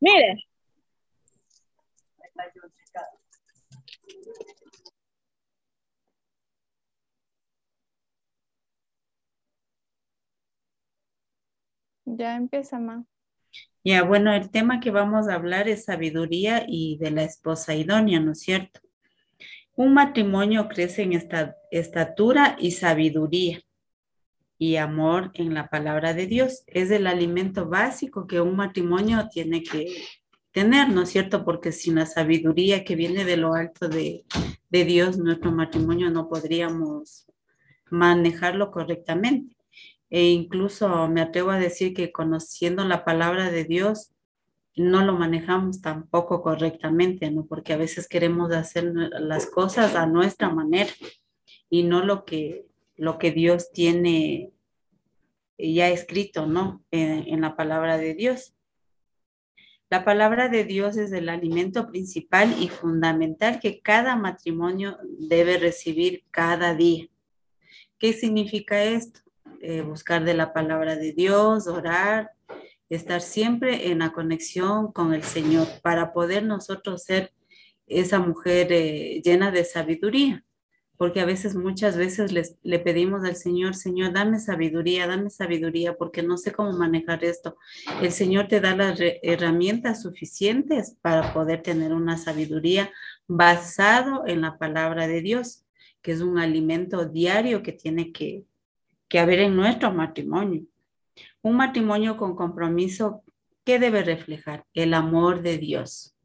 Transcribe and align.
Mire. 0.00 0.44
Ya 12.04 12.36
empieza, 12.36 12.78
ma. 12.78 13.04
Ya, 13.84 14.02
bueno, 14.02 14.32
el 14.32 14.50
tema 14.50 14.80
que 14.80 14.90
vamos 14.90 15.28
a 15.28 15.34
hablar 15.34 15.68
es 15.68 15.84
sabiduría 15.84 16.64
y 16.66 16.98
de 16.98 17.10
la 17.10 17.22
esposa 17.22 17.74
idónea, 17.74 18.20
¿no 18.20 18.32
es 18.32 18.40
cierto? 18.40 18.80
Un 19.76 19.94
matrimonio 19.94 20.68
crece 20.68 21.02
en 21.02 21.12
esta 21.12 21.56
estatura 21.70 22.56
y 22.58 22.72
sabiduría 22.72 23.60
y 24.58 24.76
amor 24.76 25.30
en 25.34 25.54
la 25.54 25.68
palabra 25.68 26.14
de 26.14 26.26
Dios. 26.26 26.64
Es 26.66 26.90
el 26.90 27.06
alimento 27.06 27.68
básico 27.68 28.26
que 28.26 28.40
un 28.40 28.56
matrimonio 28.56 29.28
tiene 29.32 29.62
que 29.62 29.94
tener, 30.52 30.88
¿no 30.90 31.02
es 31.02 31.10
cierto? 31.10 31.44
Porque 31.44 31.72
sin 31.72 31.94
la 31.94 32.06
sabiduría 32.06 32.84
que 32.84 32.96
viene 32.96 33.24
de 33.24 33.36
lo 33.36 33.54
alto 33.54 33.88
de, 33.88 34.24
de 34.68 34.84
Dios, 34.84 35.18
nuestro 35.18 35.52
matrimonio 35.52 36.10
no 36.10 36.28
podríamos 36.28 37.30
manejarlo 37.90 38.70
correctamente. 38.70 39.56
E 40.10 40.30
incluso 40.30 41.08
me 41.08 41.20
atrevo 41.20 41.50
a 41.50 41.58
decir 41.58 41.94
que 41.94 42.12
conociendo 42.12 42.84
la 42.84 43.04
palabra 43.04 43.50
de 43.50 43.64
Dios, 43.64 44.10
no 44.74 45.04
lo 45.04 45.12
manejamos 45.14 45.80
tampoco 45.80 46.42
correctamente, 46.42 47.30
¿no? 47.30 47.46
Porque 47.46 47.72
a 47.72 47.76
veces 47.76 48.08
queremos 48.08 48.52
hacer 48.52 48.92
las 48.94 49.46
cosas 49.46 49.94
a 49.96 50.06
nuestra 50.06 50.50
manera 50.50 50.90
y 51.68 51.82
no 51.82 52.04
lo 52.04 52.24
que, 52.24 52.66
lo 52.98 53.16
que 53.16 53.30
Dios 53.30 53.72
tiene 53.72 54.52
ya 55.56 55.88
escrito, 55.88 56.46
¿no? 56.46 56.84
En, 56.90 57.40
la 57.40 57.56
palabra 57.56 57.96
de 57.96 58.14
Dios. 58.14 58.54
La 59.88 60.04
palabra 60.04 60.48
de 60.48 60.64
Dios 60.64 60.96
es 60.96 61.12
el 61.12 61.28
alimento 61.28 61.88
principal 61.88 62.54
y 62.60 62.68
fundamental 62.68 63.58
que 63.60 63.80
cada 63.80 64.16
matrimonio 64.16 64.98
debe 65.18 65.58
recibir 65.58 66.24
cada 66.30 66.74
día. 66.74 67.08
¿Qué 67.98 68.12
significa 68.12 68.84
esto? 68.84 69.20
Eh, 69.62 69.80
buscar 69.80 70.24
de 70.24 70.34
la 70.34 70.52
palabra 70.52 70.94
de 70.94 71.12
Dios, 71.12 71.66
orar, 71.66 72.30
estar 72.88 73.20
siempre 73.20 73.90
en 73.90 74.00
la 74.00 74.12
conexión 74.12 74.92
con 74.92 75.14
el 75.14 75.22
Señor 75.22 75.66
para 75.82 76.12
poder 76.12 76.44
nosotros 76.44 77.02
ser 77.02 77.32
esa 77.86 78.18
mujer 78.18 78.68
eh, 78.70 79.20
llena 79.24 79.50
de 79.50 79.64
sabiduría. 79.64 80.44
Porque 80.98 81.20
a 81.20 81.24
veces, 81.24 81.54
muchas 81.54 81.96
veces 81.96 82.56
le 82.62 82.78
pedimos 82.80 83.24
al 83.24 83.36
Señor, 83.36 83.76
Señor, 83.76 84.12
dame 84.12 84.40
sabiduría, 84.40 85.06
dame 85.06 85.30
sabiduría, 85.30 85.96
porque 85.96 86.24
no 86.24 86.36
sé 86.36 86.52
cómo 86.52 86.72
manejar 86.72 87.24
esto. 87.24 87.56
El 88.02 88.10
Señor 88.10 88.48
te 88.48 88.60
da 88.60 88.74
las 88.74 88.98
herramientas 89.22 90.02
suficientes 90.02 90.96
para 91.00 91.32
poder 91.32 91.62
tener 91.62 91.94
una 91.94 92.18
sabiduría 92.18 92.90
basado 93.28 94.26
en 94.26 94.40
la 94.40 94.58
palabra 94.58 95.06
de 95.06 95.22
Dios, 95.22 95.64
que 96.02 96.10
es 96.10 96.20
un 96.20 96.36
alimento 96.36 97.06
diario 97.06 97.62
que 97.62 97.72
tiene 97.72 98.10
que, 98.12 98.44
que 99.06 99.20
haber 99.20 99.38
en 99.38 99.54
nuestro 99.54 99.92
matrimonio. 99.92 100.64
Un 101.42 101.56
matrimonio 101.56 102.16
con 102.16 102.34
compromiso, 102.34 103.22
¿qué 103.64 103.78
debe 103.78 104.02
reflejar? 104.02 104.64
El 104.74 104.94
amor 104.94 105.42
de 105.42 105.58
Dios. 105.58 106.16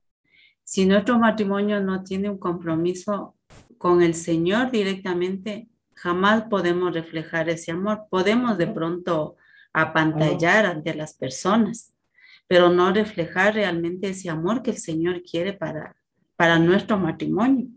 Si 0.64 0.86
nuestro 0.86 1.20
matrimonio 1.20 1.80
no 1.82 2.04
tiene 2.04 2.30
un 2.30 2.40
compromiso 2.40 3.36
con 3.84 4.02
el 4.02 4.14
Señor 4.14 4.72
directamente, 4.72 5.68
jamás 5.94 6.44
podemos 6.44 6.94
reflejar 6.94 7.50
ese 7.50 7.74
amor. 7.74 8.06
Podemos 8.10 8.58
de 8.58 8.68
pronto 8.68 9.36
apantallar 9.74 10.66
ante 10.66 10.94
las 10.94 11.16
personas, 11.16 11.94
pero 12.48 12.70
no 12.70 12.94
reflejar 12.94 13.56
realmente 13.56 14.08
ese 14.08 14.30
amor 14.30 14.64
que 14.64 14.72
el 14.72 14.78
Señor 14.78 15.22
quiere 15.30 15.52
para, 15.52 15.98
para 16.38 16.60
nuestro 16.60 16.98
matrimonio. 16.98 17.68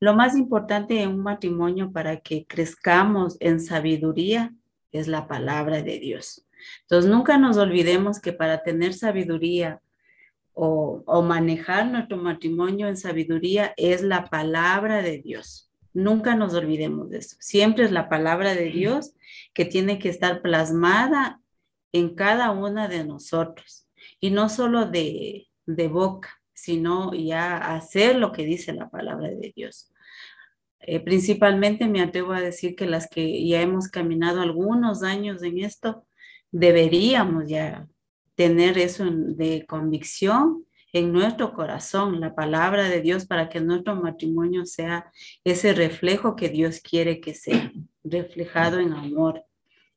Lo 0.00 0.14
más 0.14 0.36
importante 0.36 1.00
en 1.00 1.10
un 1.10 1.22
matrimonio 1.22 1.92
para 1.92 2.16
que 2.16 2.44
crezcamos 2.48 3.36
en 3.38 3.60
sabiduría 3.60 4.52
es 4.90 5.06
la 5.06 5.28
palabra 5.28 5.80
de 5.80 6.00
Dios. 6.00 6.44
Entonces, 6.80 7.08
nunca 7.08 7.38
nos 7.38 7.56
olvidemos 7.56 8.18
que 8.18 8.32
para 8.32 8.64
tener 8.64 8.94
sabiduría 8.94 9.80
o, 10.54 11.22
manejar 11.22 11.86
nuestro 11.86 12.16
matrimonio 12.16 12.88
en 12.88 12.96
sabiduría 12.96 13.72
es 13.76 14.02
la 14.02 14.26
palabra 14.26 15.02
de 15.02 15.18
Dios. 15.18 15.70
Nunca 15.92 16.34
nos 16.34 16.54
olvidemos 16.54 17.10
de 17.10 17.18
eso. 17.18 17.36
Siempre 17.40 17.84
es 17.84 17.92
la 17.92 18.08
palabra 18.08 18.54
de 18.54 18.70
Dios 18.70 19.14
que 19.54 19.64
tiene 19.64 19.98
que 19.98 20.08
estar 20.08 20.42
plasmada 20.42 21.40
en 21.92 22.14
cada 22.14 22.50
una 22.50 22.88
de 22.88 23.04
nosotros. 23.04 23.88
Y 24.20 24.30
no 24.30 24.48
solo 24.48 24.86
de, 24.86 25.48
de 25.66 25.88
boca, 25.88 26.40
sino 26.52 27.14
ya 27.14 27.56
hacer 27.56 28.16
lo 28.16 28.32
que 28.32 28.44
dice 28.44 28.72
la 28.72 28.90
palabra 28.90 29.28
de 29.28 29.52
Dios. 29.54 29.90
Eh, 30.80 31.00
principalmente 31.00 31.88
me 31.88 32.00
atrevo 32.00 32.32
a 32.32 32.40
decir 32.40 32.74
que 32.74 32.86
las 32.86 33.08
que 33.08 33.46
ya 33.46 33.60
hemos 33.60 33.88
caminado 33.88 34.40
algunos 34.40 35.02
años 35.02 35.42
en 35.42 35.58
esto, 35.58 36.06
deberíamos 36.50 37.48
ya 37.48 37.86
tener 38.40 38.78
eso 38.78 39.04
de 39.04 39.66
convicción 39.66 40.64
en 40.94 41.12
nuestro 41.12 41.52
corazón, 41.52 42.20
la 42.20 42.34
palabra 42.34 42.88
de 42.88 43.02
Dios, 43.02 43.26
para 43.26 43.50
que 43.50 43.60
nuestro 43.60 43.96
matrimonio 43.96 44.64
sea 44.64 45.12
ese 45.44 45.74
reflejo 45.74 46.36
que 46.36 46.48
Dios 46.48 46.80
quiere 46.80 47.20
que 47.20 47.34
sea, 47.34 47.70
reflejado 48.02 48.80
en 48.80 48.94
amor. 48.94 49.44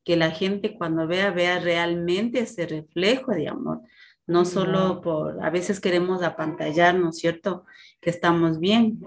Que 0.04 0.16
la 0.16 0.30
gente 0.30 0.76
cuando 0.76 1.06
vea, 1.06 1.30
vea 1.30 1.58
realmente 1.58 2.40
ese 2.40 2.66
reflejo 2.66 3.32
de 3.32 3.48
amor 3.48 3.80
no 4.26 4.44
solo 4.44 5.00
por, 5.00 5.42
a 5.44 5.50
veces 5.50 5.80
queremos 5.80 6.22
apantallar, 6.22 6.94
¿no 6.94 7.10
es 7.10 7.18
cierto? 7.18 7.64
Que 8.00 8.10
estamos 8.10 8.58
bien, 8.58 9.00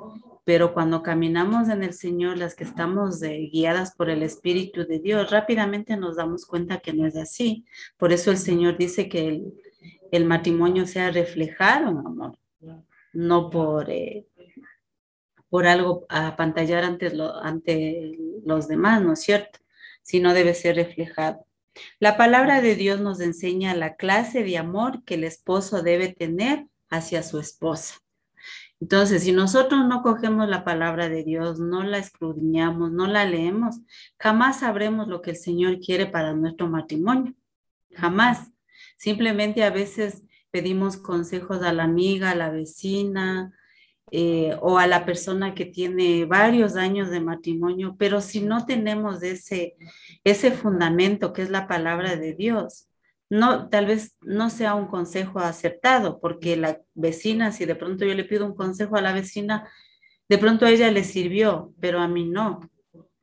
pero 0.47 0.73
cuando 0.73 1.03
caminamos 1.03 1.67
en 1.67 1.83
el 1.83 1.91
Señor, 1.91 2.37
las 2.37 2.55
que 2.55 2.63
estamos 2.63 3.19
guiadas 3.19 3.93
por 3.93 4.09
el 4.09 4.23
Espíritu 4.23 4.87
de 4.87 4.99
Dios, 4.99 5.29
rápidamente 5.29 5.97
nos 5.97 6.15
damos 6.15 6.45
cuenta 6.45 6.79
que 6.79 6.93
no 6.93 7.05
es 7.05 7.17
así. 7.17 7.65
Por 7.97 8.13
eso 8.13 8.31
el 8.31 8.37
Señor 8.37 8.77
dice 8.77 9.09
que 9.09 9.43
el, 10.09 10.23
matrimonio 10.23 10.87
sea 10.87 11.11
reflejado 11.11 11.89
en 11.89 11.97
amor, 11.97 12.39
no 13.11 13.49
por, 13.49 13.89
eh, 13.89 14.25
por 15.49 15.67
algo 15.67 16.05
apantallar 16.07 16.85
ante, 16.85 17.11
ante 17.41 18.17
los 18.45 18.69
demás, 18.69 19.01
¿no 19.01 19.11
es 19.11 19.19
cierto? 19.19 19.59
Sino 20.01 20.33
debe 20.33 20.53
ser 20.53 20.77
reflejado. 20.77 21.45
La 21.99 22.15
palabra 22.15 22.61
de 22.61 22.75
Dios 22.75 23.01
nos 23.01 23.19
enseña 23.19 23.75
la 23.75 23.97
clase 23.97 24.45
de 24.45 24.57
amor 24.57 25.03
que 25.03 25.15
el 25.15 25.25
esposo 25.25 25.83
debe 25.83 26.07
tener 26.13 26.67
hacia 26.89 27.21
su 27.21 27.37
esposa. 27.37 27.95
Entonces, 28.79 29.23
si 29.23 29.31
nosotros 29.31 29.85
no 29.87 30.03
cogemos 30.03 30.47
la 30.47 30.63
palabra 30.63 31.09
de 31.09 31.23
Dios, 31.23 31.59
no 31.59 31.83
la 31.83 31.97
escudriñamos, 31.97 32.91
no 32.91 33.07
la 33.07 33.25
leemos, 33.25 33.81
jamás 34.19 34.59
sabremos 34.59 35.07
lo 35.07 35.21
que 35.21 35.31
el 35.31 35.37
Señor 35.37 35.79
quiere 35.79 36.05
para 36.05 36.33
nuestro 36.33 36.67
matrimonio. 36.67 37.33
Jamás. 37.91 38.51
Simplemente 38.97 39.63
a 39.63 39.69
veces 39.71 40.23
pedimos 40.51 40.97
consejos 40.97 41.61
a 41.63 41.73
la 41.73 41.83
amiga, 41.83 42.31
a 42.31 42.35
la 42.35 42.51
vecina, 42.51 43.53
eh, 44.09 44.55
o 44.61 44.77
a 44.77 44.87
la 44.87 45.05
persona 45.05 45.53
que 45.53 45.65
tiene 45.65 46.23
varios 46.23 46.77
años 46.77 47.09
de 47.09 47.19
matrimonio, 47.19 47.97
pero 47.99 48.21
si 48.21 48.39
no 48.39 48.65
tenemos 48.65 49.21
ese, 49.21 49.75
ese 50.23 50.51
fundamento 50.51 51.33
que 51.33 51.41
es 51.41 51.49
la 51.49 51.67
palabra 51.67 52.15
de 52.15 52.33
Dios, 52.33 52.87
no, 53.29 53.69
tal 53.69 53.85
vez 53.85 54.15
no 54.21 54.49
sea 54.49 54.75
un 54.75 54.87
consejo 54.87 55.39
aceptado, 55.39 56.19
porque 56.19 56.55
la 56.55 56.81
vecina, 56.93 57.51
si 57.51 57.65
de 57.65 57.75
pronto 57.75 58.05
yo 58.05 58.13
le 58.13 58.23
pido 58.23 58.45
un 58.45 58.55
consejo 58.55 58.95
a 58.95 59.01
la 59.01 59.13
vecina, 59.13 59.69
de 60.29 60.37
pronto 60.37 60.65
a 60.65 60.71
ella 60.71 60.91
le 60.91 61.03
sirvió, 61.03 61.73
pero 61.79 61.99
a 61.99 62.07
mí 62.07 62.25
no. 62.25 62.59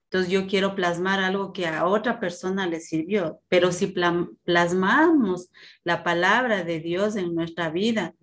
Entonces 0.04 0.30
yo 0.30 0.46
quiero 0.46 0.74
plasmar 0.74 1.20
algo 1.20 1.52
que 1.52 1.66
a 1.66 1.86
otra 1.86 2.20
persona 2.20 2.66
le 2.66 2.80
sirvió, 2.80 3.40
pero 3.48 3.72
si 3.72 3.94
plasmamos 4.44 5.50
la 5.82 6.04
palabra 6.04 6.62
de 6.62 6.80
Dios 6.80 7.16
en 7.16 7.34
nuestra 7.34 7.70
vida, 7.70 8.14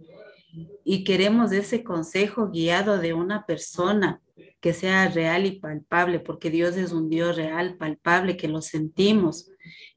y 0.84 1.04
queremos 1.04 1.52
ese 1.52 1.84
consejo 1.84 2.50
guiado 2.50 2.98
de 2.98 3.14
una 3.14 3.46
persona 3.46 4.22
que 4.62 4.74
sea 4.74 5.10
real 5.10 5.46
y 5.46 5.60
palpable, 5.60 6.20
porque 6.20 6.52
Dios 6.52 6.78
es 6.78 6.92
un 6.92 7.10
Dios 7.10 7.36
real, 7.36 7.78
palpable, 7.78 8.38
que 8.38 8.48
lo 8.48 8.62
sentimos, 8.62 9.50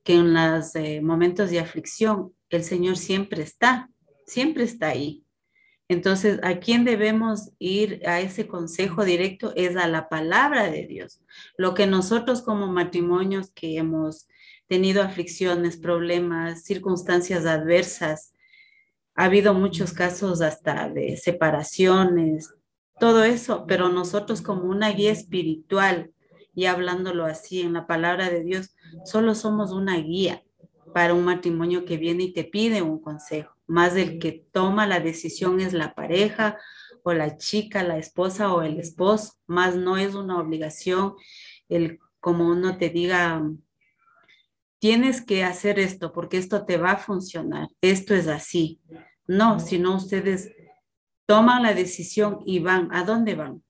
que 0.03 0.15
en 0.15 0.33
los 0.33 0.75
eh, 0.75 1.01
momentos 1.03 1.51
de 1.51 1.61
aflicción 1.61 2.33
el 2.49 2.65
Señor 2.65 2.97
siempre 2.97 3.43
está, 3.43 3.91
siempre 4.27 4.65
está 4.65 4.89
ahí. 4.89 5.23
Entonces, 5.87 6.41
¿a 6.43 6.61
quién 6.61 6.85
debemos 6.85 7.51
ir 7.59 8.01
a 8.07 8.21
ese 8.21 8.47
consejo 8.47 9.05
directo? 9.05 9.53
Es 9.55 9.77
a 9.77 9.87
la 9.87 10.09
palabra 10.09 10.71
de 10.71 10.87
Dios. 10.87 11.21
Lo 11.59 11.75
que 11.75 11.87
nosotros 11.87 12.41
como 12.41 12.67
matrimonios 12.67 13.51
que 13.51 13.77
hemos 13.77 14.27
tenido 14.67 15.03
aflicciones, 15.03 15.77
problemas, 15.77 16.65
circunstancias 16.65 17.45
adversas, 17.45 18.33
ha 19.15 19.25
habido 19.25 19.53
muchos 19.53 19.93
casos 19.93 20.41
hasta 20.41 20.89
de 20.89 21.19
separaciones, 21.19 22.55
todo 22.99 23.25
eso, 23.25 23.67
pero 23.67 23.89
nosotros 23.89 24.43
como 24.43 24.65
una 24.65 24.91
guía 24.91 25.13
espiritual, 25.13 26.13
y 26.55 26.67
hablándolo 26.67 27.25
así 27.25 27.63
en 27.63 27.73
la 27.73 27.87
palabra 27.87 28.31
de 28.31 28.43
Dios, 28.43 28.75
solo 29.05 29.35
somos 29.35 29.73
una 29.73 29.97
guía. 29.99 30.43
para 30.93 31.13
un 31.13 31.25
matrimonio 31.25 31.85
que 31.85 31.97
viene 31.97 32.23
y 32.23 32.33
te 32.33 32.45
pide 32.45 32.81
un 32.81 33.01
consejo. 33.01 33.57
Más 33.67 33.95
del 33.95 34.21
que 34.21 34.47
toma 34.53 34.87
la 34.87 35.01
decisión 35.01 35.61
es 35.61 35.73
la 35.73 35.93
pareja 35.93 36.57
o 37.03 37.13
la 37.13 37.37
chica, 37.37 37.83
la 37.83 37.99
esposa 37.99 38.53
o 38.55 38.63
el 38.63 38.79
esposo, 38.79 39.33
más 39.49 39.75
no 39.75 39.97
es 39.97 40.15
una 40.15 40.39
obligación 40.39 41.15
el 41.69 41.99
como 42.21 42.49
uno 42.49 42.79
te 42.79 42.89
diga, 42.89 43.43
tienes 44.79 45.21
que 45.21 45.45
hacer 45.45 45.79
esto 45.79 46.13
porque 46.13 46.39
esto 46.39 46.65
te 46.65 46.79
va 46.79 46.93
a 46.93 46.97
funcionar, 46.97 47.69
esto 47.81 48.15
es 48.15 48.29
así. 48.29 48.81
No, 49.27 49.61
sino 49.61 49.97
ustedes 49.97 50.53
toman 51.27 51.63
la 51.63 51.75
decisión 51.75 52.41
y 52.45 52.59
van. 52.59 52.89
¿A 52.93 53.05
dónde 53.05 53.35
van? 53.35 53.63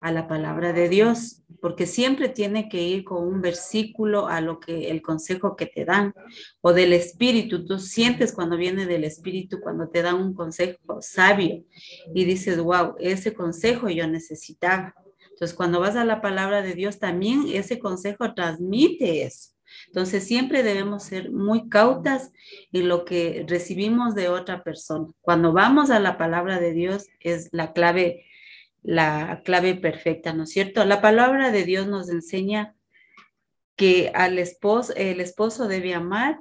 A 0.00 0.12
la 0.12 0.28
palabra 0.28 0.72
de 0.72 0.88
Dios, 0.88 1.42
porque 1.60 1.86
siempre 1.86 2.28
tiene 2.28 2.68
que 2.68 2.82
ir 2.82 3.02
con 3.02 3.26
un 3.26 3.40
versículo 3.40 4.28
a 4.28 4.40
lo 4.40 4.60
que 4.60 4.90
el 4.90 5.02
consejo 5.02 5.56
que 5.56 5.66
te 5.66 5.84
dan 5.84 6.14
o 6.60 6.72
del 6.72 6.92
espíritu. 6.92 7.64
Tú 7.64 7.78
sientes 7.78 8.32
cuando 8.32 8.56
viene 8.56 8.86
del 8.86 9.04
espíritu, 9.04 9.60
cuando 9.60 9.88
te 9.88 10.02
dan 10.02 10.16
un 10.16 10.34
consejo 10.34 11.00
sabio 11.00 11.64
y 12.14 12.24
dices, 12.24 12.58
wow, 12.58 12.94
ese 12.98 13.34
consejo 13.34 13.88
yo 13.88 14.06
necesitaba. 14.06 14.94
Entonces, 15.30 15.56
cuando 15.56 15.80
vas 15.80 15.96
a 15.96 16.04
la 16.04 16.22
palabra 16.22 16.62
de 16.62 16.74
Dios, 16.74 16.98
también 16.98 17.46
ese 17.52 17.78
consejo 17.78 18.32
transmite 18.32 19.22
eso. 19.24 19.55
Entonces, 19.86 20.26
siempre 20.26 20.62
debemos 20.62 21.04
ser 21.04 21.30
muy 21.30 21.68
cautas 21.68 22.32
en 22.72 22.88
lo 22.88 23.04
que 23.04 23.44
recibimos 23.48 24.14
de 24.14 24.28
otra 24.28 24.62
persona. 24.62 25.08
Cuando 25.20 25.52
vamos 25.52 25.90
a 25.90 26.00
la 26.00 26.18
palabra 26.18 26.60
de 26.60 26.72
Dios 26.72 27.08
es 27.20 27.48
la 27.52 27.72
clave, 27.72 28.26
la 28.82 29.42
clave 29.44 29.74
perfecta, 29.74 30.32
¿no 30.32 30.44
es 30.44 30.50
cierto? 30.50 30.84
La 30.84 31.00
palabra 31.00 31.50
de 31.50 31.64
Dios 31.64 31.86
nos 31.86 32.08
enseña 32.10 32.74
que 33.76 34.10
al 34.14 34.38
esposo, 34.38 34.94
el 34.96 35.20
esposo 35.20 35.68
debe 35.68 35.94
amar 35.94 36.40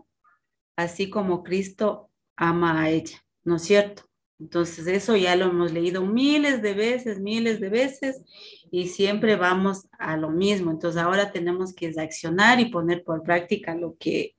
así 0.75 1.09
como 1.09 1.43
Cristo 1.43 2.09
ama 2.35 2.81
a 2.81 2.89
ella, 2.89 3.23
¿no 3.43 3.57
es 3.57 3.63
cierto? 3.63 4.04
Entonces, 4.39 4.87
eso 4.87 5.15
ya 5.15 5.35
lo 5.35 5.45
hemos 5.45 5.71
leído 5.71 6.05
miles 6.05 6.61
de 6.61 6.73
veces, 6.73 7.19
miles 7.19 7.59
de 7.59 7.69
veces, 7.69 8.21
y 8.69 8.89
siempre 8.89 9.35
vamos 9.37 9.87
a 9.97 10.17
lo 10.17 10.29
mismo. 10.29 10.71
Entonces, 10.71 11.01
ahora 11.01 11.31
tenemos 11.31 11.73
que 11.73 11.93
accionar 11.97 12.59
y 12.59 12.65
poner 12.65 13.03
por 13.03 13.23
práctica 13.23 13.75
lo 13.75 13.95
que, 13.97 14.35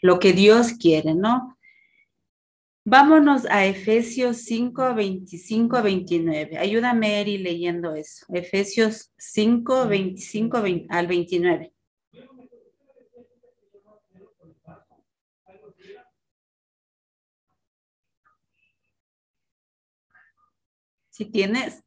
lo 0.00 0.18
que 0.18 0.32
Dios 0.32 0.72
quiere, 0.72 1.14
¿no? 1.14 1.58
Vámonos 2.90 3.44
a 3.50 3.66
Efesios 3.66 4.38
5, 4.44 4.94
25 4.94 5.82
29. 5.82 6.56
Ayúdame, 6.56 7.20
Eri, 7.20 7.36
leyendo 7.36 7.94
eso. 7.94 8.24
Efesios 8.32 9.12
5, 9.18 9.86
25 9.88 10.62
al 10.88 11.06
29. 11.06 11.74
Si 21.18 21.24
tienes. 21.24 21.82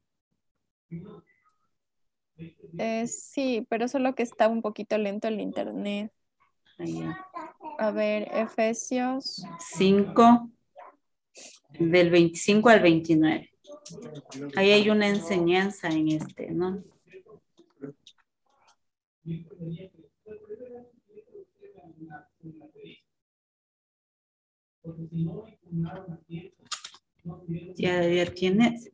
Eh, 2.76 3.06
sí, 3.06 3.66
pero 3.70 3.88
solo 3.88 4.14
que 4.14 4.22
está 4.22 4.46
un 4.46 4.60
poquito 4.60 4.98
lento 4.98 5.26
el 5.26 5.40
internet. 5.40 6.12
A 7.78 7.90
ver, 7.92 8.28
Efesios 8.30 9.42
5, 9.58 10.50
del 11.78 12.10
25 12.10 12.68
al 12.68 12.82
29. 12.82 13.50
Ahí 14.54 14.70
hay 14.70 14.90
una 14.90 15.08
enseñanza 15.08 15.88
en 15.88 16.08
este, 16.08 16.50
¿no? 16.50 16.84
Ya, 27.76 28.06
ya 28.06 28.26
tienes. 28.26 28.92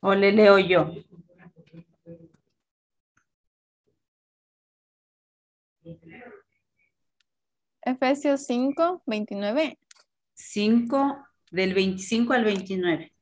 O 0.00 0.14
le 0.14 0.32
leo 0.32 0.58
yo. 0.58 0.92
Efesios 7.82 8.46
5, 8.46 9.02
29. 9.06 9.78
5, 10.34 11.26
del 11.50 11.74
25 11.74 12.32
al 12.32 12.44
29. 12.44 13.12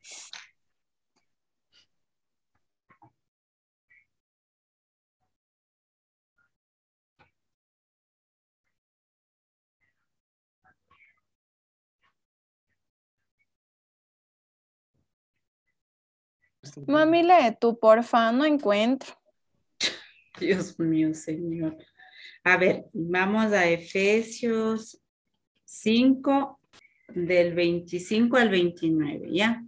Mami, 16.86 17.22
lee 17.22 17.56
tú, 17.60 17.78
porfa, 17.78 18.30
no 18.32 18.44
encuentro. 18.44 19.12
Dios 20.40 20.78
mío, 20.78 21.12
Señor. 21.14 21.76
A 22.44 22.56
ver, 22.56 22.86
vamos 22.92 23.52
a 23.52 23.68
Efesios 23.68 25.00
5, 25.64 26.60
del 27.08 27.54
25 27.54 28.36
al 28.36 28.48
29, 28.48 29.28
¿ya? 29.32 29.64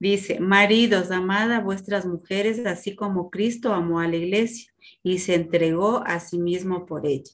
Dice, 0.00 0.38
maridos, 0.38 1.10
amad 1.10 1.50
a 1.52 1.60
vuestras 1.60 2.06
mujeres, 2.06 2.64
así 2.66 2.94
como 2.94 3.30
Cristo 3.30 3.72
amó 3.72 4.00
a 4.00 4.06
la 4.06 4.16
iglesia 4.16 4.72
y 5.02 5.18
se 5.18 5.34
entregó 5.34 6.02
a 6.06 6.20
sí 6.20 6.38
mismo 6.38 6.86
por 6.86 7.04
ella, 7.04 7.32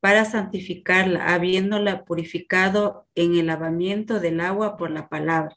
para 0.00 0.26
santificarla, 0.26 1.32
habiéndola 1.32 2.04
purificado 2.04 3.06
en 3.14 3.36
el 3.36 3.46
lavamiento 3.46 4.20
del 4.20 4.40
agua 4.40 4.76
por 4.76 4.90
la 4.90 5.08
palabra 5.08 5.56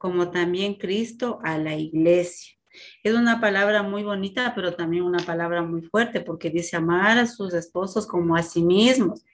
como 0.00 0.30
también 0.30 0.76
Cristo 0.76 1.40
a 1.42 1.58
la 1.58 1.76
iglesia. 1.76 2.56
Es 3.02 3.12
una 3.12 3.38
palabra 3.38 3.82
muy 3.82 4.02
bonita, 4.02 4.54
pero 4.54 4.74
también 4.74 5.02
una 5.02 5.22
palabra 5.22 5.62
muy 5.62 5.82
fuerte, 5.82 6.22
porque 6.22 6.48
dice 6.48 6.76
amar 6.76 7.18
a 7.18 7.26
sus 7.26 7.52
esposos 7.52 8.06
como 8.06 8.34
a 8.34 8.42
sí 8.42 8.62
mismos, 8.62 9.26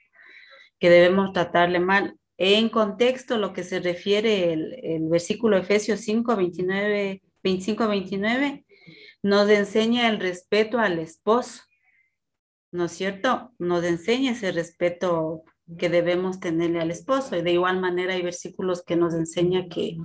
que 0.77 0.89
debemos 0.89 1.31
tratarle 1.31 1.79
mal. 1.79 2.17
En 2.35 2.67
contexto, 2.67 3.37
lo 3.37 3.53
que 3.53 3.63
se 3.63 3.79
refiere 3.79 4.51
el, 4.51 5.07
versículo 5.07 5.55
Efesios 5.55 6.01
5, 6.01 6.35
29, 6.35 7.21
25, 7.41 7.87
29, 7.87 8.65
nos 9.23 9.49
enseña 9.49 10.09
el 10.09 10.19
respeto 10.19 10.79
al 10.79 10.99
esposo, 10.99 11.63
¿no 12.73 12.85
es 12.85 12.91
cierto? 12.91 13.53
Nos 13.57 13.85
enseña 13.85 14.33
ese 14.33 14.51
respeto 14.51 15.45
que 15.79 15.87
debemos 15.87 16.41
tenerle 16.41 16.81
al 16.81 16.91
esposo. 16.91 17.37
Y 17.37 17.41
de 17.41 17.53
igual 17.53 17.79
manera 17.79 18.15
hay 18.15 18.21
versículos 18.21 18.83
que 18.83 18.97
nos 18.97 19.13
enseña 19.13 19.69
que 19.69 19.95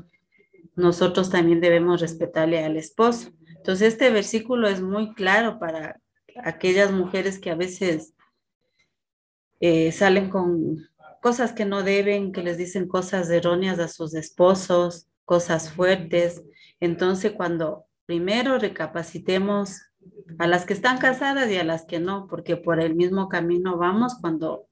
nosotros 0.75 1.31
también 1.31 1.61
debemos 1.61 2.01
respetarle 2.01 2.65
al 2.65 2.77
esposo. 2.77 3.31
Entonces, 3.57 3.93
este 3.93 4.11
versículo 4.11 4.69
es 4.69 4.81
muy 4.81 5.15
claro 5.15 5.59
para 5.59 6.01
aquellas 6.43 6.93
mujeres 6.93 7.39
que 7.39 7.51
a 7.51 7.55
veces 7.55 8.15
eh, 9.61 9.93
salen 9.93 10.31
con 10.31 10.89
cosas 11.21 11.53
que 11.53 11.65
no 11.65 11.83
deben, 11.83 12.33
que 12.33 12.43
les 12.43 12.59
dicen 12.59 12.89
cosas 12.89 13.31
erróneas 13.31 13.79
a 13.79 13.89
sus 13.89 14.15
esposos, 14.15 15.09
cosas 15.25 15.71
fuertes. 15.71 16.43
Entonces, 16.81 17.33
cuando 17.33 17.87
primero 18.07 18.59
recapacitemos 18.59 19.83
a 20.39 20.47
las 20.49 20.67
que 20.67 20.73
están 20.73 20.99
casadas 20.99 21.49
y 21.51 21.57
a 21.57 21.65
las 21.65 21.85
que 21.85 22.01
no, 22.01 22.27
porque 22.27 22.57
por 22.57 22.81
el 22.81 22.97
mismo 22.97 23.29
camino 23.29 23.77
vamos 23.77 24.17
cuando 24.21 24.67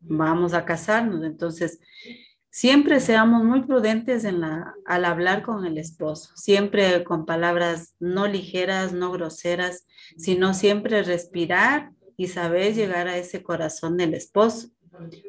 vamos 0.00 0.54
a 0.54 0.64
casarnos. 0.64 1.24
Entonces, 1.24 1.80
Siempre 2.54 3.00
seamos 3.00 3.44
muy 3.44 3.62
prudentes 3.62 4.26
al 4.26 5.04
hablar 5.06 5.42
con 5.42 5.64
el 5.64 5.78
esposo, 5.78 6.36
siempre 6.36 7.02
con 7.02 7.24
palabras 7.24 7.96
no 7.98 8.28
ligeras, 8.28 8.92
no 8.92 9.10
groseras, 9.10 9.86
sino 10.18 10.52
siempre 10.52 11.02
respirar 11.02 11.92
y 12.18 12.26
saber 12.26 12.74
llegar 12.74 13.08
a 13.08 13.16
ese 13.16 13.42
corazón 13.42 13.96
del 13.96 14.12
esposo. 14.12 14.68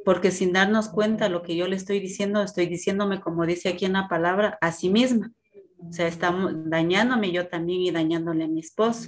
Porque 0.04 0.32
sin 0.32 0.52
darnos 0.52 0.90
cuenta 0.90 1.30
lo 1.30 1.44
que 1.44 1.56
yo 1.56 1.66
le 1.66 1.78
estoy 1.78 2.02
diciendo, 2.02 2.44
estoy 2.44 2.66
diciéndome, 2.66 3.22
como 3.22 3.46
dice 3.46 3.70
aquí 3.70 3.86
en 3.86 3.94
la 3.94 4.10
palabra, 4.10 4.58
a 4.60 4.74
sí 4.74 4.90
misma. 4.90 5.32
O 5.80 5.94
sea, 5.94 6.10
estamos 6.10 6.52
dañándome 6.66 7.32
yo 7.32 7.48
también 7.48 7.84
y 7.84 7.92
dañándole 7.92 8.44
a 8.44 8.50
mi 8.50 8.60
esposo. 8.60 9.08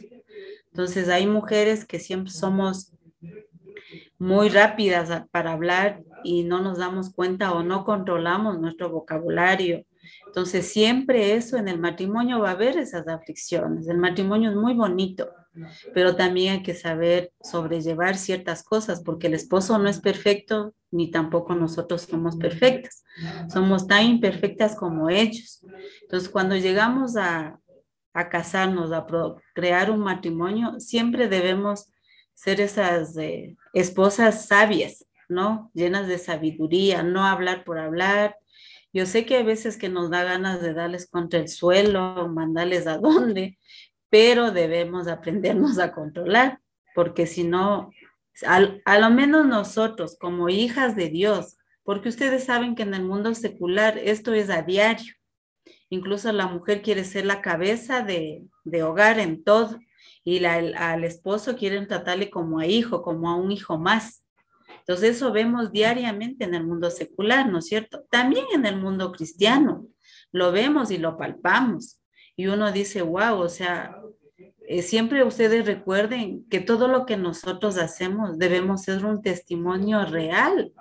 Entonces 0.68 1.10
hay 1.10 1.28
mujeres 1.28 1.84
que 1.84 2.00
siempre 2.00 2.32
somos 2.32 2.94
muy 4.18 4.48
rápidas 4.48 5.26
para 5.32 5.52
hablar 5.52 6.02
y 6.25 6.44
no 6.44 6.62
nos 6.62 6.77
damos 6.77 7.13
cuenta 7.13 7.53
o 7.53 7.63
no 7.63 7.86
controlamos 7.86 8.60
nuestro 8.60 8.89
vocabulario. 8.89 9.86
Entonces 10.27 10.67
siempre 10.67 11.36
eso 11.36 11.58
en 11.58 11.67
el 11.67 11.79
matrimonio 11.79 12.39
va 12.39 12.50
a 12.50 12.53
haber 12.53 12.77
esas 12.77 13.08
aflicciones. 13.08 13.88
El 13.88 13.98
matrimonio 13.98 14.50
es 14.50 14.55
muy 14.55 14.74
bonito, 14.74 15.32
pero 15.94 16.15
también 16.15 16.53
hay 16.53 16.63
que 16.63 16.74
saber 16.74 17.32
sobrellevar 17.41 18.17
ciertas 18.17 18.63
cosas 18.63 19.01
porque 19.01 19.27
el 19.27 19.34
esposo 19.34 19.77
no 19.79 19.88
es 19.88 20.00
perfecto 20.00 20.74
ni 20.91 21.12
tampoco 21.12 21.55
nosotros 21.55 22.03
somos 22.03 22.36
perfectas. 22.36 23.03
Somos 23.51 23.88
tan 23.88 24.05
imperfectas 24.05 24.75
como 24.75 25.10
ellos. 25.10 25.65
Entonces 26.01 26.29
cuando 26.29 26.55
llegamos 26.55 27.15
a, 27.17 27.60
a 28.13 28.29
casarnos, 28.29 28.91
a 28.91 29.05
crear 29.53 29.91
un 29.91 30.00
matrimonio, 30.00 30.79
siempre 30.79 31.27
debemos 31.27 31.89
ser 32.34 32.62
esas 32.62 33.17
eh, 33.17 33.55
esposas 33.74 34.48
sabias, 34.48 35.05
¿no? 35.29 35.72
Llenas 35.74 36.08
de 36.08 36.17
sabiduría, 36.17 37.03
no 37.03 37.25
hablar 37.25 37.63
por 37.63 37.79
hablar. 37.79 38.38
Yo 38.94 39.05
sé 39.05 39.25
que 39.25 39.38
hay 39.38 39.44
veces 39.44 39.77
que 39.77 39.89
nos 39.89 40.10
da 40.10 40.24
ganas 40.24 40.62
de 40.62 40.74
darles 40.74 41.10
contra 41.10 41.39
el 41.39 41.48
suelo, 41.48 42.27
mandarles 42.29 42.88
a 42.88 42.98
dónde, 43.00 43.58
pero 44.10 44.51
debemos 44.51 45.08
aprendernos 45.08 45.79
a 45.79 45.91
controlar, 45.91 46.60
porque 46.94 47.27
si 47.27 47.44
no, 47.44 47.89
a 48.44 49.00
lo 49.00 49.10
menos 49.10 49.46
nosotros 49.46 50.17
como 50.20 50.50
hijas 50.50 50.96
de 50.96 51.10
Dios, 51.10 51.58
porque 51.84 52.10
ustedes 52.10 52.46
saben 52.46 52.75
que 52.75 52.84
en 52.84 52.94
el 52.94 53.03
mundo 53.03 53.34
secular 53.36 53.98
esto 53.98 54.34
es 54.34 54.50
a 54.50 54.62
diario. 54.63 55.13
Incluso 55.89 56.32
la 56.32 56.48
mujer 56.48 56.82
quiere 56.82 57.03
ser 57.03 57.25
la 57.25 57.41
cabeza 57.41 58.01
de, 58.01 58.44
de 58.63 58.84
hogar 58.84 59.20
en 59.20 59.44
todo 59.44 59.79
y 60.25 60.44
al 60.44 61.03
esposo 61.03 61.55
quieren 61.55 61.88
tratarle 61.88 62.32
como 62.32 62.60
a 62.60 62.65
hijo, 62.65 63.03
como 63.03 63.29
a 63.29 63.36
un 63.36 63.51
hijo 63.51 63.77
más. 63.77 64.25
Entonces 64.88 65.15
eso 65.15 65.32
vemos 65.32 65.72
diariamente 65.72 66.44
en 66.44 66.54
el 66.54 66.63
mundo 66.63 66.92
secular, 66.92 67.50
¿no 67.50 67.58
es 67.58 67.65
cierto? 67.65 68.06
También 68.12 68.46
en 68.54 68.68
el 68.68 68.77
mundo 68.77 69.12
cristiano. 69.12 69.88
Lo 70.32 70.51
vemos 70.51 70.92
y 70.92 71.00
lo 71.00 71.18
palpamos. 71.18 72.00
Y 72.36 72.48
uno 72.48 72.72
dice, 72.72 73.01
wow, 73.01 73.39
o 73.39 73.50
sea, 73.50 74.00
eh, 74.68 74.84
siempre 74.84 75.24
ustedes 75.24 75.65
recuerden 75.65 76.48
que 76.50 76.60
todo 76.60 76.88
lo 76.88 77.08
que 77.08 77.18
nosotros 77.18 77.77
hacemos 77.77 78.38
debemos 78.38 78.84
ser 78.84 79.04
un 79.06 79.24
testimonio 79.24 80.06
real, 80.06 80.72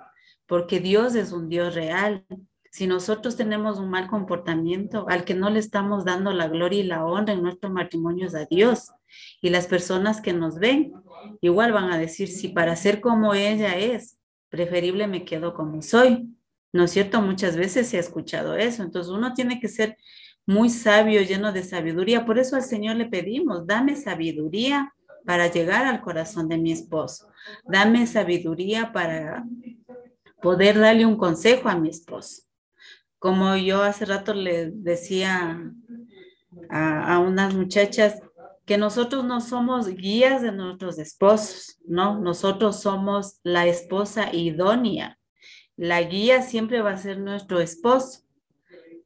porque 0.45 0.79
Dios 0.79 1.15
es 1.15 1.31
un 1.31 1.49
Dios 1.49 1.73
real. 1.73 2.23
Si 2.71 2.85
nosotros 2.85 3.35
tenemos 3.35 3.79
un 3.79 3.89
mal 3.89 4.07
comportamiento, 4.07 5.07
al 5.07 5.23
que 5.23 5.33
no 5.33 5.49
le 5.49 5.59
estamos 5.59 6.05
dando 6.05 6.31
la 6.31 6.47
gloria 6.47 6.79
y 6.79 6.83
la 6.83 7.05
honra 7.05 7.33
en 7.33 7.41
nuestro 7.41 7.71
matrimonio 7.71 8.27
es 8.27 8.35
a 8.35 8.45
Dios. 8.45 8.91
Y 9.41 9.49
las 9.49 9.65
personas 9.65 10.21
que 10.21 10.33
nos 10.33 10.59
ven 10.59 10.93
igual 11.41 11.71
van 11.71 11.91
a 11.91 11.97
decir, 11.97 12.27
si 12.27 12.49
para 12.49 12.75
ser 12.75 13.01
como 13.01 13.33
ella 13.33 13.77
es, 13.77 14.17
preferible 14.49 15.07
me 15.07 15.25
quedo 15.25 15.53
como 15.53 15.81
soy. 15.81 16.29
¿No 16.73 16.83
es 16.83 16.91
cierto? 16.91 17.21
Muchas 17.21 17.55
veces 17.55 17.87
se 17.87 17.97
ha 17.97 18.01
escuchado 18.01 18.55
eso. 18.55 18.83
Entonces 18.83 19.11
uno 19.11 19.33
tiene 19.33 19.59
que 19.59 19.69
ser 19.69 19.97
muy 20.45 20.69
sabio, 20.69 21.21
lleno 21.21 21.51
de 21.51 21.63
sabiduría. 21.63 22.25
Por 22.25 22.37
eso 22.37 22.55
al 22.55 22.63
Señor 22.63 22.97
le 22.97 23.05
pedimos, 23.05 23.65
dame 23.65 23.95
sabiduría 23.95 24.93
para 25.25 25.47
llegar 25.47 25.85
al 25.85 26.01
corazón 26.01 26.49
de 26.49 26.57
mi 26.57 26.71
esposo. 26.71 27.27
Dame 27.65 28.05
sabiduría 28.07 28.91
para 28.91 29.43
poder 30.41 30.79
darle 30.79 31.05
un 31.05 31.17
consejo 31.17 31.69
a 31.69 31.75
mi 31.75 31.89
esposo. 31.89 32.43
Como 33.17 33.55
yo 33.55 33.81
hace 33.81 34.05
rato 34.05 34.33
le 34.33 34.69
decía 34.71 35.59
a, 36.69 37.19
unas 37.19 37.53
muchachas, 37.55 38.21
que 38.65 38.77
nosotros 38.77 39.23
no 39.23 39.41
somos 39.41 39.87
guías 39.87 40.41
de 40.41 40.51
nuestros 40.51 40.97
esposos, 40.97 41.77
¿no? 41.85 42.19
Nosotros 42.19 42.81
somos 42.81 43.39
la 43.43 43.67
esposa 43.67 44.33
idónea. 44.33 45.19
La 45.77 46.01
guía 46.01 46.41
siempre 46.41 46.81
va 46.81 46.91
a 46.91 46.97
ser 46.97 47.19
nuestro 47.19 47.59
esposo, 47.59 48.21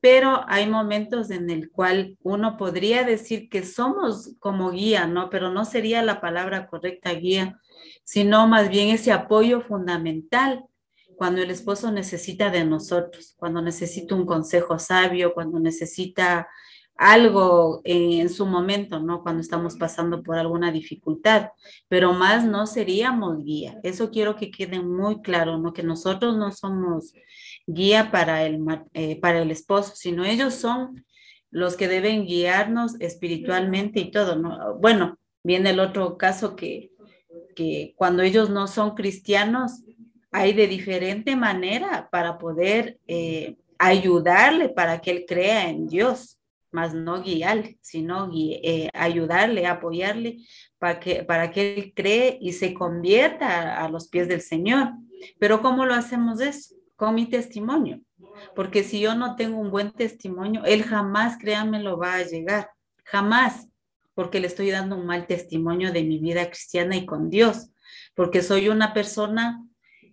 pero 0.01 0.45
hay 0.47 0.67
momentos 0.67 1.29
en 1.29 1.49
el 1.49 1.71
cual 1.71 2.17
uno 2.21 2.55
podría 2.55 3.03
decir 3.03 3.49
que 3.49 3.65
somos 3.65 4.35
como 4.39 4.71
guía, 4.71 5.07
¿no? 5.07 5.29
Pero 5.29 5.51
no 5.51 5.65
sería 5.65 6.03
la 6.03 6.21
palabra 6.21 6.67
correcta 6.67 7.11
guía, 7.11 7.59
sino 8.05 8.47
más 8.47 8.69
bien 8.69 8.89
ese 8.89 9.11
apoyo 9.11 9.61
fundamental 9.61 10.65
cuando 11.17 11.41
el 11.41 11.51
esposo 11.51 11.91
necesita 11.91 12.49
de 12.49 12.63
nosotros, 12.63 13.35
cuando 13.37 13.61
necesita 13.61 14.15
un 14.15 14.25
consejo 14.25 14.79
sabio, 14.79 15.33
cuando 15.33 15.59
necesita 15.59 16.47
algo 16.99 17.79
en 17.85 18.27
su 18.27 18.45
momento, 18.45 18.99
¿no? 18.99 19.23
Cuando 19.23 19.39
estamos 19.39 19.77
pasando 19.77 20.21
por 20.21 20.37
alguna 20.37 20.69
dificultad, 20.69 21.47
pero 21.87 22.11
más 22.11 22.43
no 22.43 22.67
seríamos 22.67 23.41
guía. 23.45 23.79
Eso 23.83 24.11
quiero 24.11 24.35
que 24.35 24.51
quede 24.51 24.81
muy 24.81 25.21
claro, 25.21 25.57
¿no? 25.57 25.71
Que 25.71 25.81
nosotros 25.81 26.35
no 26.35 26.51
somos 26.51 27.13
guía 27.65 28.11
para 28.11 28.43
el, 28.43 28.59
eh, 28.93 29.17
para 29.21 29.41
el 29.41 29.49
esposo, 29.49 29.93
sino 29.95 30.25
ellos 30.25 30.53
son 30.55 31.05
los 31.51 31.77
que 31.77 31.87
deben 31.87 32.25
guiarnos 32.25 32.99
espiritualmente 32.99 34.01
y 34.01 34.11
todo, 34.11 34.35
¿no? 34.35 34.77
Bueno, 34.79 35.17
viene 35.41 35.69
el 35.69 35.79
otro 35.79 36.17
caso 36.17 36.57
que, 36.57 36.91
que 37.55 37.93
cuando 37.95 38.23
ellos 38.23 38.49
no 38.49 38.67
son 38.67 38.93
cristianos, 38.93 39.83
hay 40.31 40.51
de 40.51 40.67
diferente 40.67 41.37
manera 41.37 42.09
para 42.11 42.37
poder 42.37 42.99
eh, 43.07 43.55
ayudarle 43.77 44.67
para 44.67 44.99
que 44.99 45.11
él 45.11 45.25
crea 45.25 45.69
en 45.69 45.87
Dios, 45.87 46.38
más 46.71 46.93
no 46.93 47.21
guiarle, 47.21 47.77
sino 47.81 48.29
eh, 48.33 48.89
ayudarle, 48.93 49.65
apoyarle 49.65 50.37
para 50.77 50.99
que, 50.99 51.23
para 51.23 51.51
que 51.51 51.75
él 51.75 51.93
cree 51.95 52.37
y 52.39 52.53
se 52.53 52.73
convierta 52.73 53.83
a, 53.83 53.89
los 53.89 54.07
pies 54.07 54.27
del 54.27 54.41
Señor. 54.41 54.89
Pero 55.39 55.61
¿cómo 55.61 55.85
lo 55.85 55.93
hacemos 55.93 56.41
eso? 56.41 56.75
Con 56.95 57.15
mi 57.15 57.25
testimonio. 57.25 58.01
Porque 58.55 58.83
si 58.83 58.99
yo 58.99 59.15
no 59.15 59.35
tengo 59.35 59.57
un 59.57 59.71
buen 59.71 59.91
testimonio, 59.91 60.63
él 60.65 60.83
jamás, 60.83 61.37
créanme, 61.37 61.81
lo 61.81 61.97
va 61.97 62.15
a 62.15 62.23
llegar. 62.23 62.69
Jamás. 63.03 63.67
Porque 64.13 64.39
le 64.39 64.47
estoy 64.47 64.69
dando 64.69 64.97
un 64.97 65.05
mal 65.05 65.27
testimonio 65.27 65.91
de 65.91 66.03
mi 66.03 66.19
vida 66.19 66.45
cristiana 66.47 66.95
y 66.95 67.05
con 67.05 67.29
Dios. 67.29 67.71
Porque 68.15 68.41
soy 68.41 68.69
una 68.69 68.93
persona 68.93 69.65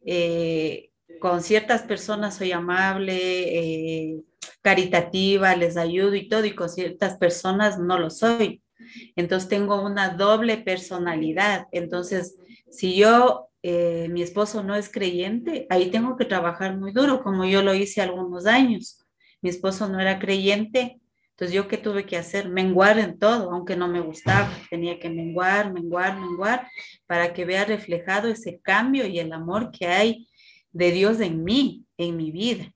eh, 0.04 0.90
con 1.20 1.42
ciertas 1.42 1.82
personas 1.82 2.36
soy 2.36 2.52
amable, 2.52 3.14
eh, 3.14 4.20
caritativa, 4.62 5.54
les 5.56 5.76
ayudo 5.76 6.14
y 6.14 6.28
todo, 6.28 6.44
y 6.44 6.54
con 6.54 6.68
ciertas 6.68 7.16
personas 7.16 7.78
no 7.78 7.98
lo 7.98 8.10
soy. 8.10 8.62
Entonces 9.16 9.48
tengo 9.48 9.82
una 9.82 10.10
doble 10.10 10.58
personalidad. 10.58 11.66
Entonces, 11.72 12.36
si 12.70 12.96
yo, 12.96 13.48
eh, 13.62 14.08
mi 14.10 14.22
esposo 14.22 14.62
no 14.62 14.74
es 14.74 14.88
creyente, 14.88 15.66
ahí 15.70 15.90
tengo 15.90 16.16
que 16.16 16.24
trabajar 16.24 16.76
muy 16.76 16.92
duro, 16.92 17.22
como 17.22 17.44
yo 17.44 17.62
lo 17.62 17.74
hice 17.74 18.00
algunos 18.00 18.46
años. 18.46 19.04
Mi 19.40 19.50
esposo 19.50 19.88
no 19.88 20.00
era 20.00 20.18
creyente, 20.18 21.00
entonces 21.30 21.54
yo 21.54 21.68
qué 21.68 21.76
tuve 21.76 22.06
que 22.06 22.16
hacer? 22.16 22.48
Menguar 22.48 22.98
en 22.98 23.18
todo, 23.18 23.50
aunque 23.50 23.76
no 23.76 23.88
me 23.88 24.00
gustaba. 24.00 24.50
Tenía 24.70 24.98
que 24.98 25.10
menguar, 25.10 25.70
menguar, 25.70 26.18
menguar, 26.18 26.66
para 27.06 27.34
que 27.34 27.44
vea 27.44 27.66
reflejado 27.66 28.28
ese 28.28 28.58
cambio 28.62 29.06
y 29.06 29.18
el 29.18 29.30
amor 29.34 29.70
que 29.70 29.86
hay 29.86 30.26
de 30.76 30.90
Dios 30.92 31.20
en 31.20 31.42
mí, 31.42 31.84
en 31.96 32.16
mi 32.16 32.30
vida. 32.30 32.72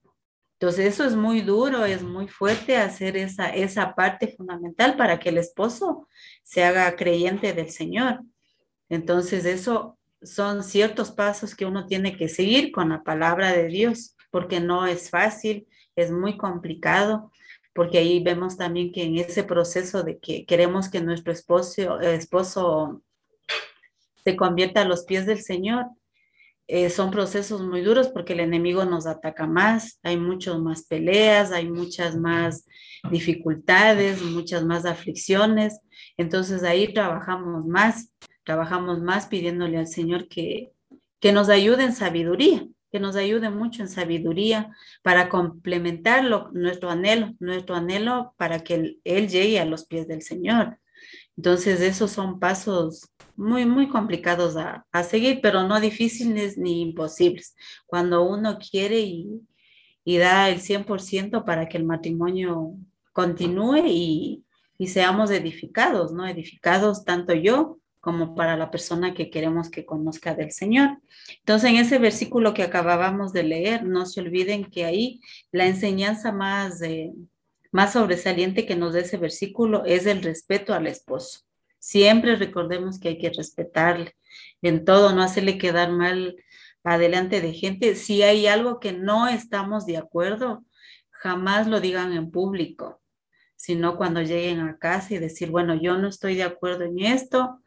Entonces 0.59 0.93
eso 0.93 1.03
es 1.05 1.15
muy 1.15 1.41
duro, 1.41 1.85
es 1.85 2.03
muy 2.03 2.27
fuerte 2.27 2.77
hacer 2.77 3.17
esa, 3.17 3.49
esa 3.49 3.95
parte 3.95 4.35
fundamental 4.35 4.95
para 4.95 5.19
que 5.19 5.29
el 5.29 5.37
esposo 5.37 6.07
se 6.43 6.63
haga 6.63 6.95
creyente 6.95 7.53
del 7.53 7.69
Señor. 7.69 8.21
Entonces 8.89 9.45
eso 9.45 9.97
son 10.21 10.63
ciertos 10.63 11.11
pasos 11.11 11.55
que 11.55 11.65
uno 11.65 11.87
tiene 11.87 12.15
que 12.15 12.29
seguir 12.29 12.71
con 12.71 12.89
la 12.89 13.03
palabra 13.03 13.51
de 13.53 13.67
Dios, 13.67 14.15
porque 14.29 14.59
no 14.59 14.85
es 14.85 15.09
fácil, 15.09 15.67
es 15.95 16.11
muy 16.11 16.37
complicado 16.37 17.31
porque 17.73 17.99
ahí 17.99 18.21
vemos 18.21 18.57
también 18.57 18.91
que 18.91 19.03
en 19.03 19.17
ese 19.17 19.43
proceso 19.43 20.03
de 20.03 20.19
que 20.19 20.45
queremos 20.45 20.89
que 20.89 21.01
nuestro 21.01 21.31
esposo, 21.31 21.99
esposo 22.01 23.01
se 24.23 24.35
convierta 24.35 24.81
a 24.81 24.85
los 24.85 25.05
pies 25.05 25.25
del 25.25 25.41
Señor, 25.41 25.85
eh, 26.73 26.89
son 26.89 27.11
procesos 27.11 27.59
muy 27.61 27.81
duros 27.81 28.07
porque 28.07 28.31
el 28.31 28.39
enemigo 28.39 28.85
nos 28.85 29.05
ataca 29.05 29.45
más, 29.45 29.99
hay 30.03 30.15
muchas 30.15 30.57
más 30.57 30.85
peleas, 30.85 31.51
hay 31.51 31.69
muchas 31.69 32.15
más 32.15 32.65
dificultades, 33.11 34.21
muchas 34.21 34.63
más 34.63 34.85
aflicciones. 34.85 35.81
Entonces 36.15 36.63
ahí 36.63 36.93
trabajamos 36.93 37.65
más, 37.65 38.13
trabajamos 38.45 39.01
más 39.01 39.25
pidiéndole 39.27 39.79
al 39.79 39.87
Señor 39.87 40.29
que, 40.29 40.71
que 41.19 41.33
nos 41.33 41.49
ayude 41.49 41.83
en 41.83 41.91
sabiduría, 41.91 42.65
que 42.89 43.01
nos 43.01 43.17
ayude 43.17 43.49
mucho 43.49 43.81
en 43.81 43.89
sabiduría 43.89 44.73
para 45.03 45.27
complementar 45.27 46.23
nuestro 46.53 46.89
anhelo, 46.89 47.35
nuestro 47.41 47.75
anhelo 47.75 48.33
para 48.37 48.63
que 48.63 48.97
él, 49.03 49.27
llegue 49.27 49.59
a 49.59 49.65
los 49.65 49.85
pies 49.87 50.07
del 50.07 50.21
Señor. 50.21 50.79
Entonces, 51.35 51.81
esos 51.81 52.11
son 52.11 52.39
pasos 52.39 53.09
muy, 53.35 53.65
muy 53.65 53.89
complicados 53.89 54.55
a, 54.57 54.85
seguir, 55.03 55.39
pero 55.41 55.67
no 55.67 55.79
difíciles 55.79 56.57
ni 56.57 56.81
imposibles. 56.81 57.55
Cuando 57.85 58.23
uno 58.23 58.57
quiere 58.57 58.99
y, 58.99 59.41
y 60.03 60.17
da 60.17 60.49
el 60.49 60.59
100% 60.59 61.43
para 61.45 61.67
que 61.67 61.77
el 61.77 61.85
matrimonio 61.85 62.75
continúe 63.13 63.83
y, 63.87 64.45
y 64.77 64.87
seamos 64.87 65.31
edificados, 65.31 66.11
¿no? 66.11 66.27
Edificados 66.27 67.05
tanto 67.05 67.33
yo 67.33 67.77
como 67.99 68.33
para 68.33 68.57
la 68.57 68.71
persona 68.71 69.13
que 69.13 69.29
queremos 69.29 69.69
que 69.69 69.85
conozca 69.85 70.33
del 70.33 70.51
Señor. 70.51 70.97
Entonces, 71.37 71.69
en 71.69 71.75
ese 71.77 71.99
versículo 71.99 72.53
que 72.53 72.63
acabábamos 72.63 73.31
de 73.31 73.43
leer, 73.43 73.85
no 73.85 74.07
se 74.07 74.21
olviden 74.21 74.65
que 74.65 74.85
ahí 74.85 75.21
la 75.51 75.67
enseñanza 75.67 76.31
más, 76.31 76.81
más 77.71 77.93
sobresaliente 77.93 78.65
que 78.65 78.75
nos 78.75 78.93
da 78.93 79.01
ese 79.01 79.17
versículo 79.17 79.85
es 79.85 80.07
el 80.07 80.23
respeto 80.23 80.73
al 80.73 80.87
esposo. 80.87 81.41
Siempre 81.81 82.35
recordemos 82.35 82.99
que 82.99 83.09
hay 83.09 83.17
que 83.17 83.31
respetarle 83.31 84.15
en 84.61 84.85
todo, 84.85 85.13
no 85.15 85.23
hacerle 85.23 85.57
quedar 85.57 85.91
mal 85.91 86.35
adelante 86.83 87.41
de 87.41 87.53
gente. 87.53 87.95
Si 87.95 88.21
hay 88.21 88.45
algo 88.45 88.79
que 88.79 88.93
no 88.93 89.27
estamos 89.27 89.87
de 89.87 89.97
acuerdo, 89.97 90.63
jamás 91.09 91.65
lo 91.67 91.81
digan 91.81 92.13
en 92.13 92.29
público, 92.29 93.01
sino 93.55 93.97
cuando 93.97 94.21
lleguen 94.21 94.59
a 94.59 94.77
casa 94.77 95.15
y 95.15 95.17
decir, 95.17 95.49
bueno, 95.49 95.73
yo 95.73 95.97
no 95.97 96.07
estoy 96.07 96.35
de 96.35 96.43
acuerdo 96.43 96.83
en 96.83 96.99
esto, 96.99 97.61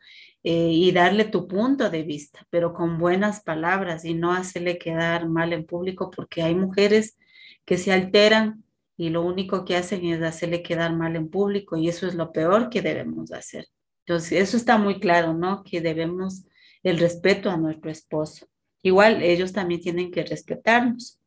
eh, 0.44 0.70
y 0.70 0.92
darle 0.92 1.24
tu 1.24 1.48
punto 1.48 1.90
de 1.90 2.02
vista, 2.04 2.46
pero 2.50 2.72
con 2.72 2.98
buenas 2.98 3.42
palabras 3.42 4.04
y 4.04 4.14
no 4.14 4.32
hacerle 4.32 4.78
quedar 4.78 5.28
mal 5.28 5.52
en 5.52 5.66
público, 5.66 6.10
porque 6.10 6.42
hay 6.42 6.54
mujeres 6.54 7.18
que 7.64 7.78
se 7.78 7.92
alteran 7.92 8.62
y 8.96 9.08
lo 9.08 9.22
único 9.22 9.64
que 9.64 9.74
hacen 9.76 10.04
es 10.04 10.22
hacerle 10.22 10.62
quedar 10.62 10.94
mal 10.94 11.16
en 11.16 11.30
público 11.30 11.76
y 11.76 11.88
eso 11.88 12.06
es 12.06 12.14
lo 12.14 12.30
peor 12.30 12.70
que 12.70 12.82
debemos 12.82 13.32
hacer. 13.32 13.66
Entonces, 14.06 14.32
eso 14.32 14.56
está 14.56 14.76
muy 14.78 15.00
claro, 15.00 15.32
¿no? 15.34 15.64
Que 15.64 15.80
debemos 15.80 16.44
el 16.82 16.98
respeto 16.98 17.50
a 17.50 17.56
nuestro 17.56 17.90
esposo. 17.90 18.46
Igual 18.82 19.22
ellos 19.22 19.52
también 19.52 19.80
tienen 19.80 20.10
que 20.10 20.24
respetarnos. 20.24 21.18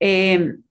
Em, 0.00 0.62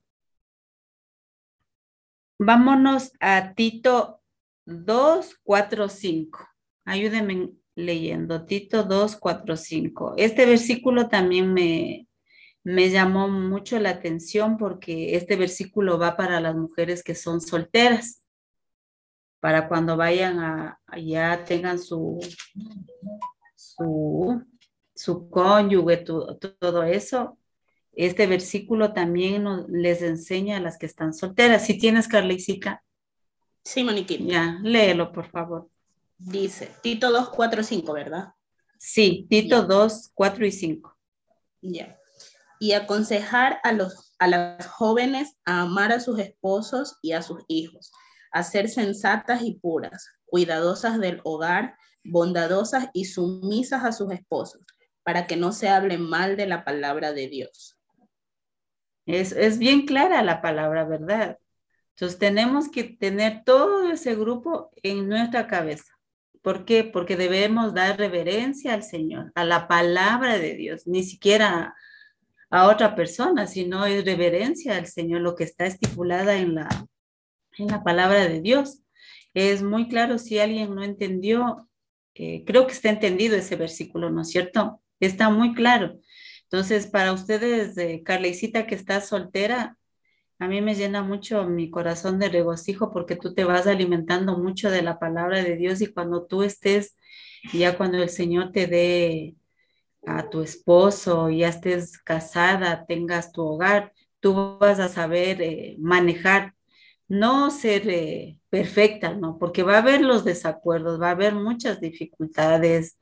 vámonos 2.37 3.13
a 3.19 3.53
Tito 3.53 4.21
2, 4.65 5.39
4, 5.43 5.87
5. 5.87 6.47
Ayúdenme 6.85 7.51
leyendo. 7.75 8.45
Tito 8.45 8.83
2, 8.83 9.15
4, 9.15 9.55
5. 9.55 10.13
Este 10.17 10.45
versículo 10.45 11.07
también 11.07 11.53
me, 11.53 12.09
me 12.63 12.89
llamó 12.89 13.29
mucho 13.29 13.79
la 13.79 13.91
atención 13.91 14.57
porque 14.57 15.15
este 15.15 15.35
versículo 15.37 15.97
va 15.97 16.17
para 16.17 16.41
las 16.41 16.55
mujeres 16.55 17.03
que 17.03 17.15
son 17.15 17.39
solteras, 17.39 18.23
para 19.39 19.67
cuando 19.67 19.95
vayan 19.97 20.39
a, 20.39 20.79
ya 20.97 21.43
tengan 21.45 21.79
su, 21.79 22.19
su, 23.55 24.43
su 24.95 25.29
cónyuge, 25.29 25.97
todo 25.97 26.83
eso. 26.83 27.37
Este 27.93 28.27
versículo 28.27 28.93
también 28.93 29.45
les 29.69 30.01
enseña 30.01 30.57
a 30.57 30.61
las 30.61 30.77
que 30.77 30.85
están 30.85 31.13
solteras. 31.13 31.65
Si 31.65 31.77
tienes, 31.77 32.07
Carlicita. 32.07 32.83
Sí, 33.63 33.83
Moniquita. 33.83 34.23
Ya, 34.23 34.59
léelo, 34.61 35.11
por 35.11 35.29
favor. 35.29 35.69
Dice, 36.17 36.71
Tito 36.81 37.11
2, 37.11 37.29
4 37.29 37.61
y 37.61 37.63
5, 37.63 37.93
¿verdad? 37.93 38.33
Sí, 38.77 39.25
Tito 39.29 39.63
2, 39.63 40.11
4 40.13 40.45
y 40.45 40.51
5. 40.51 40.97
Ya. 41.61 41.97
Y 42.59 42.73
aconsejar 42.73 43.59
a, 43.63 43.71
los, 43.71 44.13
a 44.19 44.27
las 44.27 44.67
jóvenes 44.67 45.37
a 45.45 45.61
amar 45.61 45.91
a 45.91 45.99
sus 45.99 46.19
esposos 46.19 46.97
y 47.01 47.13
a 47.13 47.21
sus 47.21 47.43
hijos, 47.47 47.91
a 48.31 48.43
ser 48.43 48.69
sensatas 48.69 49.41
y 49.41 49.55
puras, 49.55 50.09
cuidadosas 50.25 50.99
del 50.99 51.21
hogar, 51.23 51.75
bondadosas 52.03 52.87
y 52.93 53.05
sumisas 53.05 53.83
a 53.83 53.91
sus 53.91 54.11
esposos, 54.11 54.61
para 55.03 55.27
que 55.27 55.35
no 55.35 55.51
se 55.51 55.69
hable 55.69 55.97
mal 55.97 56.37
de 56.37 56.47
la 56.47 56.63
palabra 56.63 57.13
de 57.13 57.27
Dios. 57.27 57.77
Es, 59.05 59.31
es 59.31 59.57
bien 59.57 59.85
clara 59.85 60.21
la 60.23 60.41
palabra, 60.41 60.85
¿verdad? 60.85 61.37
Entonces 61.95 62.19
tenemos 62.19 62.69
que 62.69 62.83
tener 62.83 63.43
todo 63.43 63.91
ese 63.91 64.15
grupo 64.15 64.71
en 64.83 65.09
nuestra 65.09 65.47
cabeza. 65.47 65.99
¿Por 66.41 66.63
qué? 66.63 66.83
Porque 66.83 67.17
debemos 67.17 67.73
dar 67.73 67.97
reverencia 67.97 68.73
al 68.73 68.83
Señor, 68.83 69.31
a 69.35 69.43
la 69.43 69.67
palabra 69.67 70.37
de 70.37 70.53
Dios, 70.53 70.87
ni 70.87 71.03
siquiera 71.03 71.75
a 72.49 72.67
otra 72.67 72.95
persona, 72.95 73.47
sino 73.47 73.85
es 73.85 74.05
reverencia 74.05 74.77
al 74.77 74.87
Señor, 74.87 75.21
lo 75.21 75.35
que 75.35 75.43
está 75.43 75.65
estipulada 75.65 76.37
en 76.37 76.55
la, 76.55 76.69
en 77.59 77.67
la 77.67 77.83
palabra 77.83 78.27
de 78.27 78.41
Dios. 78.41 78.81
Es 79.33 79.61
muy 79.61 79.87
claro 79.87 80.17
si 80.17 80.39
alguien 80.39 80.73
no 80.75 80.83
entendió, 80.83 81.69
eh, 82.15 82.43
creo 82.45 82.67
que 82.67 82.73
está 82.73 82.89
entendido 82.89 83.35
ese 83.35 83.55
versículo, 83.55 84.09
¿no 84.09 84.21
es 84.21 84.29
cierto? 84.29 84.81
Está 84.99 85.29
muy 85.29 85.53
claro. 85.53 85.99
Entonces, 86.43 86.87
para 86.87 87.13
ustedes, 87.13 87.75
Carlecita, 88.03 88.65
que 88.65 88.75
está 88.75 89.01
soltera, 89.01 89.77
a 90.39 90.47
mí 90.47 90.61
me 90.61 90.73
llena 90.73 91.03
mucho 91.03 91.45
mi 91.45 91.69
corazón 91.69 92.17
de 92.17 92.29
regocijo 92.29 92.91
porque 92.91 93.17
tú 93.17 93.33
te 93.33 93.43
vas 93.43 93.67
alimentando 93.67 94.37
mucho 94.37 94.71
de 94.71 94.81
la 94.81 94.97
palabra 94.97 95.43
de 95.43 95.57
Dios 95.57 95.81
y 95.81 95.87
cuando 95.87 96.25
tú 96.25 96.43
estés, 96.43 96.97
ya 97.53 97.77
cuando 97.77 97.97
el 98.01 98.09
Señor 98.09 98.51
te 98.53 98.65
dé 98.67 99.35
a 100.05 100.29
tu 100.29 100.41
esposo, 100.41 101.29
ya 101.29 101.49
estés 101.49 101.97
casada, 101.97 102.85
tengas 102.85 103.33
tu 103.33 103.41
hogar, 103.43 103.91
tú 104.21 104.57
vas 104.59 104.79
a 104.79 104.87
saber 104.87 105.41
eh, 105.41 105.75
manejar, 105.79 106.55
no 107.09 107.51
ser 107.51 107.89
eh, 107.89 108.39
perfecta, 108.49 109.13
¿no? 109.13 109.37
Porque 109.37 109.63
va 109.63 109.75
a 109.75 109.79
haber 109.79 110.01
los 110.01 110.23
desacuerdos, 110.23 111.01
va 111.01 111.09
a 111.09 111.11
haber 111.11 111.35
muchas 111.35 111.81
dificultades. 111.81 112.97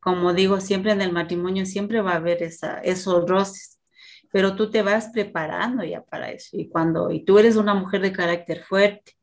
Como 0.00 0.32
digo, 0.34 0.60
siempre 0.60 0.92
en 0.92 1.02
el 1.02 1.12
matrimonio 1.12 1.66
siempre 1.66 2.00
va 2.00 2.12
a 2.12 2.16
haber 2.16 2.42
esa, 2.42 2.80
esos 2.80 3.28
roces 3.28 3.80
pero 4.30 4.54
tú 4.54 4.70
te 4.70 4.82
vas 4.82 5.08
preparando 5.12 5.84
ya 5.84 6.02
para 6.02 6.30
eso. 6.30 6.50
Y 6.52 6.68
cuando, 6.68 7.10
y 7.10 7.24
tú 7.24 7.38
eres 7.38 7.56
una 7.56 7.74
mujer 7.74 8.00
de 8.00 8.12
carácter 8.12 8.62
fuerte, 8.62 9.16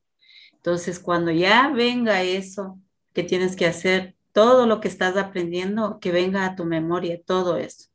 entonces 0.53 0.99
cuando 0.99 1.31
ya 1.31 1.69
venga 1.69 2.23
eso 2.23 2.79
que 3.13 3.23
tienes 3.23 3.55
que 3.55 3.65
hacer, 3.65 4.15
todo 4.33 4.67
lo 4.67 4.81
que 4.81 4.87
estás 4.87 5.17
aprendiendo, 5.17 5.99
que 5.99 6.11
venga 6.11 6.45
a 6.45 6.55
tu 6.55 6.65
memoria, 6.65 7.19
todo 7.25 7.57
eso. 7.57 7.89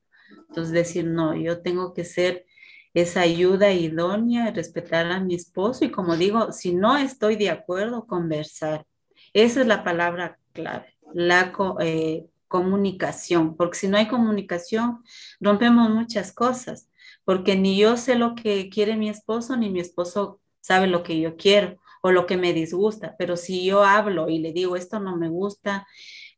Entonces 0.48 0.72
decir, 0.72 1.04
no, 1.04 1.36
yo 1.36 1.62
tengo 1.62 1.92
que 1.92 2.04
ser 2.04 2.46
esa 2.94 3.22
ayuda 3.22 3.72
idónea, 3.72 4.50
respetar 4.50 5.10
a 5.10 5.20
mi 5.20 5.34
esposo 5.34 5.84
y 5.84 5.90
como 5.90 6.16
digo, 6.16 6.52
si 6.52 6.74
no 6.74 6.96
estoy 6.96 7.36
de 7.36 7.50
acuerdo, 7.50 8.06
conversar. 8.06 8.86
Esa 9.32 9.62
es 9.62 9.66
la 9.66 9.82
palabra 9.82 10.38
clave, 10.52 10.94
la 11.14 11.52
eh, 11.80 12.26
comunicación, 12.48 13.56
porque 13.56 13.78
si 13.78 13.88
no 13.88 13.96
hay 13.96 14.08
comunicación, 14.08 15.02
rompemos 15.40 15.90
muchas 15.90 16.32
cosas 16.32 16.88
porque 17.24 17.56
ni 17.56 17.76
yo 17.78 17.96
sé 17.96 18.14
lo 18.16 18.34
que 18.34 18.68
quiere 18.68 18.96
mi 18.96 19.08
esposo, 19.08 19.56
ni 19.56 19.70
mi 19.70 19.80
esposo 19.80 20.40
sabe 20.60 20.86
lo 20.86 21.02
que 21.02 21.20
yo 21.20 21.36
quiero 21.36 21.78
o 22.02 22.10
lo 22.10 22.26
que 22.26 22.36
me 22.36 22.52
disgusta, 22.52 23.14
pero 23.18 23.36
si 23.36 23.64
yo 23.64 23.84
hablo 23.84 24.28
y 24.28 24.38
le 24.38 24.52
digo 24.52 24.76
esto 24.76 24.98
no 24.98 25.16
me 25.16 25.28
gusta 25.28 25.86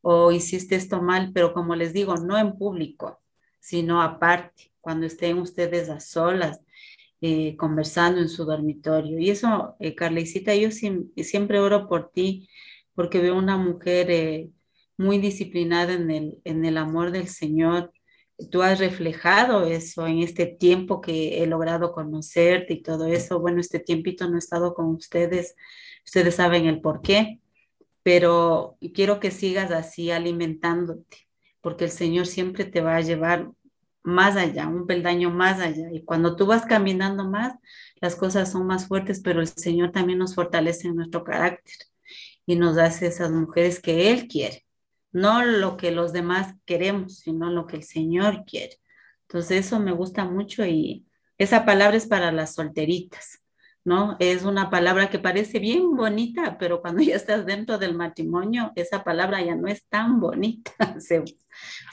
o 0.03 0.31
hiciste 0.33 0.75
esto 0.77 1.01
mal, 1.01 1.31
pero 1.33 1.55
como 1.55 1.75
les 1.75 1.95
digo, 1.95 2.17
no 2.17 2.37
en 2.37 2.59
público, 2.59 3.23
sino 3.61 4.03
aparte, 4.03 4.74
cuando 4.85 5.07
estén 5.07 5.39
ustedes 5.39 5.89
a 5.89 5.99
solas, 5.99 6.61
eh, 7.21 7.57
conversando 7.57 8.21
en 8.21 8.29
su 8.29 8.45
dormitorio. 8.45 9.19
Y 9.19 9.31
eso, 9.31 9.77
eh, 9.81 9.97
yo 10.61 10.71
siempre 11.25 11.59
oro 11.59 11.89
por 11.89 12.11
ti, 12.13 12.49
porque 12.95 13.21
veo 13.21 13.37
una 13.37 13.57
mujer 13.57 14.11
eh, 14.11 14.51
muy 14.99 15.19
disciplinada 15.19 15.95
en 15.95 16.11
el, 16.11 16.39
en 16.45 16.65
el 16.67 16.77
amor 16.77 17.11
del 17.13 17.29
Señor, 17.29 17.93
tú 18.51 18.63
has 18.63 18.79
reflejado 18.79 19.65
eso 19.65 20.07
en 20.07 20.19
este 20.21 20.47
tiempo 20.47 21.01
que 21.01 21.43
he 21.43 21.47
logrado 21.47 21.93
conocerte 21.93 22.75
y 22.75 22.83
todo 22.83 23.07
eso. 23.07 23.41
Bueno, 23.41 23.61
este 23.61 23.81
tiempito 23.81 24.29
no 24.29 24.37
he 24.37 24.39
estado 24.39 24.75
con 24.75 24.87
ustedes, 24.87 25.57
ustedes 26.05 26.35
saben 26.35 26.67
el 26.67 26.81
por 26.81 27.01
qué, 27.01 27.41
pero 28.03 28.77
quiero 28.95 29.21
que 29.21 29.31
sigas 29.31 29.71
así 29.71 30.11
alimentándote, 30.11 31.29
porque 31.61 31.85
el 31.85 31.91
Señor 31.91 32.27
siempre 32.27 32.65
te 32.65 32.83
va 32.83 32.97
a 32.97 33.01
llevar 33.01 33.51
más 34.05 34.37
allá, 34.37 34.69
un 34.69 34.87
peldaño 34.87 35.31
más 35.31 35.61
allá. 35.61 35.91
Y 35.93 36.05
cuando 36.05 36.37
tú 36.37 36.47
vas 36.47 36.65
caminando 36.67 37.29
más, 37.29 37.55
las 38.01 38.17
cosas 38.17 38.53
son 38.53 38.67
más 38.67 38.87
fuertes, 38.87 39.21
pero 39.21 39.41
el 39.41 39.49
Señor 39.49 39.91
también 39.93 40.19
nos 40.21 40.35
fortalece 40.37 40.89
en 40.89 40.97
nuestro 40.97 41.25
carácter 41.25 41.75
y 42.47 42.57
nos 42.57 42.79
hace 42.79 43.07
esas 43.09 43.33
mujeres 43.33 43.81
que 43.81 44.13
Él 44.13 44.29
quiere 44.29 44.65
no 45.15 45.45
lo 45.45 45.77
que 45.77 45.93
los 45.93 46.13
demás 46.13 46.57
queremos, 46.67 47.21
sino 47.21 47.49
lo 47.49 47.67
que 47.67 47.77
el 47.77 47.85
Señor 47.85 48.45
quiere. 48.45 48.81
Entonces 49.23 49.67
eso 49.67 49.79
me 49.79 49.93
gusta 49.93 50.25
mucho 50.25 50.67
y 50.67 51.07
esa 51.39 51.65
palabra 51.65 51.97
es 51.97 52.07
para 52.07 52.33
las 52.33 52.55
solteritas, 52.55 53.41
¿no? 53.85 54.17
Es 54.19 54.43
una 54.43 54.71
palabra 54.71 55.11
que 55.11 55.21
parece 55.21 55.61
bien 55.61 55.95
bonita, 55.97 56.59
pero 56.59 56.83
cuando 56.83 57.01
ya 57.01 57.15
estás 57.15 57.47
dentro 57.47 57.79
del 57.79 57.95
matrimonio, 57.95 58.73
esa 58.75 59.05
palabra 59.05 59.41
ya 59.41 59.55
no 59.55 59.69
es 59.69 59.87
tan 59.87 60.19
bonita, 60.21 60.73
se, 61.01 61.23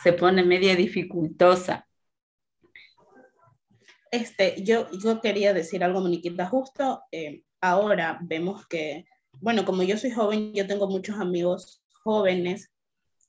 se 0.03 0.13
pone 0.13 0.43
media 0.43 0.75
dificultosa. 0.75 1.87
Este, 4.11 4.61
yo, 4.63 4.91
yo 4.91 5.21
quería 5.21 5.53
decir 5.53 5.83
algo, 5.83 6.01
Moniquita, 6.01 6.45
justo 6.45 7.01
eh, 7.11 7.43
ahora 7.61 8.19
vemos 8.21 8.67
que, 8.67 9.05
bueno, 9.39 9.63
como 9.63 9.83
yo 9.83 9.97
soy 9.97 10.11
joven, 10.11 10.53
yo 10.53 10.67
tengo 10.67 10.87
muchos 10.87 11.17
amigos 11.17 11.81
jóvenes 12.03 12.69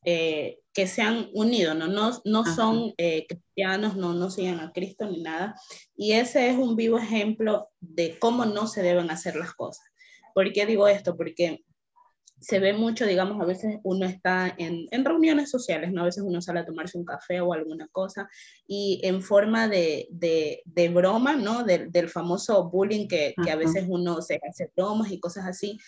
eh, 0.04 0.58
que 0.74 0.88
se 0.88 1.02
han 1.02 1.28
unido, 1.34 1.74
no, 1.74 1.86
no, 1.86 2.20
no 2.24 2.44
son 2.44 2.94
eh, 2.96 3.26
cristianos, 3.28 3.94
no, 3.94 4.14
no 4.14 4.30
siguen 4.30 4.58
a 4.58 4.72
Cristo 4.72 5.08
ni 5.08 5.22
nada. 5.22 5.54
Y 5.94 6.12
ese 6.12 6.50
es 6.50 6.56
un 6.56 6.74
vivo 6.74 6.98
ejemplo 6.98 7.68
de 7.78 8.18
cómo 8.18 8.44
no 8.44 8.66
se 8.66 8.82
deben 8.82 9.10
hacer 9.10 9.36
las 9.36 9.52
cosas. 9.52 9.84
¿Por 10.34 10.52
qué 10.52 10.66
digo 10.66 10.88
esto? 10.88 11.16
Porque 11.16 11.62
se 12.42 12.58
ve 12.58 12.72
mucho, 12.72 13.06
digamos, 13.06 13.40
a 13.40 13.44
veces 13.44 13.78
uno 13.84 14.04
está 14.04 14.52
en, 14.58 14.86
en, 14.90 15.04
reuniones 15.04 15.48
sociales, 15.48 15.92
¿no? 15.92 16.02
A 16.02 16.06
veces 16.06 16.24
uno 16.26 16.42
sale 16.42 16.60
a 16.60 16.66
tomarse 16.66 16.98
un 16.98 17.04
café 17.04 17.40
o 17.40 17.52
alguna 17.52 17.86
cosa 17.92 18.28
y 18.66 19.00
en 19.04 19.22
forma 19.22 19.68
de, 19.68 20.08
de, 20.10 20.60
de 20.64 20.88
broma, 20.88 21.36
¿no? 21.36 21.62
del 21.64 22.08
famoso 22.08 22.68
bullying 22.68 23.06
que, 23.06 23.34
que, 23.42 23.50
a 23.50 23.56
veces 23.56 23.84
uno 23.88 24.20
se 24.20 24.40
hace 24.48 24.70
bromas 24.76 25.12
y 25.12 25.20
cosas 25.20 25.46
así. 25.46 25.78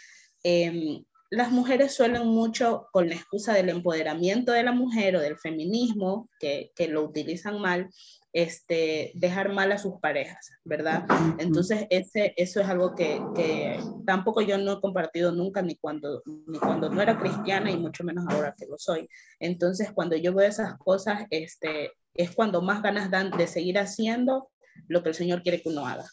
Eh, 0.44 1.02
las 1.30 1.50
mujeres 1.50 1.94
suelen 1.94 2.28
mucho, 2.28 2.86
con 2.92 3.08
la 3.08 3.16
excusa 3.16 3.54
del 3.54 3.68
empoderamiento 3.68 4.52
de 4.52 4.62
la 4.62 4.72
mujer 4.72 5.16
o 5.16 5.20
del 5.20 5.36
feminismo, 5.36 6.30
que, 6.38 6.70
que 6.76 6.86
lo 6.86 7.02
utilizan 7.02 7.60
mal, 7.60 7.90
este, 8.34 9.12
dejar 9.14 9.52
mal 9.52 9.70
a 9.70 9.78
sus 9.78 10.00
parejas, 10.00 10.50
¿verdad? 10.64 11.06
Entonces, 11.38 11.86
ese, 11.88 12.34
eso 12.36 12.60
es 12.60 12.68
algo 12.68 12.96
que, 12.96 13.22
que, 13.32 13.78
tampoco 14.04 14.40
yo 14.40 14.58
no 14.58 14.72
he 14.72 14.80
compartido 14.80 15.30
nunca, 15.30 15.62
ni 15.62 15.76
cuando, 15.76 16.20
ni 16.48 16.58
cuando 16.58 16.90
no 16.90 17.00
era 17.00 17.16
cristiana 17.16 17.70
y 17.70 17.76
mucho 17.76 18.02
menos 18.02 18.26
ahora 18.28 18.52
que 18.58 18.66
lo 18.66 18.76
soy. 18.76 19.08
Entonces, 19.38 19.92
cuando 19.94 20.16
yo 20.16 20.34
veo 20.34 20.48
esas 20.48 20.76
cosas, 20.78 21.26
este, 21.30 21.92
es 22.12 22.34
cuando 22.34 22.60
más 22.60 22.82
ganas 22.82 23.08
dan 23.08 23.30
de 23.30 23.46
seguir 23.46 23.78
haciendo 23.78 24.50
lo 24.88 25.04
que 25.04 25.10
el 25.10 25.14
Señor 25.14 25.42
quiere 25.44 25.62
que 25.62 25.68
uno 25.68 25.86
haga. 25.86 26.04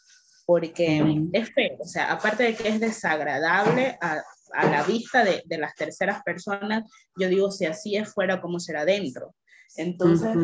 Porque 0.46 1.04
es 1.34 1.52
feo, 1.54 1.78
o 1.80 1.88
sea, 1.88 2.12
aparte 2.12 2.44
de 2.44 2.56
que 2.56 2.68
es 2.68 2.80
desagradable 2.80 3.98
a, 4.00 4.22
a 4.54 4.70
la 4.70 4.84
vista 4.84 5.24
de, 5.24 5.42
de, 5.46 5.58
las 5.58 5.74
terceras 5.74 6.22
personas, 6.24 6.84
yo 7.16 7.30
digo, 7.30 7.50
si 7.50 7.66
así 7.66 7.96
es 7.96 8.14
fuera, 8.14 8.42
¿cómo 8.42 8.60
será 8.60 8.86
dentro? 8.86 9.34
Entonces, 9.78 10.36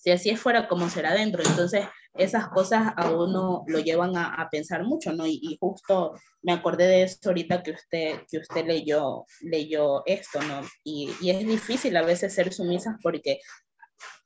si 0.00 0.10
así 0.10 0.30
es 0.30 0.40
fuera, 0.40 0.66
¿cómo 0.66 0.88
será 0.88 1.12
dentro? 1.12 1.42
Entonces, 1.44 1.84
esas 2.14 2.48
cosas 2.48 2.94
a 2.96 3.10
uno 3.10 3.64
lo 3.66 3.78
llevan 3.80 4.16
a, 4.16 4.48
pensar 4.50 4.82
mucho, 4.82 5.12
¿no? 5.12 5.26
Y, 5.26 5.58
justo 5.60 6.14
me 6.42 6.52
acordé 6.52 6.86
de 6.86 7.02
esto 7.02 7.28
ahorita 7.28 7.62
que 7.62 7.72
usted, 7.72 8.22
que 8.30 8.38
usted 8.38 8.64
leyó, 8.64 9.26
leyó 9.42 10.02
esto, 10.06 10.40
¿no? 10.42 10.62
Y, 10.82 11.10
y 11.20 11.30
es 11.30 11.46
difícil 11.46 11.94
a 11.98 12.02
veces 12.02 12.34
ser 12.34 12.52
sumisas 12.52 12.96
porque 13.02 13.40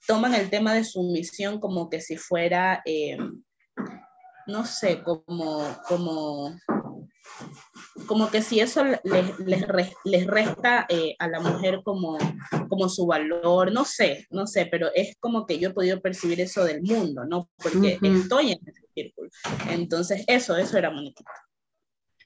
toman 0.07 0.35
el 0.35 0.49
tema 0.49 0.75
de 0.75 0.85
sumisión 0.85 1.59
como 1.59 1.91
que 1.91 2.01
si 2.01 2.17
fuera, 2.17 2.81
eh, 2.85 3.19
no 4.47 4.65
sé, 4.65 5.03
como, 5.03 5.67
como 5.89 6.57
como 8.07 8.31
que 8.31 8.43
si 8.43 8.61
eso 8.61 8.85
les, 8.85 9.39
les, 9.39 9.67
les 10.05 10.27
resta 10.27 10.87
eh, 10.89 11.15
a 11.19 11.29
la 11.29 11.41
mujer 11.41 11.81
como, 11.85 12.19
como 12.69 12.89
su 12.89 13.07
valor, 13.07 13.73
no 13.73 13.85
sé, 13.85 14.27
no 14.31 14.47
sé, 14.47 14.67
pero 14.67 14.89
es 14.95 15.17
como 15.21 15.47
que 15.47 15.59
yo 15.59 15.71
he 15.71 15.73
podido 15.73 16.01
percibir 16.01 16.41
eso 16.41 16.65
del 16.65 16.83
mundo, 16.83 17.25
¿no? 17.25 17.49
Porque 17.57 17.79
uh 17.79 18.01
-huh. 18.01 18.21
estoy 18.23 18.53
en 18.53 18.61
ese 18.67 18.87
círculo. 18.95 19.31
Entonces, 19.71 20.25
eso, 20.27 20.57
eso 20.57 20.79
era 20.79 20.91
bonito. 20.91 21.23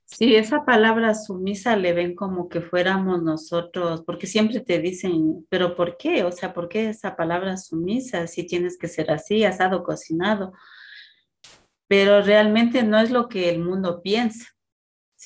Sí, 0.04 0.36
esa 0.36 0.64
palabra 0.64 1.14
sumisa 1.14 1.76
le 1.76 1.92
ven 1.92 2.14
como 2.14 2.48
que 2.48 2.62
fuéramos 2.62 3.22
nosotros, 3.22 4.02
porque 4.06 4.26
siempre 4.26 4.60
te 4.60 4.78
dicen, 4.78 5.46
pero 5.50 5.76
¿por 5.76 5.98
qué? 5.98 6.24
O 6.24 6.32
sea, 6.32 6.54
¿por 6.54 6.68
qué 6.68 6.88
esa 6.88 7.14
palabra 7.14 7.58
sumisa 7.58 8.26
si 8.26 8.46
tienes 8.46 8.78
que 8.78 8.88
ser 8.88 9.10
así, 9.10 9.44
asado, 9.44 9.82
cocinado? 9.84 10.52
Pero 11.88 12.22
realmente 12.22 12.82
no 12.82 12.98
es 12.98 13.10
lo 13.10 13.28
que 13.28 13.50
el 13.50 13.60
mundo 13.60 14.00
piensa 14.02 14.57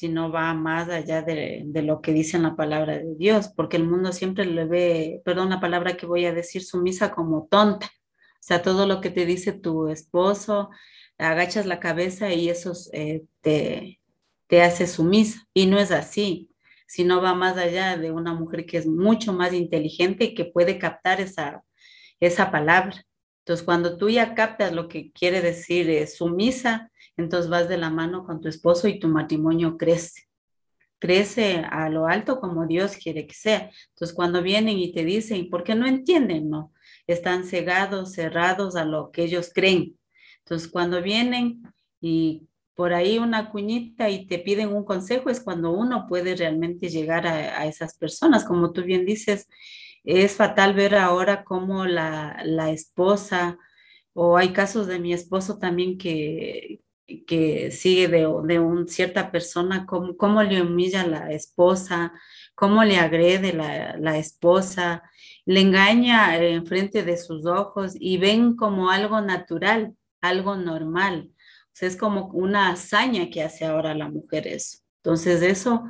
sino 0.02 0.32
va 0.32 0.52
más 0.52 0.88
allá 0.88 1.22
de, 1.22 1.64
lo 1.74 2.00
que 2.00 2.12
dice 2.12 2.36
en 2.36 2.42
la 2.42 2.56
palabra 2.56 2.98
de 2.98 3.14
Dios, 3.14 3.52
porque 3.54 3.76
el 3.76 3.84
mundo 3.84 4.10
siempre 4.12 4.44
le 4.44 4.64
ve, 4.64 5.22
perdón 5.24 5.50
la 5.50 5.60
palabra 5.60 5.96
que 5.96 6.06
voy 6.06 6.26
a 6.26 6.32
decir, 6.32 6.64
sumisa 6.64 7.12
como 7.12 7.46
tonta. 7.48 7.86
O 7.86 8.40
sea, 8.40 8.62
todo 8.62 8.88
lo 8.88 9.00
que 9.00 9.10
te 9.10 9.26
dice 9.26 9.52
tu 9.52 9.86
esposo, 9.86 10.70
agachas 11.18 11.66
la 11.66 11.78
cabeza 11.78 12.32
y 12.32 12.48
eso 12.48 12.72
eh, 12.92 13.22
te, 13.42 14.00
te 14.48 14.62
hace 14.62 14.88
sumisa. 14.88 15.46
Y 15.54 15.66
no 15.66 15.78
es 15.78 15.92
así, 15.92 16.50
sino 16.88 17.22
va 17.22 17.34
más 17.34 17.56
allá 17.56 17.96
de 17.96 18.10
una 18.10 18.34
mujer 18.34 18.66
que 18.66 18.78
es 18.78 18.88
mucho 18.88 19.32
más 19.32 19.52
inteligente 19.52 20.24
y 20.24 20.34
que 20.34 20.46
puede 20.46 20.80
captar 20.80 21.20
esa, 21.20 21.62
esa 22.18 22.50
palabra. 22.50 23.06
Entonces, 23.44 23.64
cuando 23.64 23.96
tú 23.96 24.10
ya 24.10 24.34
captas 24.34 24.72
lo 24.72 24.88
que 24.88 25.12
quiere 25.12 25.40
decir 25.42 25.88
eh, 25.90 26.08
sumisa, 26.08 26.90
entonces 27.16 27.50
vas 27.50 27.68
de 27.68 27.78
la 27.78 27.90
mano 27.90 28.24
con 28.24 28.40
tu 28.40 28.48
esposo 28.48 28.88
y 28.88 28.98
tu 28.98 29.08
matrimonio 29.08 29.76
crece. 29.76 30.28
Crece 30.98 31.64
a 31.68 31.88
lo 31.88 32.06
alto 32.06 32.40
como 32.40 32.66
Dios 32.66 32.96
quiere 32.96 33.26
que 33.26 33.34
sea. 33.34 33.70
Entonces 33.90 34.14
cuando 34.14 34.42
vienen 34.42 34.78
y 34.78 34.92
te 34.92 35.04
dicen, 35.04 35.50
¿por 35.50 35.64
qué 35.64 35.74
no 35.74 35.86
entienden? 35.86 36.48
No, 36.48 36.72
están 37.06 37.44
cegados, 37.44 38.12
cerrados 38.12 38.76
a 38.76 38.84
lo 38.84 39.10
que 39.10 39.24
ellos 39.24 39.50
creen. 39.52 39.98
Entonces 40.38 40.68
cuando 40.70 41.02
vienen 41.02 41.62
y 42.00 42.46
por 42.74 42.94
ahí 42.94 43.18
una 43.18 43.50
cuñita 43.50 44.08
y 44.10 44.26
te 44.26 44.38
piden 44.38 44.74
un 44.74 44.84
consejo 44.84 45.28
es 45.28 45.40
cuando 45.40 45.72
uno 45.72 46.06
puede 46.08 46.34
realmente 46.36 46.88
llegar 46.88 47.26
a, 47.26 47.60
a 47.60 47.66
esas 47.66 47.96
personas. 47.98 48.44
Como 48.44 48.72
tú 48.72 48.82
bien 48.82 49.04
dices, 49.04 49.48
es 50.04 50.34
fatal 50.36 50.74
ver 50.74 50.94
ahora 50.94 51.44
cómo 51.44 51.84
la, 51.84 52.40
la 52.44 52.70
esposa, 52.70 53.58
o 54.14 54.36
hay 54.36 54.52
casos 54.52 54.86
de 54.86 54.98
mi 54.98 55.12
esposo 55.12 55.58
también 55.58 55.98
que, 55.98 56.80
que 57.26 57.70
sigue 57.70 58.08
de, 58.08 58.28
de 58.44 58.58
una 58.58 58.86
cierta 58.86 59.30
persona, 59.30 59.86
cómo, 59.86 60.16
cómo, 60.16 60.42
le 60.42 60.62
humilla 60.62 61.06
la 61.06 61.30
esposa, 61.32 62.12
cómo 62.54 62.84
le 62.84 62.98
agrede 62.98 63.52
la, 63.52 63.96
la 63.98 64.18
esposa, 64.18 65.02
le 65.44 65.60
engaña 65.60 66.36
en 66.38 66.66
frente 66.66 67.02
de 67.02 67.16
sus 67.16 67.46
ojos 67.46 67.94
y 67.98 68.18
ven 68.18 68.56
como 68.56 68.90
algo 68.90 69.20
natural, 69.20 69.94
algo 70.20 70.56
normal. 70.56 71.30
O 71.80 71.86
es 71.86 71.96
como 71.96 72.26
una 72.28 72.70
hazaña 72.70 73.30
que 73.30 73.42
hace 73.42 73.64
ahora 73.64 73.94
la 73.94 74.08
mujer 74.08 74.46
eso. 74.46 74.78
Entonces 75.02 75.42
eso 75.42 75.84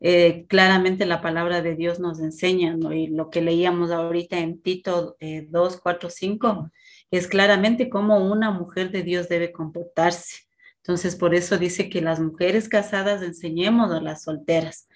eh, 0.00 0.46
claramente 0.48 1.06
la 1.06 1.20
palabra 1.20 1.60
de 1.60 1.74
Dios 1.74 1.98
nos 1.98 2.20
enseña, 2.20 2.76
¿no? 2.76 2.92
Y 2.92 3.08
lo 3.08 3.30
que 3.30 3.42
leíamos 3.42 3.90
ahorita 3.90 4.38
en 4.38 4.62
Tito 4.62 5.16
eh, 5.18 5.46
2, 5.50 5.80
4, 5.80 6.10
5 6.10 6.70
es 7.10 7.26
claramente 7.26 7.88
cómo 7.88 8.18
una 8.18 8.50
mujer 8.52 8.90
de 8.92 9.02
Dios 9.02 9.28
debe 9.28 9.50
comportarse. 9.52 10.47
Entonces, 10.88 11.16
por 11.16 11.34
eso 11.34 11.58
dice 11.58 11.90
que 11.90 12.00
las 12.00 12.18
mujeres 12.18 12.66
casadas 12.66 13.22
enseñemos 13.22 13.92
a 13.92 14.00
las 14.00 14.22
solteras 14.22 14.88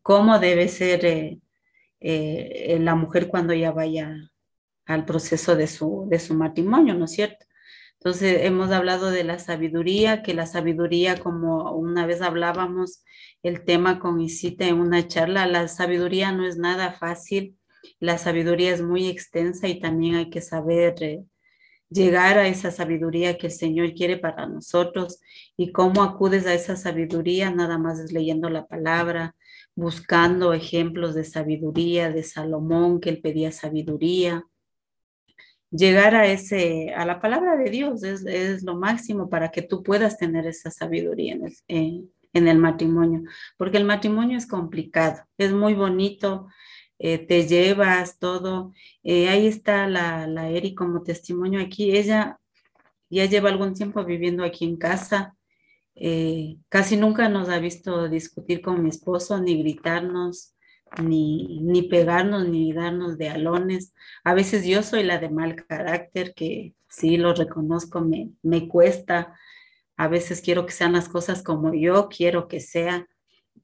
cómo 0.00 0.38
debe 0.38 0.68
ser 0.68 1.04
eh, 1.04 1.40
eh, 1.98 2.78
la 2.80 2.94
mujer 2.94 3.26
cuando 3.26 3.52
ya 3.52 3.72
vaya 3.72 4.14
al 4.86 5.04
proceso 5.04 5.56
de 5.56 5.66
su, 5.66 6.06
de 6.08 6.20
su 6.20 6.34
matrimonio, 6.34 6.94
¿no 6.94 7.06
es 7.06 7.10
cierto? 7.10 7.46
Entonces, 7.94 8.42
hemos 8.44 8.70
hablado 8.70 9.10
de 9.10 9.24
la 9.24 9.40
sabiduría, 9.40 10.22
que 10.22 10.34
la 10.34 10.46
sabiduría, 10.46 11.18
como 11.18 11.72
una 11.72 12.06
vez 12.06 12.22
hablábamos 12.22 13.02
el 13.42 13.64
tema 13.64 13.98
con 13.98 14.20
Isita 14.20 14.66
en 14.66 14.78
una 14.78 15.08
charla, 15.08 15.48
la 15.48 15.66
sabiduría 15.66 16.30
no 16.30 16.46
es 16.46 16.58
nada 16.58 16.92
fácil, 16.92 17.58
la 17.98 18.18
sabiduría 18.18 18.72
es 18.72 18.82
muy 18.82 19.08
extensa 19.08 19.66
y 19.66 19.80
también 19.80 20.14
hay 20.14 20.30
que 20.30 20.42
saber 20.42 21.02
eh, 21.02 21.24
llegar 21.90 22.38
a 22.38 22.46
esa 22.46 22.70
sabiduría 22.70 23.36
que 23.36 23.48
el 23.48 23.52
Señor 23.52 23.94
quiere 23.94 24.16
para 24.16 24.46
nosotros 24.46 25.20
y 25.56 25.72
cómo 25.72 26.02
acudes 26.02 26.46
a 26.46 26.54
esa 26.54 26.76
sabiduría, 26.76 27.50
nada 27.50 27.78
más 27.78 27.98
es 27.98 28.12
leyendo 28.12 28.48
la 28.48 28.66
palabra, 28.66 29.34
buscando 29.74 30.52
ejemplos 30.52 31.14
de 31.14 31.24
sabiduría 31.24 32.10
de 32.10 32.22
Salomón, 32.22 33.00
que 33.00 33.10
él 33.10 33.20
pedía 33.20 33.52
sabiduría. 33.52 34.44
Llegar 35.70 36.14
a 36.14 36.26
ese, 36.26 36.92
a 36.94 37.04
la 37.04 37.20
palabra 37.20 37.56
de 37.56 37.70
Dios 37.70 38.02
es, 38.02 38.62
lo 38.62 38.76
máximo 38.76 39.28
para 39.28 39.50
que 39.50 39.62
tú 39.62 39.82
puedas 39.82 40.18
tener 40.18 40.46
esa 40.46 40.70
sabiduría 40.70 41.34
en 41.68 42.10
el, 42.32 42.48
el 42.48 42.58
matrimonio, 42.58 43.22
porque 43.56 43.78
el 43.78 43.84
matrimonio 43.84 44.36
es 44.36 44.46
complicado, 44.46 45.22
es 45.38 45.52
muy 45.52 45.74
bonito, 45.74 46.48
eh, 47.00 47.18
te 47.18 47.48
llevas 47.48 48.18
todo. 48.18 48.74
Eh, 49.02 49.28
ahí 49.30 49.46
está 49.46 49.88
la, 49.88 50.26
la 50.26 50.50
Eri 50.50 50.74
como 50.74 51.02
testimonio 51.02 51.60
aquí. 51.60 51.96
Ella 51.96 52.38
ya 53.08 53.24
lleva 53.24 53.48
algún 53.48 53.74
tiempo 53.74 54.04
viviendo 54.04 54.44
aquí 54.44 54.66
en 54.66 54.76
casa. 54.76 55.36
Eh, 55.94 56.58
casi 56.68 56.98
nunca 56.98 57.28
nos 57.30 57.48
ha 57.48 57.58
visto 57.58 58.08
discutir 58.08 58.60
con 58.60 58.82
mi 58.82 58.90
esposo, 58.90 59.40
ni 59.40 59.58
gritarnos, 59.62 60.54
ni, 61.02 61.60
ni 61.62 61.82
pegarnos, 61.82 62.46
ni 62.46 62.72
darnos 62.74 63.16
de 63.16 63.30
alones. 63.30 63.94
A 64.22 64.34
veces 64.34 64.66
yo 64.66 64.82
soy 64.82 65.02
la 65.02 65.18
de 65.18 65.30
mal 65.30 65.56
carácter, 65.56 66.34
que 66.34 66.74
sí 66.88 67.16
lo 67.16 67.34
reconozco, 67.34 68.02
me, 68.02 68.30
me 68.42 68.68
cuesta. 68.68 69.34
A 69.96 70.08
veces 70.08 70.42
quiero 70.42 70.66
que 70.66 70.72
sean 70.72 70.92
las 70.92 71.08
cosas 71.08 71.42
como 71.42 71.72
yo 71.72 72.10
quiero 72.10 72.46
que 72.46 72.60
sean 72.60 73.08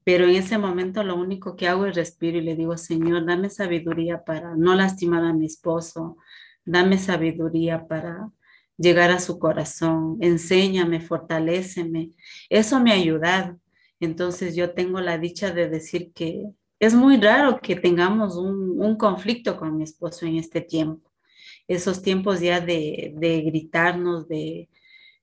pero 0.03 0.25
en 0.25 0.35
ese 0.35 0.57
momento 0.57 1.03
lo 1.03 1.15
único 1.15 1.55
que 1.55 1.67
hago 1.67 1.85
es 1.85 1.95
respiro 1.95 2.37
y 2.37 2.41
le 2.41 2.55
digo, 2.55 2.77
Señor, 2.77 3.25
dame 3.25 3.49
sabiduría 3.49 4.23
para 4.23 4.55
no 4.55 4.73
lastimar 4.75 5.23
a 5.23 5.33
mi 5.33 5.45
esposo, 5.45 6.17
dame 6.65 6.97
sabiduría 6.97 7.87
para 7.87 8.31
llegar 8.77 9.11
a 9.11 9.19
su 9.19 9.39
corazón, 9.39 10.17
enséñame, 10.21 11.01
fortaléceme. 11.01 12.11
Eso 12.49 12.79
me 12.79 12.91
ha 12.91 12.95
ayudado. 12.95 13.59
Entonces 13.99 14.55
yo 14.55 14.73
tengo 14.73 15.01
la 15.01 15.17
dicha 15.17 15.51
de 15.51 15.69
decir 15.69 16.13
que 16.13 16.45
es 16.79 16.93
muy 16.93 17.17
raro 17.17 17.59
que 17.61 17.75
tengamos 17.75 18.37
un, 18.37 18.95
conflicto 18.97 19.57
con 19.57 19.77
mi 19.77 19.83
esposo 19.83 20.25
en 20.25 20.37
este 20.37 20.61
tiempo. 20.61 21.11
Esos 21.67 22.01
tiempos 22.01 22.39
ya 22.39 22.61
de, 22.61 23.13
gritarnos, 23.45 24.27
de, 24.27 24.69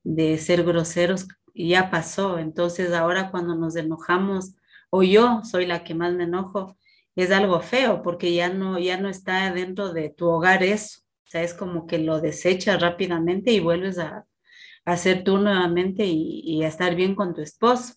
de 0.02 0.38
ser 0.38 0.64
groseros, 0.64 1.26
ya 1.54 1.90
pasó. 1.90 2.38
Entonces 2.38 2.92
ahora 2.92 3.30
cuando 3.30 3.54
nos 3.54 3.76
enojamos, 3.76 4.54
o 4.90 5.02
yo 5.02 5.42
soy 5.44 5.66
la 5.66 5.84
que 5.84 5.94
más 5.94 6.14
me 6.14 6.24
enojo, 6.24 6.76
es 7.16 7.30
algo 7.30 7.60
feo 7.60 8.02
porque 8.02 8.34
ya 8.34 8.48
no, 8.48 8.78
ya 8.78 8.98
no 8.98 9.08
está 9.08 9.52
dentro 9.52 9.92
de 9.92 10.10
tu 10.10 10.26
hogar 10.28 10.62
eso. 10.62 11.00
O 11.26 11.30
sea, 11.30 11.42
es 11.42 11.54
como 11.54 11.86
que 11.86 11.98
lo 11.98 12.20
desechas 12.20 12.80
rápidamente 12.80 13.52
y 13.52 13.60
vuelves 13.60 13.98
a, 13.98 14.26
hacer 14.84 15.24
tú 15.24 15.38
nuevamente 15.38 16.04
y, 16.06 16.62
a 16.62 16.68
estar 16.68 16.94
bien 16.94 17.14
con 17.14 17.34
tu 17.34 17.40
esposo. 17.40 17.94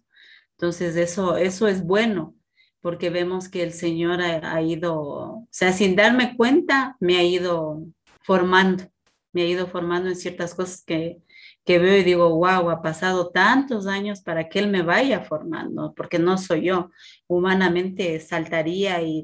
Entonces 0.51 0.95
eso, 0.95 1.37
eso 1.37 1.67
es 1.67 1.83
bueno 1.83 2.35
porque 2.81 3.09
vemos 3.09 3.49
que 3.49 3.63
el 3.63 3.73
Señor 3.73 4.21
ha, 4.21 4.61
ido, 4.61 4.99
o 5.01 5.47
sea, 5.51 5.73
sin 5.73 5.95
darme 5.95 6.37
cuenta, 6.37 6.95
me 6.99 7.17
ha 7.17 7.23
ido 7.23 7.83
formando, 8.21 8.85
me 9.33 9.41
ha 9.41 9.45
ido 9.45 9.67
formando 9.67 10.09
en 10.09 10.15
ciertas 10.15 10.55
cosas 10.55 10.83
que, 10.85 11.21
que 11.67 11.79
veo 11.79 11.97
y 11.97 12.03
digo, 12.03 12.29
wow, 12.29 12.69
ha 12.69 12.81
pasado 12.81 13.29
tantos 13.29 13.87
años 13.87 14.21
para 14.21 14.47
que 14.47 14.59
Él 14.59 14.69
me 14.69 14.83
vaya 14.83 15.25
formando, 15.25 15.93
porque 15.93 16.17
no 16.17 16.37
soy 16.37 16.67
yo. 16.67 16.91
Humanamente 17.27 18.21
saltaría 18.21 19.01
y, 19.01 19.21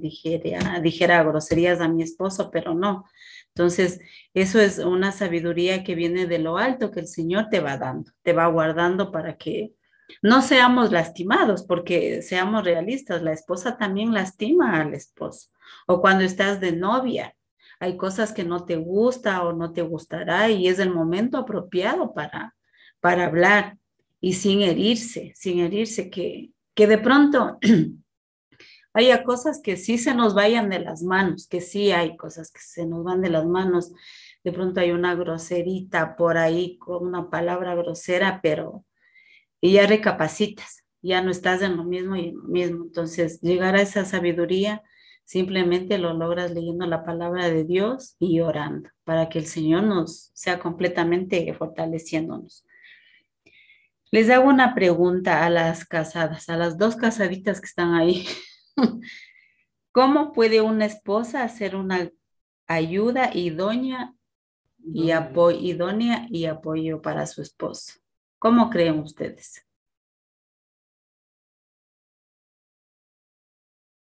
dijera, 0.00 0.80
dijera 0.80 1.22
groserías 1.22 1.80
a 1.80 1.86
mi 1.86 2.02
esposo, 2.02 2.50
pero 2.50 2.74
no. 2.74 3.04
Entonces, 3.54 4.00
eso 4.34 4.58
es 4.60 4.80
una 4.80 5.12
sabiduría 5.12 5.84
que 5.84 5.94
viene 5.94 6.26
de 6.26 6.40
lo 6.40 6.58
alto 6.58 6.90
que 6.90 6.98
el 6.98 7.06
Señor 7.06 7.50
te 7.52 7.60
va 7.60 7.76
dando, 7.76 8.10
te 8.22 8.32
va 8.32 8.48
guardando 8.48 9.12
para 9.12 9.36
que 9.36 9.72
no 10.22 10.42
seamos 10.42 10.90
lastimados, 10.90 11.62
porque 11.62 12.20
seamos 12.20 12.64
realistas, 12.64 13.22
la 13.22 13.32
esposa 13.32 13.76
también 13.78 14.12
lastima 14.12 14.80
al 14.80 14.92
esposo. 14.92 15.50
O 15.86 16.00
cuando 16.00 16.24
estás 16.24 16.58
de 16.58 16.72
novia, 16.72 17.36
hay 17.80 17.96
cosas 17.96 18.32
que 18.32 18.44
no 18.44 18.64
te 18.64 18.76
gusta 18.76 19.42
o 19.44 19.52
no 19.52 19.72
te 19.72 19.82
gustará 19.82 20.50
y 20.50 20.68
es 20.68 20.78
el 20.78 20.92
momento 20.92 21.38
apropiado 21.38 22.14
para, 22.14 22.54
para 23.00 23.26
hablar 23.26 23.78
y 24.20 24.34
sin 24.34 24.62
herirse, 24.62 25.32
sin 25.34 25.60
herirse, 25.60 26.10
que, 26.10 26.50
que 26.74 26.86
de 26.86 26.98
pronto 26.98 27.58
haya 28.94 29.24
cosas 29.24 29.60
que 29.62 29.76
sí 29.76 29.98
se 29.98 30.14
nos 30.14 30.34
vayan 30.34 30.70
de 30.70 30.80
las 30.80 31.02
manos, 31.02 31.46
que 31.46 31.60
sí 31.60 31.92
hay 31.92 32.16
cosas 32.16 32.50
que 32.50 32.60
se 32.60 32.86
nos 32.86 33.04
van 33.04 33.20
de 33.20 33.30
las 33.30 33.46
manos. 33.46 33.92
De 34.42 34.52
pronto 34.52 34.80
hay 34.80 34.92
una 34.92 35.14
groserita 35.14 36.16
por 36.16 36.38
ahí 36.38 36.78
con 36.78 37.06
una 37.06 37.28
palabra 37.28 37.74
grosera, 37.74 38.40
pero 38.42 38.84
ya 39.60 39.86
recapacitas, 39.86 40.84
ya 41.02 41.20
no 41.20 41.30
estás 41.30 41.62
en 41.62 41.76
lo 41.76 41.84
mismo 41.84 42.16
y 42.16 42.28
en 42.28 42.36
lo 42.36 42.44
mismo. 42.44 42.84
Entonces, 42.84 43.40
llegar 43.40 43.76
a 43.76 43.82
esa 43.82 44.04
sabiduría 44.04 44.82
simplemente 45.26 45.98
lo 45.98 46.14
logras 46.14 46.52
leyendo 46.52 46.86
la 46.86 47.04
palabra 47.04 47.50
de 47.50 47.64
Dios 47.64 48.14
y 48.20 48.40
orando 48.40 48.88
para 49.04 49.28
que 49.28 49.40
el 49.40 49.46
Señor 49.46 49.82
nos 49.82 50.30
sea 50.34 50.60
completamente 50.60 51.52
fortaleciéndonos. 51.52 52.64
Les 54.12 54.30
hago 54.30 54.48
una 54.48 54.72
pregunta 54.74 55.44
a 55.44 55.50
las 55.50 55.84
casadas, 55.84 56.48
a 56.48 56.56
las 56.56 56.78
dos 56.78 56.94
casaditas 56.94 57.60
que 57.60 57.66
están 57.66 57.94
ahí. 57.94 58.24
¿Cómo 59.92 60.32
puede 60.32 60.60
una 60.60 60.86
esposa 60.86 61.42
hacer 61.42 61.74
una 61.74 62.08
ayuda 62.68 63.30
idónea 63.34 64.14
y 64.78 65.10
apoyo, 65.10 65.58
idónea 65.58 66.28
y 66.30 66.44
apoyo 66.44 67.02
para 67.02 67.26
su 67.26 67.42
esposo? 67.42 67.94
¿Cómo 68.38 68.70
creen 68.70 69.00
ustedes? 69.00 69.65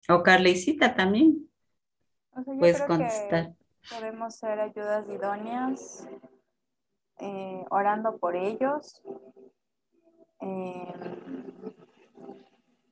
O 0.08 0.22
Carlisita 0.22 0.94
también. 0.94 1.48
Puedes 2.58 2.80
contestar. 2.82 3.52
podemos 3.90 4.34
ser 4.36 4.60
ayudas 4.60 5.08
idóneas, 5.08 6.08
eh, 7.18 7.64
orando 7.70 8.16
por 8.16 8.36
ellos. 8.36 9.02
Eh, 10.40 10.94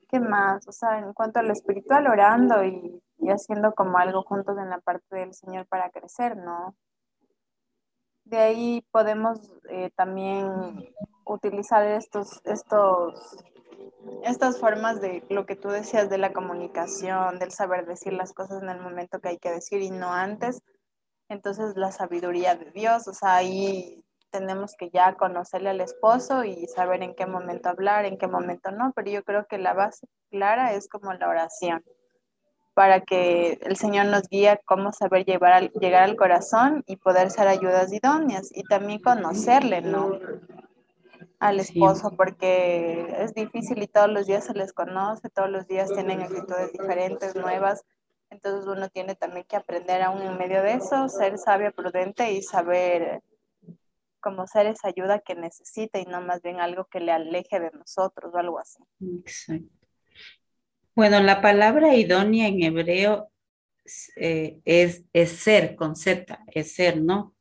¿Qué 0.09 0.19
más? 0.19 0.67
O 0.67 0.71
sea, 0.71 0.99
en 0.99 1.13
cuanto 1.13 1.39
a 1.39 1.43
lo 1.43 1.53
espiritual, 1.53 2.07
orando 2.07 2.63
y, 2.63 3.01
haciendo 3.29 3.73
como 3.73 3.97
algo 3.97 4.23
juntos 4.23 4.57
en 4.57 4.69
la 4.69 4.79
parte 4.79 5.15
del 5.15 5.33
Señor 5.33 5.65
para 5.67 5.89
crecer, 5.89 6.37
¿no? 6.37 6.75
De 8.23 8.37
ahí 8.37 8.85
podemos 8.91 9.39
eh, 9.69 9.89
también 9.95 10.47
utilizar 11.25 11.83
estos, 11.83 12.41
estos, 12.45 13.43
estas 14.23 14.59
formas 14.59 15.01
de 15.01 15.23
lo 15.29 15.45
que 15.45 15.55
tú 15.55 15.69
decías 15.69 16.09
de 16.09 16.17
la 16.17 16.33
comunicación, 16.33 17.39
del 17.39 17.51
saber 17.51 17.85
decir 17.85 18.13
las 18.13 18.33
cosas 18.33 18.61
en 18.61 18.69
el 18.69 18.81
momento 18.81 19.19
que 19.19 19.29
hay 19.29 19.37
que 19.37 19.51
decir 19.51 19.81
y 19.81 19.89
no 19.89 20.13
antes. 20.13 20.61
Entonces 21.29 21.75
la 21.75 21.91
sabiduría 21.91 22.55
de 22.55 22.71
Dios, 22.71 23.07
o 23.07 23.13
sea, 23.13 23.35
ahí 23.35 24.03
tenemos 24.29 24.75
que 24.77 24.89
ya 24.89 25.15
conocerle 25.15 25.69
al 25.69 25.81
esposo 25.81 26.43
y 26.43 26.67
saber 26.67 27.03
en 27.03 27.15
qué 27.15 27.25
momento 27.25 27.69
hablar, 27.69 28.05
en 28.05 28.17
qué 28.17 28.27
momento 28.27 28.71
no, 28.71 28.91
pero 28.95 29.09
yo 29.09 29.23
creo 29.23 29.45
que 29.47 29.57
la 29.57 29.73
base 29.73 30.07
clara 30.29 30.73
es 30.73 30.87
como 30.87 31.13
la 31.13 31.29
oración, 31.29 31.83
para 32.73 33.01
que 33.01 33.59
el 33.61 33.75
Señor 33.77 34.05
nos 34.07 34.27
guíe 34.29 34.59
cómo 34.65 34.91
saber 34.91 35.25
llevar 35.25 35.71
llegar 35.71 36.03
al 36.03 36.15
corazón 36.15 36.83
y 36.85 36.97
poder 36.97 37.31
ser 37.31 37.47
ayudas 37.47 37.91
idóneas 37.91 38.49
y 38.53 38.63
también 38.63 38.99
conocerle, 38.99 39.81
¿no? 39.81 40.19
Al 41.39 41.59
esposo, 41.59 42.15
porque 42.17 43.15
es 43.19 43.33
difícil 43.33 43.83
y 43.83 43.87
todos 43.87 44.09
los 44.09 44.25
días 44.25 44.45
se 44.45 44.53
les 44.53 44.73
conoce, 44.73 45.29
todos 45.29 45.49
los 45.49 45.67
días 45.67 45.91
tienen 45.93 46.21
actitudes 46.21 46.71
diferentes, 46.71 47.35
nuevas. 47.35 47.83
Entonces 48.29 48.67
uno 48.67 48.89
tiene 48.89 49.15
también 49.15 49.45
que 49.47 49.55
aprender 49.55 50.01
aún 50.01 50.21
en 50.21 50.37
medio 50.37 50.63
de 50.63 50.73
eso, 50.73 51.07
ser 51.09 51.37
sabio, 51.37 51.71
prudente 51.71 52.31
y 52.33 52.41
saber 52.41 53.21
como 54.19 54.47
ser 54.47 54.65
esa 54.65 54.89
ayuda 54.89 55.19
que 55.19 55.35
necesita 55.35 55.99
y 55.99 56.05
no 56.05 56.21
más 56.21 56.41
bien 56.41 56.59
algo 56.59 56.85
que 56.85 56.99
le 56.99 57.11
aleje 57.11 57.59
de 57.59 57.71
nosotros 57.71 58.33
o 58.33 58.37
algo 58.37 58.59
así. 58.59 58.83
Exacto. 58.99 59.77
Bueno, 60.95 61.21
la 61.21 61.41
palabra 61.41 61.95
idónea 61.95 62.47
en 62.47 62.63
hebreo 62.63 63.29
eh, 64.15 64.59
es, 64.65 65.05
es, 65.13 65.31
ser 65.31 65.75
con 65.75 65.95
Z, 65.95 66.39
es 66.47 66.73
ser, 66.73 67.01
¿no? 67.01 67.36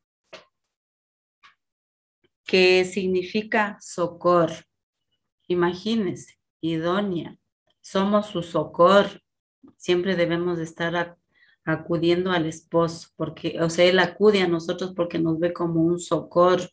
Que 2.46 2.84
significa 2.84 3.76
socor. 3.80 4.50
Imagínense, 5.48 6.38
idónea. 6.62 7.38
Somos 7.82 8.26
su 8.28 8.42
socor. 8.42 9.22
Siempre 9.76 10.16
debemos 10.16 10.58
estar 10.58 11.18
acudiendo 11.66 12.30
al 12.30 12.46
esposo, 12.46 13.08
porque, 13.16 13.60
o 13.60 13.68
sea, 13.68 13.84
él 13.84 13.98
acude 13.98 14.40
a 14.40 14.48
nosotros 14.48 14.92
porque 14.94 15.18
nos 15.18 15.38
ve 15.40 15.52
como 15.52 15.82
un 15.82 15.98
socor, 15.98 16.70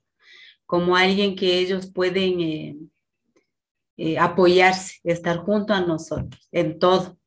como 0.67 0.95
alguien 0.95 1.35
que 1.35 1.57
ellos 1.57 1.91
pueden 1.91 2.39
eh, 2.39 2.77
eh, 3.97 4.19
apoyarse, 4.19 4.99
estar 5.03 5.37
junto 5.37 5.73
a 5.73 5.81
nosotros 5.81 6.47
en 6.51 6.77
todo. 6.77 7.17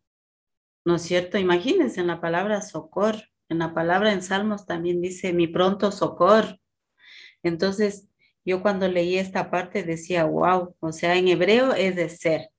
¿No 0.84 0.94
es 0.94 1.02
cierto? 1.02 1.38
Imagínense 1.38 2.00
en 2.00 2.06
la 2.06 2.20
palabra 2.20 2.62
socor, 2.62 3.16
en 3.48 3.58
la 3.58 3.74
palabra 3.74 4.12
en 4.12 4.22
Salmos 4.22 4.66
también 4.66 5.00
dice 5.00 5.32
mi 5.32 5.48
pronto 5.48 5.90
socor. 5.90 6.60
Entonces, 7.42 8.08
yo 8.46 8.62
cuando 8.62 8.88
leí 8.88 9.18
esta 9.18 9.50
parte 9.50 9.82
decía, 9.82 10.24
wow, 10.24 10.76
o 10.80 10.92
sea, 10.92 11.16
en 11.16 11.28
hebreo 11.28 11.74
es 11.74 11.96
de 11.96 12.08
ser, 12.08 12.50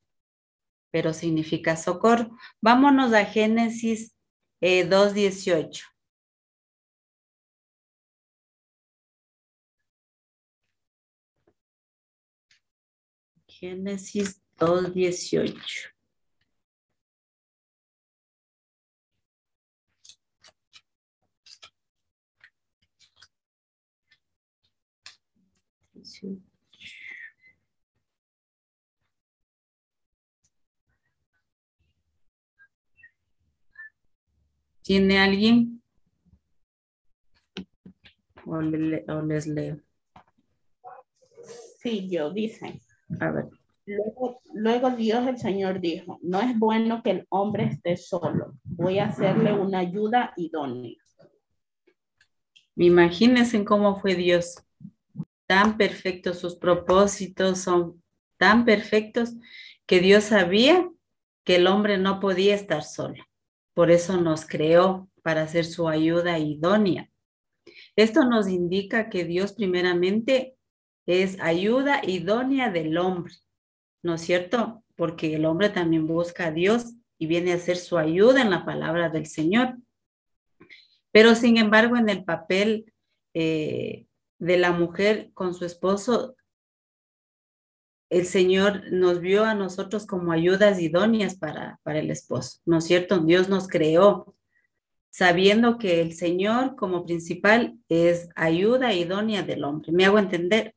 pero 0.92 1.14
significa 1.14 1.78
socor. 1.78 2.30
Vámonos 2.62 3.14
a 3.14 3.26
Génesis 3.26 4.14
eh, 4.62 4.88
2.18. 4.88 5.84
Génesis 13.48 14.42
2.18. 14.58 15.97
¿Tiene 34.82 35.20
alguien? 35.20 35.82
O, 38.46 38.62
les 38.62 39.48
leo. 39.48 39.82
Sí, 41.80 42.10
yo 42.10 42.32
dice. 42.32 42.80
A 43.20 43.32
ver. 43.32 43.50
Luego, 44.54 44.90
Dios 44.92 45.28
el 45.28 45.38
Señor 45.38 45.80
dijo, 45.80 46.20
no 46.22 46.42
es 46.42 46.58
bueno 46.58 47.02
que 47.04 47.12
el 47.12 47.28
hombre 47.30 47.66
esté 47.66 47.96
solo, 47.96 48.58
voy 48.64 49.00
a 49.00 49.06
hacerle 49.06 49.54
una 49.54 49.80
ayuda 49.80 50.34
idónea. 50.36 50.96
Imagínense 52.76 53.64
cómo 53.64 54.00
fue 54.00 54.16
Dios. 54.16 54.67
Tan 55.48 55.78
perfectos 55.78 56.40
sus 56.40 56.56
propósitos, 56.56 57.60
son 57.60 58.04
tan 58.38 58.66
perfectos 58.66 59.34
que 59.86 60.00
Dios 60.00 60.26
sabía 60.26 60.90
que 61.44 61.56
el 61.56 61.68
hombre 61.68 61.98
no 61.98 62.20
podía 62.20 62.54
estar 62.54 62.84
solo. 62.84 63.24
Por 63.74 63.90
eso 63.90 64.18
nos 64.18 64.46
creó 64.46 65.10
para 65.24 65.44
hacer 65.44 65.66
su 65.66 65.88
ayuda 65.88 66.40
idónea. 66.40 67.10
Esto 67.96 68.26
nos 68.26 68.48
indica 68.48 69.10
que 69.10 69.24
Dios 69.24 69.54
primeramente 69.54 70.56
es 71.06 71.40
ayuda 71.40 72.02
idónea 72.06 72.70
del 72.70 72.98
hombre, 72.98 73.34
¿no 74.04 74.16
es 74.16 74.22
cierto? 74.22 74.84
Porque 74.96 75.36
el 75.36 75.46
hombre 75.46 75.70
también 75.70 76.06
busca 76.08 76.48
a 76.48 76.52
Dios 76.52 76.96
y 77.18 77.28
viene 77.28 77.54
a 77.54 77.56
hacer 77.56 77.78
su 77.78 77.98
ayuda 77.98 78.42
en 78.42 78.50
la 78.50 78.66
palabra 78.66 79.10
del 79.10 79.26
Señor. 79.26 79.78
Pero 81.12 81.34
sin 81.36 81.58
embargo, 81.58 81.98
en 81.98 82.10
el 82.10 82.24
papel 82.24 82.94
eh, 83.34 84.07
de 84.40 84.58
la 84.58 84.72
mujer 84.72 85.32
con 85.34 85.54
su 85.54 85.66
esposo, 85.66 86.36
el 88.10 88.26
Señor 88.26 88.92
nos 88.92 89.20
vio 89.20 89.44
a 89.44 89.54
nosotros 89.54 90.06
como 90.06 90.32
ayudas 90.32 90.80
idóneas 90.80 91.36
para, 91.36 91.80
para 91.84 92.00
el 92.00 92.10
esposo, 92.10 92.60
¿no 92.66 92.78
es 92.78 92.86
cierto? 92.86 93.20
Dios 93.20 93.50
nos 93.50 93.68
creó 93.68 94.38
sabiendo 95.18 95.80
que 95.80 96.00
el 96.00 96.14
Señor 96.14 96.76
como 96.76 97.04
principal 97.04 97.80
es 97.90 98.30
ayuda 98.36 98.94
idónea 98.94 99.42
del 99.42 99.64
hombre. 99.64 99.92
¿Me 99.92 100.06
hago 100.06 100.20
entender? 100.20 100.76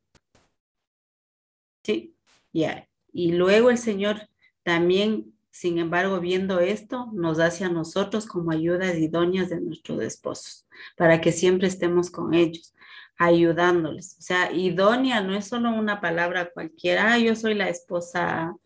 Sí, 1.85 2.14
ya. 2.51 2.88
Y 3.12 3.33
luego 3.33 3.68
el 3.68 3.77
Señor 3.77 4.31
también, 4.62 5.35
sin 5.51 5.79
embargo, 5.79 6.20
viendo 6.20 6.59
esto, 6.59 7.11
nos 7.12 7.38
hace 7.38 7.64
a 7.64 7.68
nosotros 7.68 8.25
como 8.25 8.51
ayudas 8.51 8.96
idóneas 8.96 9.51
de 9.51 9.61
nuestros 9.61 10.03
esposos, 10.03 10.66
para 10.96 11.20
que 11.20 11.33
siempre 11.33 11.68
estemos 11.68 12.11
con 12.11 12.33
ellos, 12.33 12.75
ayudándoles. 13.20 14.16
O 14.18 14.22
sea, 14.22 14.50
idónea 14.50 15.20
no 15.20 15.37
es 15.37 15.46
solo 15.46 15.70
una 15.70 16.00
palabra 16.00 16.50
cualquiera, 16.50 17.12
ah, 17.12 17.18
yo 17.18 17.37
soy 17.37 17.54
la 17.54 17.68
esposa 17.68 18.56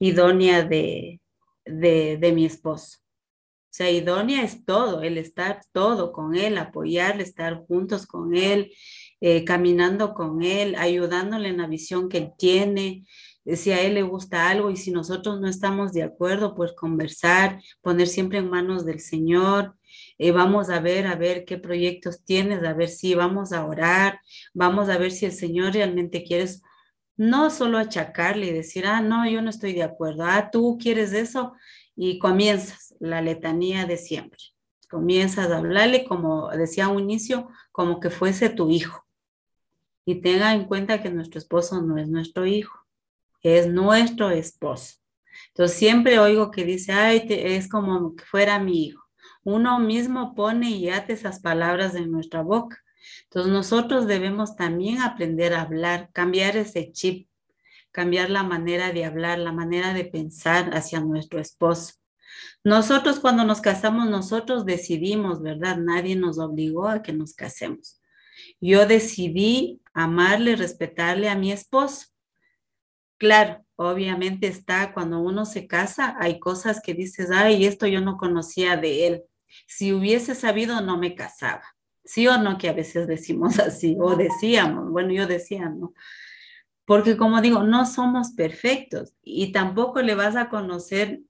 idónea 0.00 0.64
de, 0.64 1.20
de, 1.64 2.18
de 2.20 2.32
mi 2.32 2.44
esposo. 2.44 2.98
O 2.98 3.76
sea, 3.76 3.92
idónea 3.92 4.42
es 4.42 4.64
todo, 4.64 5.02
el 5.02 5.16
estar 5.16 5.60
todo 5.70 6.12
con 6.12 6.34
él, 6.34 6.58
apoyarle, 6.58 7.22
estar 7.22 7.64
juntos 7.66 8.04
con 8.04 8.34
él, 8.34 8.72
eh, 9.20 9.44
caminando 9.44 10.12
con 10.12 10.42
él, 10.42 10.74
ayudándole 10.76 11.50
en 11.50 11.58
la 11.58 11.68
visión 11.68 12.08
que 12.08 12.18
él 12.18 12.32
tiene, 12.36 13.04
si 13.46 13.70
a 13.70 13.80
él 13.80 13.94
le 13.94 14.02
gusta 14.02 14.48
algo 14.48 14.70
y 14.70 14.76
si 14.76 14.90
nosotros 14.90 15.40
no 15.40 15.46
estamos 15.46 15.92
de 15.92 16.02
acuerdo, 16.02 16.56
pues 16.56 16.72
conversar, 16.72 17.60
poner 17.80 18.08
siempre 18.08 18.38
en 18.38 18.50
manos 18.50 18.84
del 18.84 18.98
Señor. 18.98 19.76
Eh, 20.18 20.30
vamos 20.30 20.70
a 20.70 20.80
ver, 20.80 21.06
a 21.06 21.16
ver 21.16 21.44
qué 21.44 21.58
proyectos 21.58 22.24
tienes, 22.24 22.62
a 22.64 22.72
ver 22.72 22.88
si 22.88 23.14
vamos 23.14 23.52
a 23.52 23.64
orar, 23.64 24.20
vamos 24.52 24.88
a 24.88 24.98
ver 24.98 25.10
si 25.10 25.26
el 25.26 25.32
Señor 25.32 25.72
realmente 25.72 26.22
quiere, 26.22 26.48
no 27.16 27.50
solo 27.50 27.78
achacarle 27.78 28.46
y 28.46 28.52
decir, 28.52 28.86
ah, 28.86 29.00
no, 29.00 29.28
yo 29.28 29.42
no 29.42 29.50
estoy 29.50 29.72
de 29.72 29.82
acuerdo, 29.82 30.24
ah, 30.24 30.50
tú 30.52 30.78
quieres 30.80 31.12
eso 31.12 31.54
y 31.96 32.18
comienzas 32.18 32.94
la 33.00 33.22
letanía 33.22 33.86
de 33.86 33.96
siempre. 33.96 34.38
Comienzas 34.88 35.50
a 35.50 35.58
hablarle, 35.58 36.04
como 36.04 36.50
decía 36.50 36.88
un 36.88 37.00
inicio, 37.00 37.48
como 37.72 37.98
que 38.00 38.10
fuese 38.10 38.50
tu 38.50 38.70
hijo 38.70 39.04
y 40.04 40.16
tenga 40.16 40.52
en 40.54 40.64
cuenta 40.66 41.02
que 41.02 41.10
nuestro 41.10 41.38
esposo 41.38 41.80
no 41.82 41.98
es 41.98 42.08
nuestro 42.08 42.46
hijo, 42.46 42.78
es 43.42 43.68
nuestro 43.68 44.30
esposo. 44.30 44.96
Entonces 45.48 45.76
siempre 45.76 46.18
oigo 46.18 46.50
que 46.50 46.64
dice, 46.64 46.92
ay, 46.92 47.26
es 47.28 47.68
como 47.68 48.14
que 48.14 48.24
fuera 48.24 48.58
mi 48.58 48.86
hijo. 48.86 49.03
Uno 49.44 49.78
mismo 49.78 50.34
pone 50.34 50.70
y 50.70 50.88
ate 50.88 51.12
esas 51.12 51.40
palabras 51.40 51.94
en 51.94 52.10
nuestra 52.10 52.42
boca. 52.42 52.82
Entonces 53.24 53.52
nosotros 53.52 54.06
debemos 54.06 54.56
también 54.56 55.00
aprender 55.00 55.54
a 55.54 55.62
hablar, 55.62 56.10
cambiar 56.12 56.56
ese 56.56 56.90
chip, 56.92 57.28
cambiar 57.92 58.30
la 58.30 58.42
manera 58.42 58.92
de 58.92 59.04
hablar, 59.04 59.38
la 59.38 59.52
manera 59.52 59.92
de 59.92 60.04
pensar 60.04 60.74
hacia 60.74 61.00
nuestro 61.00 61.40
esposo. 61.40 61.94
Nosotros 62.64 63.20
cuando 63.20 63.44
nos 63.44 63.60
casamos, 63.60 64.08
nosotros 64.08 64.64
decidimos, 64.64 65.42
¿verdad? 65.42 65.76
Nadie 65.76 66.16
nos 66.16 66.38
obligó 66.38 66.88
a 66.88 67.02
que 67.02 67.12
nos 67.12 67.34
casemos. 67.34 68.00
Yo 68.60 68.86
decidí 68.86 69.80
amarle, 69.92 70.56
respetarle 70.56 71.28
a 71.28 71.36
mi 71.36 71.52
esposo. 71.52 72.06
Claro, 73.18 73.64
obviamente 73.76 74.48
está 74.48 74.92
cuando 74.92 75.20
uno 75.20 75.44
se 75.44 75.66
casa, 75.66 76.16
hay 76.18 76.40
cosas 76.40 76.80
que 76.82 76.94
dices, 76.94 77.30
ay, 77.30 77.64
esto 77.64 77.86
yo 77.86 78.00
no 78.00 78.16
conocía 78.16 78.76
de 78.76 79.06
él. 79.06 79.22
Si 79.66 79.92
hubiese 79.92 80.34
sabido, 80.34 80.80
no 80.80 80.98
me 80.98 81.14
casaba. 81.14 81.64
¿Sí 82.04 82.26
o 82.28 82.38
no? 82.38 82.58
Que 82.58 82.68
a 82.68 82.72
veces 82.72 83.06
decimos 83.06 83.58
así, 83.60 83.96
o 84.00 84.16
decíamos, 84.16 84.90
bueno, 84.90 85.12
yo 85.12 85.26
decía, 85.26 85.68
¿no? 85.68 85.94
Porque 86.84 87.16
como 87.16 87.40
digo, 87.40 87.62
no 87.62 87.86
somos 87.86 88.32
perfectos 88.32 89.14
y 89.22 89.52
tampoco 89.52 90.02
le 90.02 90.14
vas 90.14 90.36
a 90.36 90.50
conocer 90.50 91.22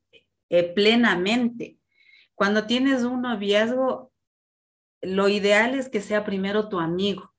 eh, 0.51 0.75
plenamente. 0.75 1.79
Cuando 2.35 2.67
tienes 2.67 3.05
un 3.05 3.23
noviazgo, 3.23 4.13
lo 5.01 5.29
ideal 5.29 5.75
es 5.75 5.89
que 5.89 6.01
sea 6.01 6.25
primero 6.25 6.69
tu 6.69 6.81
amigo 6.81 7.33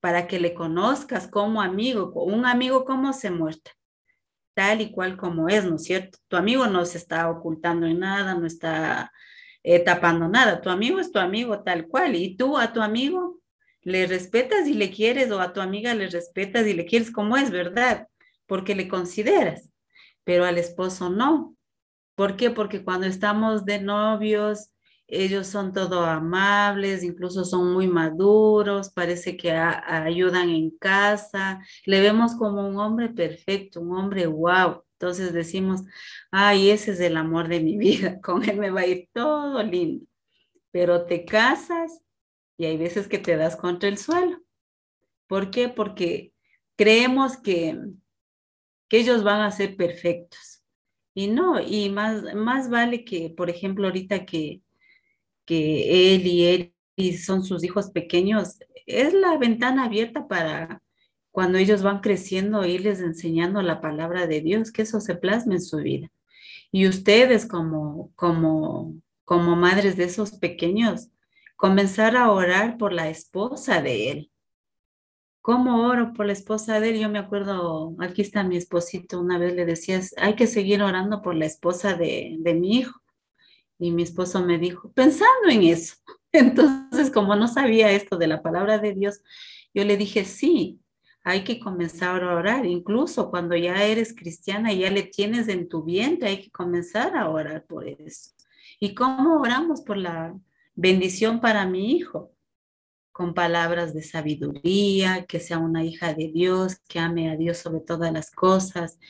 para 0.00 0.28
que 0.28 0.38
le 0.38 0.54
conozcas 0.54 1.26
como 1.26 1.60
amigo, 1.60 2.12
un 2.22 2.46
amigo 2.46 2.84
como 2.84 3.12
se 3.12 3.30
muestra, 3.30 3.74
tal 4.54 4.80
y 4.80 4.92
cual 4.92 5.16
como 5.16 5.48
es, 5.48 5.64
¿no 5.64 5.76
es 5.76 5.84
cierto? 5.84 6.18
Tu 6.28 6.36
amigo 6.36 6.66
no 6.68 6.84
se 6.84 6.98
está 6.98 7.28
ocultando 7.28 7.86
en 7.86 8.00
nada, 8.00 8.34
no 8.34 8.46
está 8.46 9.12
eh, 9.66 9.80
tapando 9.80 10.28
nada, 10.28 10.60
tu 10.60 10.70
amigo 10.70 11.00
es 11.00 11.10
tu 11.10 11.18
amigo 11.18 11.64
tal 11.64 11.88
cual, 11.88 12.14
y 12.14 12.36
tú 12.36 12.56
a 12.56 12.72
tu 12.72 12.80
amigo 12.80 13.40
le 13.82 14.06
respetas 14.06 14.68
y 14.68 14.74
le 14.74 14.92
quieres, 14.92 15.28
o 15.32 15.40
a 15.40 15.52
tu 15.52 15.60
amiga 15.60 15.92
le 15.92 16.08
respetas 16.08 16.68
y 16.68 16.72
le 16.72 16.86
quieres 16.86 17.10
como 17.10 17.36
es, 17.36 17.50
¿verdad? 17.50 18.06
Porque 18.46 18.76
le 18.76 18.86
consideras, 18.86 19.72
pero 20.22 20.44
al 20.44 20.58
esposo 20.58 21.10
no. 21.10 21.56
¿Por 22.14 22.36
qué? 22.36 22.50
Porque 22.50 22.84
cuando 22.84 23.08
estamos 23.08 23.64
de 23.64 23.80
novios, 23.80 24.70
ellos 25.08 25.48
son 25.48 25.72
todo 25.72 26.04
amables, 26.04 27.02
incluso 27.02 27.44
son 27.44 27.72
muy 27.72 27.88
maduros, 27.88 28.90
parece 28.90 29.36
que 29.36 29.50
ayudan 29.50 30.48
en 30.48 30.70
casa, 30.78 31.60
le 31.86 32.00
vemos 32.00 32.36
como 32.36 32.68
un 32.68 32.78
hombre 32.78 33.08
perfecto, 33.08 33.80
un 33.80 33.96
hombre 33.98 34.28
wow. 34.28 34.85
Entonces 34.98 35.32
decimos, 35.34 35.82
ay, 36.30 36.70
ese 36.70 36.92
es 36.92 37.00
el 37.00 37.16
amor 37.16 37.48
de 37.48 37.60
mi 37.60 37.76
vida, 37.76 38.20
con 38.22 38.48
él 38.48 38.58
me 38.58 38.70
va 38.70 38.80
a 38.82 38.86
ir 38.86 39.08
todo 39.12 39.62
lindo. 39.62 40.06
Pero 40.70 41.06
te 41.06 41.24
casas 41.24 42.00
y 42.56 42.66
hay 42.66 42.76
veces 42.78 43.08
que 43.08 43.18
te 43.18 43.36
das 43.36 43.56
contra 43.56 43.88
el 43.88 43.98
suelo. 43.98 44.40
¿Por 45.26 45.50
qué? 45.50 45.68
Porque 45.68 46.32
creemos 46.76 47.36
que, 47.36 47.78
que 48.88 48.98
ellos 48.98 49.22
van 49.22 49.42
a 49.42 49.50
ser 49.50 49.76
perfectos. 49.76 50.62
Y 51.14 51.28
no, 51.28 51.60
y 51.60 51.90
más, 51.90 52.34
más 52.34 52.70
vale 52.70 53.04
que, 53.04 53.30
por 53.30 53.50
ejemplo, 53.50 53.86
ahorita 53.86 54.26
que, 54.26 54.62
que 55.44 56.14
él 56.14 56.26
y 56.26 56.44
él 56.44 56.74
y 56.96 57.18
son 57.18 57.42
sus 57.42 57.64
hijos 57.64 57.90
pequeños, 57.90 58.58
es 58.86 59.12
la 59.14 59.36
ventana 59.38 59.84
abierta 59.84 60.28
para 60.28 60.82
cuando 61.36 61.58
ellos 61.58 61.82
van 61.82 62.00
creciendo, 62.00 62.64
irles 62.64 63.00
enseñando 63.00 63.60
la 63.60 63.82
palabra 63.82 64.26
de 64.26 64.40
Dios, 64.40 64.72
que 64.72 64.80
eso 64.80 65.02
se 65.02 65.16
plasme 65.16 65.56
en 65.56 65.60
su 65.60 65.76
vida. 65.76 66.10
Y 66.72 66.88
ustedes 66.88 67.44
como, 67.44 68.10
como, 68.16 68.94
como 69.26 69.54
madres 69.54 69.98
de 69.98 70.04
esos 70.04 70.30
pequeños, 70.30 71.10
comenzar 71.56 72.16
a 72.16 72.32
orar 72.32 72.78
por 72.78 72.94
la 72.94 73.10
esposa 73.10 73.82
de 73.82 74.10
él. 74.10 74.30
¿Cómo 75.42 75.86
oro 75.86 76.14
por 76.14 76.24
la 76.24 76.32
esposa 76.32 76.80
de 76.80 76.88
él? 76.88 77.00
Yo 77.00 77.10
me 77.10 77.18
acuerdo, 77.18 77.94
aquí 77.98 78.22
está 78.22 78.42
mi 78.42 78.56
esposito, 78.56 79.20
una 79.20 79.36
vez 79.36 79.54
le 79.54 79.66
decías, 79.66 80.14
hay 80.16 80.36
que 80.36 80.46
seguir 80.46 80.80
orando 80.80 81.20
por 81.20 81.34
la 81.34 81.44
esposa 81.44 81.92
de, 81.92 82.36
de 82.38 82.54
mi 82.54 82.78
hijo. 82.78 82.98
Y 83.78 83.90
mi 83.90 84.04
esposo 84.04 84.42
me 84.42 84.56
dijo, 84.56 84.90
pensando 84.92 85.50
en 85.50 85.64
eso. 85.64 85.96
Entonces, 86.32 87.10
como 87.10 87.36
no 87.36 87.46
sabía 87.46 87.90
esto 87.90 88.16
de 88.16 88.26
la 88.26 88.40
palabra 88.40 88.78
de 88.78 88.94
Dios, 88.94 89.20
yo 89.74 89.84
le 89.84 89.98
dije, 89.98 90.24
sí, 90.24 90.80
hay 91.26 91.42
que 91.42 91.58
comenzar 91.58 92.22
a 92.22 92.36
orar. 92.36 92.66
Incluso 92.66 93.30
cuando 93.30 93.56
ya 93.56 93.82
eres 93.82 94.14
cristiana 94.14 94.72
y 94.72 94.78
ya 94.78 94.90
le 94.92 95.02
tienes 95.02 95.48
en 95.48 95.68
tu 95.68 95.82
vientre, 95.82 96.28
hay 96.28 96.40
que 96.40 96.52
comenzar 96.52 97.16
a 97.16 97.28
orar 97.28 97.66
por 97.66 97.88
eso. 97.88 98.30
¿Y 98.78 98.94
cómo 98.94 99.40
oramos 99.40 99.80
por 99.80 99.96
la 99.96 100.38
bendición 100.76 101.40
para 101.40 101.66
mi 101.66 101.96
hijo? 101.96 102.32
Con 103.10 103.34
palabras 103.34 103.92
de 103.92 104.04
sabiduría, 104.04 105.26
que 105.26 105.40
sea 105.40 105.58
una 105.58 105.84
hija 105.84 106.14
de 106.14 106.28
Dios, 106.28 106.76
que 106.86 107.00
ame 107.00 107.28
a 107.28 107.36
Dios 107.36 107.58
sobre 107.58 107.80
todas 107.80 108.12
las 108.12 108.30
cosas, 108.30 109.00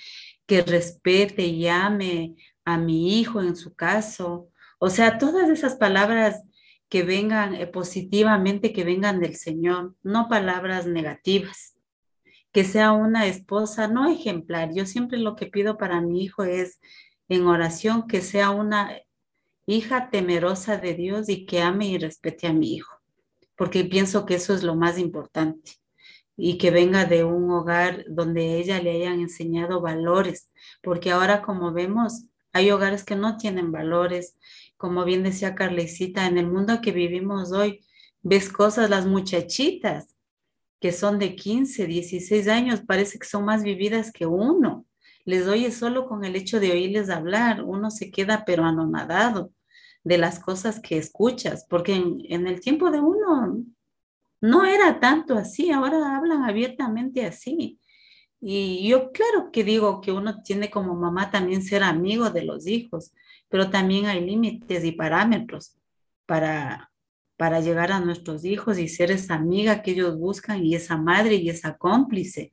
que 0.47 0.63
respete 0.63 1.45
y 1.45 1.69
ame 1.69 2.37
a 2.65 2.79
mi 2.79 3.21
hijo 3.21 3.43
en 3.43 3.57
su 3.57 3.75
caso, 3.75 4.49
o 4.79 4.89
sea, 4.89 5.19
todas 5.19 5.51
esas 5.51 5.77
palabras 5.77 6.43
que 6.89 7.03
vengan 7.03 7.55
eh, 7.55 7.67
positivamente, 7.67 8.73
que 8.73 8.85
vengan 8.85 9.21
del 9.21 9.37
Señor, 9.37 9.95
no 10.03 10.29
palabras 10.31 10.87
negativas. 10.87 11.76
Que 12.57 12.65
sea 12.65 12.93
una 12.93 13.27
esposa 13.27 13.87
no 13.87 14.09
ejemplar. 14.09 14.71
Yo 14.73 14.87
siempre 14.87 15.19
lo 15.19 15.37
que 15.37 15.45
pido 15.45 15.77
para 15.77 16.01
mi 16.01 16.25
hijo 16.25 16.43
es 16.43 16.81
en 17.29 17.47
oración 17.47 18.07
que 18.07 18.23
sea 18.23 18.49
una 18.49 18.97
hija 19.67 20.09
temerosa 20.09 20.79
de 20.79 20.95
Dios 20.95 21.29
y 21.29 21.45
que 21.45 21.61
ame 21.61 21.89
y 21.89 21.99
respete 21.99 22.47
a 22.47 22.55
mi 22.55 22.73
hijo, 22.73 22.97
porque 23.57 23.85
pienso 23.85 24.25
que 24.25 24.37
eso 24.37 24.55
es 24.55 24.63
lo 24.63 24.75
más 24.75 24.99
importante 24.99 25.73
y 26.35 26.57
que 26.57 26.71
venga 26.71 27.05
de 27.05 27.25
un 27.25 27.51
hogar 27.51 28.07
donde 28.09 28.57
ella 28.57 28.81
le 28.81 28.93
hayan 28.93 29.21
enseñado 29.21 29.83
valores, 29.83 30.51
porque 30.83 31.11
ahora 31.11 31.43
como 31.43 31.75
vemos 31.75 32.25
Hay 32.55 32.71
hogares 32.71 33.05
que 33.05 33.17
no 33.17 33.37
tienen 33.37 33.71
valores. 33.71 34.39
Como 34.79 35.05
bien 35.05 35.23
decía 35.23 35.55
Carlecita, 35.55 36.27
en 36.27 36.39
el 36.39 36.47
mundo 36.47 36.81
que 36.81 36.93
vivimos 36.93 37.53
hoy, 37.53 37.85
ves 38.23 38.49
cosas, 38.51 38.89
las 38.89 39.05
muchachitas 39.05 40.16
que 40.81 40.93
son 40.93 41.19
de 41.19 41.35
15, 41.37 41.87
16 41.87 42.49
años, 42.49 42.83
parece 42.87 43.19
que 43.19 43.27
son 43.27 43.45
más 43.45 43.63
vividas 43.63 44.13
que 44.13 44.27
uno. 44.27 44.85
Les 45.25 45.47
oye 45.49 45.73
solo 45.73 46.07
con 46.07 46.25
el 46.25 46.37
hecho 46.37 46.61
de 46.61 46.73
oírles 46.73 47.11
hablar, 47.11 47.65
uno 47.65 47.91
se 47.91 48.11
queda 48.11 48.45
pero 48.45 48.65
anonadado 48.65 49.53
de 50.05 50.19
las 50.19 50.39
cosas 50.39 50.81
que 50.81 50.99
escuchas, 50.99 51.67
porque 51.69 51.95
en, 51.95 52.19
en 52.29 52.47
el 52.47 52.61
tiempo 52.61 52.91
de 52.91 53.01
uno 53.01 53.65
no 54.41 54.65
era 54.65 55.01
tanto 55.01 55.35
así, 55.35 55.71
ahora 55.71 56.17
hablan 56.17 56.45
abiertamente 56.45 57.25
así. 57.25 57.79
Y 58.41 58.89
yo 58.89 59.11
claro 59.13 59.51
que 59.51 59.65
digo 59.65 60.01
que 60.01 60.13
uno 60.13 60.43
tiene 60.43 60.71
como 60.71 60.95
mamá 60.95 61.31
también 61.31 61.63
ser 61.63 61.83
amigo 61.83 62.31
de 62.31 62.45
los 62.45 62.67
hijos, 62.67 63.13
pero 63.49 63.71
también 63.71 64.07
hay 64.07 64.25
límites 64.25 64.85
y 64.85 64.93
parámetros 64.93 65.77
para, 66.27 66.91
para 67.37 67.61
llegar 67.61 67.93
a 67.93 68.01
nuestros 68.01 68.45
hijos 68.45 68.79
y 68.79 68.89
ser 68.89 69.11
esa 69.11 69.35
amiga 69.35 69.83
que 69.83 69.93
ellos 69.93 70.19
buscan 70.19 70.65
y 70.65 70.75
esa 70.75 70.97
madre 70.97 71.37
y 71.37 71.51
esa 71.51 71.77
cómplice. 71.77 72.53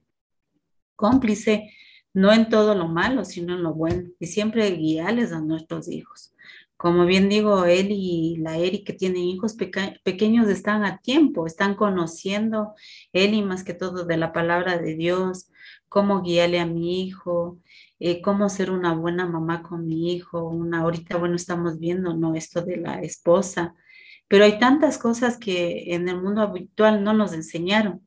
Cómplice 0.96 1.72
no 2.14 2.32
en 2.32 2.50
todo 2.50 2.76
lo 2.76 2.88
malo, 2.88 3.26
sino 3.26 3.56
en 3.56 3.64
lo 3.64 3.74
bueno 3.74 4.10
y 4.20 4.28
siempre 4.28 4.70
guiarles 4.72 5.32
a 5.32 5.42
nuestros 5.42 5.90
hijos. 5.90 6.34
Como 6.78 7.06
bien 7.06 7.30
digo, 7.30 7.66
él 7.66 7.88
y 7.92 8.38
la 8.38 8.58
Eri 8.58 8.84
que 8.84 8.94
tienen 8.94 9.24
hijos 9.24 9.56
pequeños 9.56 10.50
están 10.50 10.84
a 10.84 10.98
tiempo, 11.00 11.48
están 11.48 11.76
conociendo, 11.76 12.74
él 13.14 13.34
y 13.34 13.42
más 13.42 13.64
que 13.64 13.74
todo 13.74 14.06
de 14.06 14.18
la 14.18 14.34
palabra 14.34 14.78
de 14.78 14.96
Dios, 14.96 15.50
cómo 15.88 16.22
guiarle 16.22 16.60
a 16.60 16.66
mi 16.66 17.04
hijo, 17.04 17.60
eh, 18.00 18.22
cómo 18.22 18.50
ser 18.50 18.70
una 18.70 18.94
buena 18.94 19.26
mamá 19.26 19.64
con 19.64 19.88
mi 19.88 20.12
hijo. 20.12 20.44
Una, 20.50 20.82
ahorita, 20.82 21.18
bueno, 21.18 21.36
estamos 21.36 21.80
viendo, 21.80 22.14
¿no? 22.16 22.36
Esto 22.36 22.62
de 22.62 22.78
la 22.78 23.00
esposa, 23.00 23.76
pero 24.34 24.46
hay 24.46 24.58
tantas 24.58 24.98
cosas 24.98 25.38
que 25.38 25.94
en 25.94 26.10
el 26.10 26.20
mundo 26.20 26.42
habitual 26.42 27.04
no 27.04 27.14
nos 27.14 27.34
enseñaron, 27.34 28.02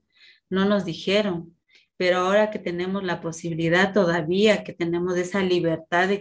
no 0.50 0.64
nos 0.64 0.84
dijeron. 0.84 1.56
Pero 1.96 2.18
ahora 2.18 2.50
que 2.50 2.58
tenemos 2.58 3.04
la 3.04 3.20
posibilidad 3.20 3.94
todavía, 3.94 4.64
que 4.64 4.72
tenemos 4.72 5.16
esa 5.16 5.40
libertad 5.44 6.08
de, 6.08 6.18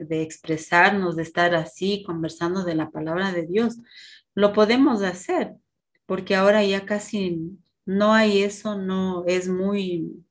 de, 0.00 0.20
expresarnos, 0.20 1.16
de 1.16 1.22
estar 1.22 1.54
así, 1.54 2.02
conversando 2.04 2.64
de 2.64 2.74
la 2.74 2.90
palabra 2.90 3.32
de 3.32 3.46
Dios, 3.46 3.78
lo 4.34 4.52
podemos 4.52 5.02
hacer, 5.02 5.54
porque 6.04 6.34
ahora 6.36 6.62
ya 6.62 6.84
casi 6.84 7.58
no 7.86 8.12
hay 8.12 8.42
eso, 8.42 8.76
no 8.76 9.24
es 9.26 9.48
muy, 9.48 10.22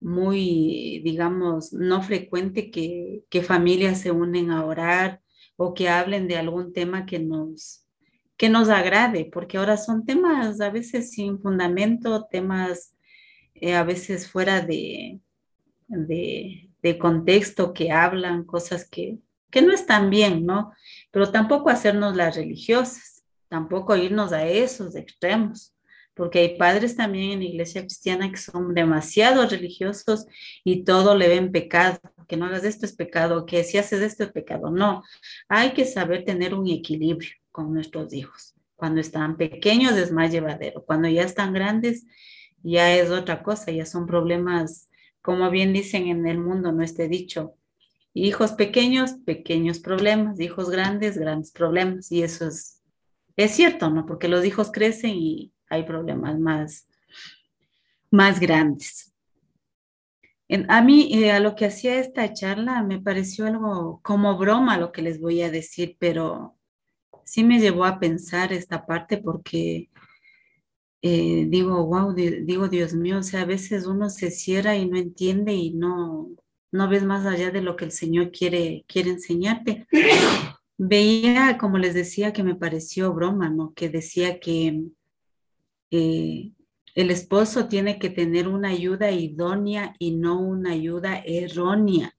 muy, 0.00 1.00
digamos, 1.02 1.72
no 1.72 2.02
frecuente 2.02 2.70
que, 2.70 3.24
que 3.30 3.40
familias 3.40 4.02
se 4.02 4.10
unen 4.10 4.50
a 4.50 4.66
orar 4.66 5.22
o 5.56 5.72
que 5.72 5.88
hablen 5.88 6.28
de 6.28 6.36
algún 6.36 6.74
tema 6.74 7.06
que 7.06 7.20
nos, 7.20 7.87
que 8.38 8.48
nos 8.48 8.68
agrade, 8.68 9.28
porque 9.30 9.58
ahora 9.58 9.76
son 9.76 10.06
temas 10.06 10.60
a 10.60 10.70
veces 10.70 11.10
sin 11.10 11.40
fundamento, 11.40 12.26
temas 12.30 12.96
eh, 13.54 13.74
a 13.74 13.82
veces 13.82 14.30
fuera 14.30 14.60
de, 14.60 15.20
de, 15.88 16.98
contexto, 16.98 17.74
que 17.74 17.90
hablan 17.90 18.44
cosas 18.44 18.88
que, 18.88 19.18
que 19.50 19.60
no 19.60 19.72
están 19.72 20.08
bien, 20.08 20.46
¿no? 20.46 20.72
Pero 21.10 21.32
tampoco 21.32 21.68
hacernos 21.68 22.14
las 22.14 22.36
religiosas, 22.36 23.24
tampoco 23.48 23.96
irnos 23.96 24.32
a 24.32 24.46
esos 24.46 24.94
extremos, 24.94 25.74
porque 26.14 26.38
hay 26.38 26.56
padres 26.56 26.96
también 26.96 27.32
en 27.32 27.38
la 27.40 27.46
iglesia 27.46 27.82
cristiana 27.82 28.30
que 28.30 28.36
son 28.36 28.72
demasiado 28.72 29.48
religiosos 29.48 30.26
y 30.62 30.84
todo 30.84 31.16
le 31.16 31.28
ven 31.28 31.50
pecado, 31.50 31.98
que 32.28 32.36
no 32.36 32.46
hagas 32.46 32.62
esto 32.62 32.86
es 32.86 32.94
pecado, 32.94 33.46
que 33.46 33.64
si 33.64 33.78
haces 33.78 34.00
esto 34.00 34.22
es 34.22 34.30
pecado. 34.30 34.70
No, 34.70 35.02
hay 35.48 35.72
que 35.72 35.84
saber 35.84 36.24
tener 36.24 36.54
un 36.54 36.68
equilibrio 36.68 37.32
con 37.58 37.74
nuestros 37.74 38.14
hijos. 38.14 38.54
Cuando 38.76 39.00
están 39.00 39.36
pequeños 39.36 39.96
es 39.96 40.12
más 40.12 40.30
llevadero, 40.30 40.84
cuando 40.84 41.08
ya 41.08 41.24
están 41.24 41.52
grandes 41.52 42.06
ya 42.62 42.94
es 42.94 43.10
otra 43.10 43.42
cosa, 43.42 43.72
ya 43.72 43.84
son 43.84 44.06
problemas, 44.06 44.88
como 45.22 45.50
bien 45.50 45.72
dicen 45.72 46.06
en 46.06 46.24
el 46.28 46.38
mundo, 46.38 46.70
no 46.70 46.84
esté 46.84 47.08
dicho, 47.08 47.56
hijos 48.14 48.52
pequeños, 48.52 49.14
pequeños 49.26 49.80
problemas, 49.80 50.38
hijos 50.38 50.70
grandes, 50.70 51.18
grandes 51.18 51.50
problemas, 51.50 52.12
y 52.12 52.22
eso 52.22 52.46
es, 52.46 52.80
es 53.34 53.50
cierto, 53.50 53.90
¿no? 53.90 54.06
Porque 54.06 54.28
los 54.28 54.44
hijos 54.44 54.70
crecen 54.70 55.16
y 55.16 55.52
hay 55.68 55.82
problemas 55.82 56.38
más, 56.38 56.88
más 58.12 58.38
grandes. 58.38 59.12
a 60.68 60.80
mí, 60.82 61.10
eh, 61.12 61.32
a 61.32 61.40
lo 61.40 61.56
que 61.56 61.66
hacía 61.66 61.98
esta 61.98 62.32
charla, 62.32 62.84
me 62.84 63.00
pareció 63.00 63.46
algo 63.46 63.98
como 64.04 64.38
broma 64.38 64.78
lo 64.78 64.92
que 64.92 65.02
les 65.02 65.20
voy 65.20 65.42
a 65.42 65.50
decir, 65.50 65.96
pero 65.98 66.57
sí 67.28 67.44
me 67.44 67.60
llevó 67.60 67.84
a 67.84 68.00
pensar 68.00 68.54
esta 68.54 68.86
parte 68.86 69.18
porque 69.18 69.90
eh, 71.02 71.44
digo, 71.46 71.84
wow, 71.86 72.14
digo, 72.14 72.68
Dios 72.68 72.94
mío, 72.94 73.18
o 73.18 73.22
sea, 73.22 73.42
a 73.42 73.44
veces 73.44 73.86
uno 73.86 74.08
se 74.08 74.30
cierra 74.30 74.76
y 74.76 74.88
no 74.88 74.96
entiende 74.96 75.52
y 75.52 75.74
no, 75.74 76.30
no 76.72 76.88
ves 76.88 77.04
más 77.04 77.26
allá 77.26 77.50
de 77.50 77.60
lo 77.60 77.76
que 77.76 77.84
el 77.84 77.92
Señor 77.92 78.32
quiere, 78.32 78.86
quiere 78.88 79.10
enseñarte. 79.10 79.86
Veía, 80.78 81.58
como 81.58 81.76
les 81.76 81.92
decía, 81.92 82.32
que 82.32 82.42
me 82.42 82.54
pareció 82.54 83.12
broma, 83.12 83.50
¿no? 83.50 83.74
Que 83.74 83.90
decía 83.90 84.40
que 84.40 84.84
eh, 85.90 86.52
el 86.94 87.10
esposo 87.10 87.68
tiene 87.68 87.98
que 87.98 88.08
tener 88.08 88.48
una 88.48 88.70
ayuda 88.70 89.10
idónea 89.10 89.94
y 89.98 90.12
no 90.16 90.40
una 90.40 90.70
ayuda 90.72 91.22
errónea. 91.26 92.14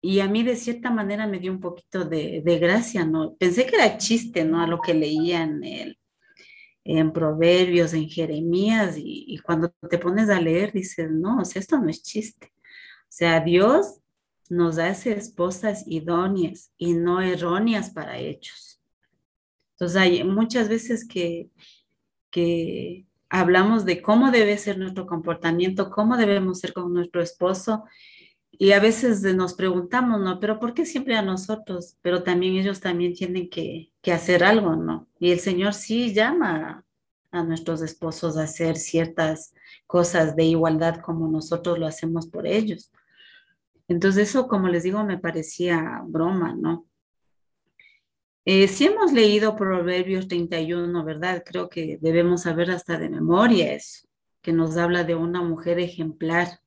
Y 0.00 0.20
a 0.20 0.28
mí 0.28 0.42
de 0.42 0.56
cierta 0.56 0.90
manera 0.90 1.26
me 1.26 1.40
dio 1.40 1.50
un 1.50 1.60
poquito 1.60 2.04
de, 2.04 2.42
de 2.44 2.58
gracia, 2.58 3.04
¿no? 3.04 3.34
Pensé 3.34 3.66
que 3.66 3.76
era 3.76 3.98
chiste, 3.98 4.44
¿no? 4.44 4.60
A 4.60 4.66
lo 4.66 4.80
que 4.80 4.94
leía 4.94 5.42
en 5.42 5.62
en 6.88 7.12
Proverbios, 7.12 7.92
en 7.92 8.08
Jeremías, 8.08 8.94
y, 8.96 9.38
cuando 9.44 9.74
te 9.90 9.98
pones 9.98 10.30
a 10.30 10.40
leer 10.40 10.72
dices, 10.72 11.10
no, 11.10 11.40
o 11.40 11.44
sea, 11.44 11.60
esto 11.60 11.78
no 11.78 11.90
es 11.90 12.02
chiste. 12.02 12.50
O 12.56 13.10
sea, 13.10 13.40
Dios 13.40 14.00
nos 14.48 14.78
hace 14.78 15.12
esposas 15.12 15.84
idóneas 15.86 16.72
y 16.78 16.94
no 16.94 17.20
erróneas 17.20 17.90
para 17.90 18.16
ellos. 18.16 18.80
Entonces 19.72 19.96
hay 19.98 20.24
muchas 20.24 20.70
veces 20.70 21.06
que, 21.06 21.50
que 22.30 23.04
hablamos 23.28 23.84
de 23.84 24.00
cómo 24.00 24.30
debe 24.30 24.56
ser 24.56 24.78
nuestro 24.78 25.06
comportamiento, 25.06 25.90
cómo 25.90 26.16
debemos 26.16 26.60
ser 26.60 26.72
con 26.72 26.94
nuestro 26.94 27.20
esposo, 27.20 27.84
y 28.52 28.72
a 28.72 28.80
veces 28.80 29.22
nos 29.22 29.54
preguntamos, 29.54 30.20
¿no? 30.20 30.40
Pero 30.40 30.58
¿por 30.58 30.74
qué 30.74 30.84
siempre 30.84 31.16
a 31.16 31.22
nosotros? 31.22 31.96
Pero 32.02 32.22
también 32.22 32.56
ellos 32.56 32.80
también 32.80 33.14
tienen 33.14 33.48
que, 33.48 33.92
hacer 34.12 34.42
algo, 34.42 34.74
¿no? 34.74 35.06
Y 35.20 35.32
el 35.32 35.38
Señor 35.38 35.74
sí 35.74 36.14
llama 36.14 36.84
a, 37.30 37.44
nuestros 37.44 37.82
esposos 37.82 38.38
a 38.38 38.44
hacer 38.44 38.76
ciertas 38.76 39.52
cosas 39.86 40.34
de 40.34 40.44
igualdad 40.44 41.00
como 41.02 41.28
nosotros 41.28 41.78
lo 41.78 41.86
hacemos 41.86 42.26
por 42.26 42.46
ellos. 42.46 42.90
Entonces 43.86 44.30
eso, 44.30 44.48
como 44.48 44.68
les 44.68 44.82
digo, 44.82 45.04
me 45.04 45.18
parecía 45.18 46.02
broma, 46.06 46.54
¿no? 46.54 46.86
Eh, 48.46 48.66
si 48.66 48.86
hemos 48.86 49.12
leído 49.12 49.56
Proverbios 49.56 50.26
31, 50.26 51.04
¿verdad? 51.04 51.42
Creo 51.44 51.68
que 51.68 51.98
debemos 52.00 52.42
saber 52.42 52.70
hasta 52.70 52.98
de 52.98 53.10
memoria 53.10 53.74
eso, 53.74 54.08
que 54.40 54.54
nos 54.54 54.78
habla 54.78 55.04
de 55.04 55.14
una 55.14 55.42
mujer 55.42 55.78
ejemplar 55.78 56.60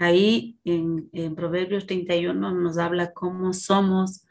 Ahí 0.00 0.58
en, 0.64 1.34
Proverbios 1.34 1.86
31 1.86 2.52
nos 2.52 2.78
habla 2.78 3.12
cómo 3.12 3.52
somos 3.52 4.26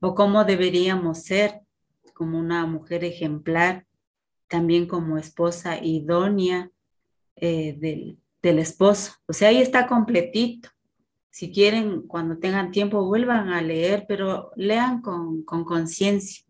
o 0.00 0.14
cómo 0.14 0.44
deberíamos 0.44 1.24
ser 1.24 1.62
como 2.12 2.38
una 2.38 2.66
mujer 2.66 3.04
ejemplar, 3.04 3.86
también 4.48 4.86
como 4.86 5.16
esposa 5.16 5.82
idónea 5.82 6.70
eh, 7.36 7.74
del, 8.42 8.58
esposo. 8.58 9.14
O 9.26 9.32
sea, 9.32 9.48
ahí 9.48 9.62
está 9.62 9.86
completito. 9.86 10.68
Si 11.30 11.50
quieren, 11.50 12.02
cuando 12.02 12.36
tengan 12.36 12.70
tiempo, 12.70 13.06
vuelvan 13.06 13.48
a 13.48 13.62
leer, 13.62 14.04
pero 14.06 14.50
lean 14.56 15.00
con 15.00 15.42
conciencia. 15.64 16.44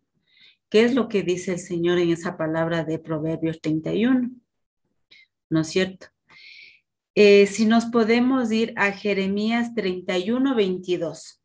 ¿Qué 0.68 0.83
es 0.83 0.97
lo 0.97 1.07
que 1.07 1.22
dice 1.22 1.53
el 1.53 1.61
Señor 1.61 1.99
en 1.99 2.11
esa 2.11 2.37
palabra 2.37 2.83
de 2.83 2.99
Proverbios 2.99 3.61
31? 3.61 4.33
¿No 5.49 5.61
es 5.61 5.68
cierto? 5.68 6.09
Eh, 7.16 7.46
si 7.46 7.64
nos 7.66 7.86
podemos 7.86 8.50
ir 8.52 8.72
a 8.76 8.92
Jeremías 8.92 9.74
31, 9.74 10.54
22. 10.54 11.40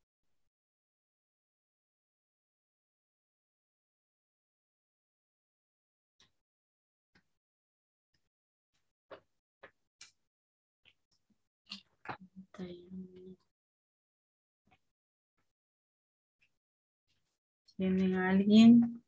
¿Tienen 17.76 18.14
alguien? 18.16 18.99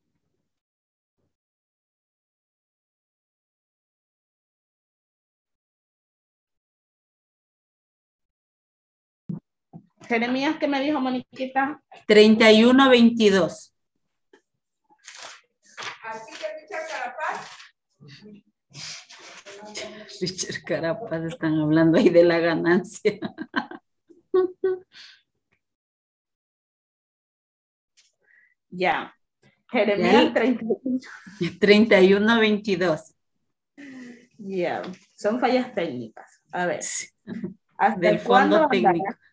Jeremías, 10.16 10.58
¿qué 10.60 10.68
me 10.68 10.82
dijo 10.82 11.00
Moniquita? 11.00 11.82
31, 12.06 12.90
22. 12.90 13.74
Así 16.04 16.32
que 16.38 16.48
Richard 16.60 16.88
Carapaz. 16.90 17.48
Richard 20.20 20.64
Carapaz 20.66 21.24
están 21.24 21.58
hablando 21.62 21.98
ahí 21.98 22.10
de 22.10 22.26
la 22.26 22.40
ganancia. 22.40 23.20
Ya. 28.70 29.14
Jeremías 29.72 30.34
31. 30.34 31.00
31, 31.60 32.40
22. 32.40 33.16
Ya. 34.38 34.82
Son 35.16 35.40
fallas 35.40 35.74
técnicas. 35.74 36.42
A 36.52 36.66
ver. 36.66 36.82
¿Hasta 37.78 38.00
Del 38.00 38.20
fondo 38.20 38.58
cuándo 38.58 38.68
técnico. 38.68 38.90
andarás- 38.90 39.31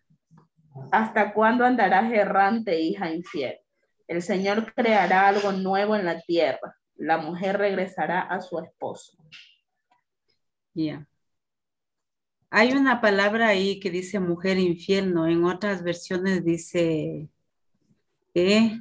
¿Hasta 0.91 1.33
cuándo 1.33 1.65
andarás 1.65 2.13
errante, 2.13 2.81
hija 2.81 3.11
infiel? 3.11 3.59
El 4.07 4.23
Señor 4.23 4.73
creará 4.75 5.29
algo 5.29 5.53
nuevo 5.53 5.95
en 5.95 6.05
la 6.05 6.21
tierra. 6.23 6.77
La 6.97 7.19
mujer 7.19 7.59
regresará 7.59 8.21
a 8.21 8.41
su 8.41 8.59
esposo. 8.59 9.17
Ya. 10.75 11.07
Hay 12.51 12.73
una 12.73 13.01
palabra 13.01 13.49
ahí 13.49 13.79
que 13.79 13.91
dice 13.91 14.19
mujer 14.21 14.59
infiel, 14.59 15.13
¿no? 15.13 15.27
En 15.27 15.45
otras 15.45 15.83
versiones 15.83 16.45
dice 16.45 17.29
eh, 18.35 18.81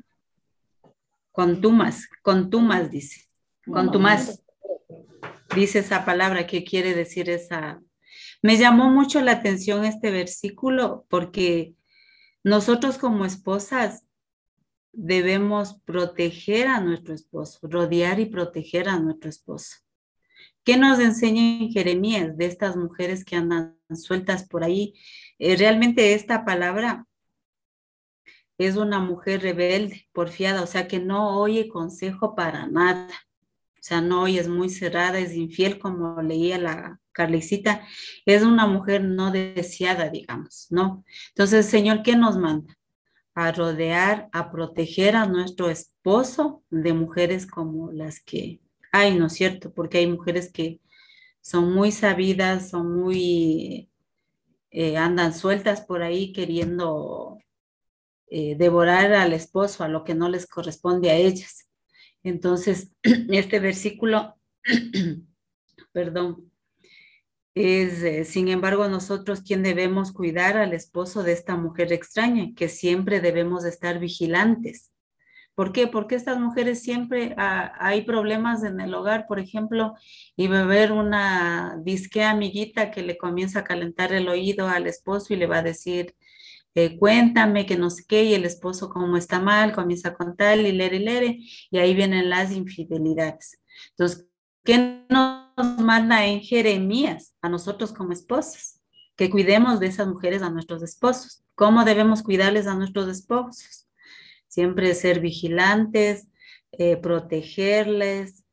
contumas, 1.32 2.08
contumas 2.22 2.90
dice. 2.90 3.28
Contumaz. 3.66 4.42
Dice 5.54 5.80
esa 5.80 6.06
palabra 6.06 6.48
que 6.48 6.64
quiere 6.64 6.94
decir 6.94 7.30
esa. 7.30 7.82
Me 8.42 8.58
llamó 8.58 8.90
mucho 8.90 9.22
la 9.22 9.34
atención 9.34 9.84
este 9.84 10.12
versículo 10.12 11.06
porque 11.10 11.74
nosotros 12.48 12.98
como 12.98 13.26
esposas 13.26 14.08
debemos 14.94 15.82
proteger 15.86 16.68
a 16.68 16.80
nuestro 16.80 17.14
esposo, 17.14 17.60
rodear 17.64 18.22
y 18.22 18.26
proteger 18.26 18.88
a 18.88 19.00
nuestro 19.00 19.30
esposo. 19.30 19.76
¿Qué 20.64 20.78
nos 20.78 21.00
enseña 21.00 21.42
en 21.42 21.72
Jeremías 21.72 22.38
de 22.38 22.46
estas 22.46 22.78
mujeres 22.78 23.26
que 23.26 23.36
andan 23.36 23.78
sueltas 23.94 24.48
por 24.48 24.64
ahí? 24.64 24.94
Eh, 25.40 25.58
realmente 25.58 26.14
esta 26.14 26.46
palabra 26.46 27.06
es 28.58 28.78
una 28.78 29.00
mujer 29.00 29.42
rebelde, 29.42 30.08
porfiada, 30.14 30.64
o 30.64 30.68
sea 30.68 30.88
que 30.88 31.00
no 31.00 31.40
oye 31.40 31.68
consejo 31.68 32.34
para 32.34 32.66
nada. 32.68 33.10
O 33.74 33.82
sea, 33.82 34.00
no 34.02 34.24
oye, 34.24 34.40
es 34.40 34.48
muy 34.48 34.70
cerrada, 34.70 35.20
es 35.20 35.34
infiel, 35.34 35.80
como 35.80 36.22
leía 36.22 36.58
la 36.58 37.02
Carlicita. 37.18 37.82
Es 38.28 38.44
una 38.44 38.68
mujer 38.68 39.04
no 39.04 39.32
deseada, 39.32 40.10
digamos, 40.10 40.68
¿no? 40.70 41.04
Entonces, 41.30 41.66
Señor, 41.66 42.04
¿qué 42.04 42.16
nos 42.16 42.38
manda? 42.38 42.78
A 43.34 43.52
rodear, 43.52 44.30
a 44.32 44.52
proteger 44.52 45.16
a 45.16 45.26
nuestro 45.26 45.72
esposo 45.72 46.64
de 46.70 46.94
mujeres 46.94 47.48
como 47.48 47.92
las 47.92 48.20
que 48.20 48.62
hay, 48.92 49.18
¿no 49.18 49.26
es 49.26 49.34
cierto? 49.34 49.74
Porque 49.74 49.98
hay 49.98 50.06
mujeres 50.06 50.52
que 50.52 50.80
son 51.42 51.74
muy 51.74 51.92
sabidas, 51.92 52.70
son 52.70 52.96
muy, 52.96 53.90
eh, 54.70 54.98
andan 54.98 55.34
sueltas 55.34 55.82
por 55.82 56.04
ahí 56.04 56.32
queriendo 56.34 57.40
eh, 58.30 58.56
devorar 58.58 59.14
al 59.14 59.34
esposo, 59.34 59.84
a 59.84 59.88
lo 59.88 60.04
que 60.04 60.14
no 60.14 60.30
les 60.30 60.46
corresponde 60.46 61.10
a 61.10 61.16
ellas. 61.16 61.68
Entonces, 62.22 62.94
este 63.02 63.60
versículo, 63.60 64.36
perdón, 65.94 66.47
es, 67.58 68.04
eh, 68.04 68.24
sin 68.24 68.48
embargo, 68.50 68.88
nosotros 68.88 69.42
quien 69.42 69.64
debemos 69.64 70.12
cuidar 70.12 70.58
al 70.58 70.74
esposo 70.74 71.24
de 71.24 71.34
esta 71.34 71.56
mujer 71.56 71.92
extraña, 71.92 72.54
que 72.56 72.70
siempre 72.70 73.20
debemos 73.20 73.66
estar 73.66 74.00
vigilantes. 74.00 74.92
¿Por 75.56 75.72
qué? 75.72 75.88
Porque 75.88 76.14
estas 76.16 76.40
mujeres 76.40 76.84
siempre 76.84 77.34
ah, 77.38 77.74
hay 77.80 78.04
problemas 78.04 78.64
en 78.64 78.80
el 78.80 78.94
hogar, 78.94 79.26
por 79.28 79.40
ejemplo, 79.40 79.96
y 80.36 80.46
haber 80.48 80.92
una 80.92 81.80
disque 81.84 82.24
amiguita 82.24 82.92
que 82.92 83.02
le 83.02 83.18
comienza 83.18 83.60
a 83.60 83.64
calentar 83.64 84.14
el 84.14 84.30
oído 84.30 84.68
al 84.68 84.86
esposo 84.86 85.34
y 85.34 85.38
le 85.38 85.48
va 85.48 85.58
a 85.58 85.64
decir, 85.64 86.16
eh, 86.76 86.96
cuéntame 87.00 87.66
que 87.66 87.76
no 87.76 87.90
sé 87.90 88.04
qué, 88.08 88.24
y 88.24 88.36
el 88.36 88.46
esposo 88.46 88.90
como 88.90 89.18
está 89.18 89.40
mal, 89.40 89.74
comienza 89.74 90.10
a 90.10 90.14
contar 90.14 90.60
y 90.60 90.72
leer 90.72 90.94
y 90.94 91.00
leer, 91.00 91.38
y 91.72 91.78
ahí 91.80 91.96
vienen 91.96 92.30
las 92.30 92.52
infidelidades. 92.52 93.60
Entonces, 93.92 94.28
¿qué 94.68 95.06
nos 95.08 95.80
manda 95.80 96.26
en 96.26 96.42
Jeremías 96.42 97.34
a 97.42 97.48
nosotros 97.48 97.94
como 97.94 98.12
esposas? 98.12 98.82
Que 99.16 99.30
cuidemos 99.30 99.80
de 99.80 99.88
esas 99.88 100.10
mujeres 100.10 100.42
a 100.42 100.50
nuestros 100.50 100.84
esposos. 100.84 101.46
¿Cómo 101.56 101.86
debemos 101.86 102.22
cuidarles 102.22 102.68
a 102.68 102.76
nuestros 102.76 103.08
esposos? 103.08 103.88
Siempre 104.50 104.94
ser 104.94 105.22
vigilantes, 105.22 106.28
eh, 106.74 106.98
protegerles, 106.98 108.44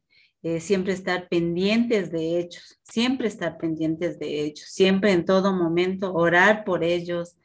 eh, 0.44 0.60
siempre 0.60 0.92
estar 0.92 1.28
pendientes 1.28 2.12
de 2.12 2.38
ellos, 2.38 2.78
siempre 2.84 3.26
estar 3.26 3.58
pendientes 3.58 4.20
de 4.20 4.44
ellos, 4.44 4.68
siempre 4.68 5.10
en 5.10 5.24
todo 5.24 5.52
momento 5.52 6.14
orar 6.14 6.62
por 6.62 6.84
ellos, 6.84 7.36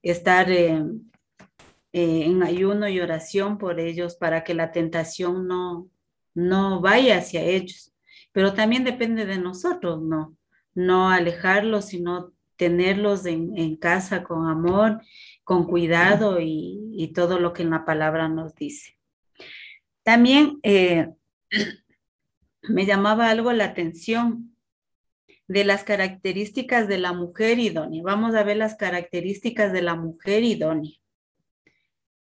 estar 0.00 0.50
eh, 0.50 0.82
en 1.92 2.42
ayuno 2.42 2.88
y 2.88 3.00
oración 3.00 3.58
por 3.58 3.80
ellos 3.80 4.16
para 4.16 4.44
que 4.44 4.54
la 4.54 4.72
tentación 4.72 5.46
no, 5.46 5.90
no 6.32 6.80
vaya 6.80 7.18
hacia 7.18 7.42
ellos. 7.42 7.93
Pero 8.34 8.52
también 8.52 8.82
depende 8.82 9.26
de 9.26 9.38
nosotros, 9.38 10.02
¿no? 10.02 10.36
No 10.74 11.08
alejarlos, 11.08 11.86
sino 11.86 12.32
tenerlos 12.56 13.26
en, 13.26 13.56
en 13.56 13.76
casa 13.76 14.24
con 14.24 14.48
amor, 14.48 15.00
con 15.44 15.66
cuidado 15.68 16.40
y, 16.40 16.90
y, 16.92 17.12
todo 17.12 17.38
lo 17.38 17.52
que 17.52 17.62
la 17.62 17.84
palabra 17.84 18.28
nos 18.28 18.56
dice. 18.56 18.98
También 20.02 20.58
eh, 20.64 21.10
me 22.62 22.86
llamaba 22.86 23.30
algo 23.30 23.52
la 23.52 23.66
atención 23.66 24.56
de 25.46 25.64
las 25.64 25.84
características 25.84 26.88
de 26.88 26.98
la 26.98 27.12
mujer 27.12 27.60
idónea. 27.60 28.02
Vamos 28.02 28.34
a 28.34 28.42
ver 28.42 28.56
las 28.56 28.74
características 28.74 29.72
de 29.72 29.82
la 29.82 29.94
mujer 29.94 30.42
idónea. 30.42 30.90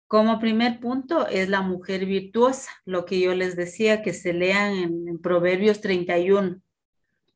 Como 0.07 0.39
primer 0.39 0.79
punto 0.79 1.27
es 1.27 1.49
la 1.49 1.61
mujer 1.61 2.05
virtuosa, 2.05 2.71
lo 2.85 3.05
que 3.05 3.19
yo 3.19 3.35
les 3.35 3.55
decía 3.55 4.01
que 4.01 4.13
se 4.13 4.33
lean 4.33 4.73
en, 4.73 5.07
en 5.07 5.19
Proverbios 5.19 5.81
31. 5.81 6.61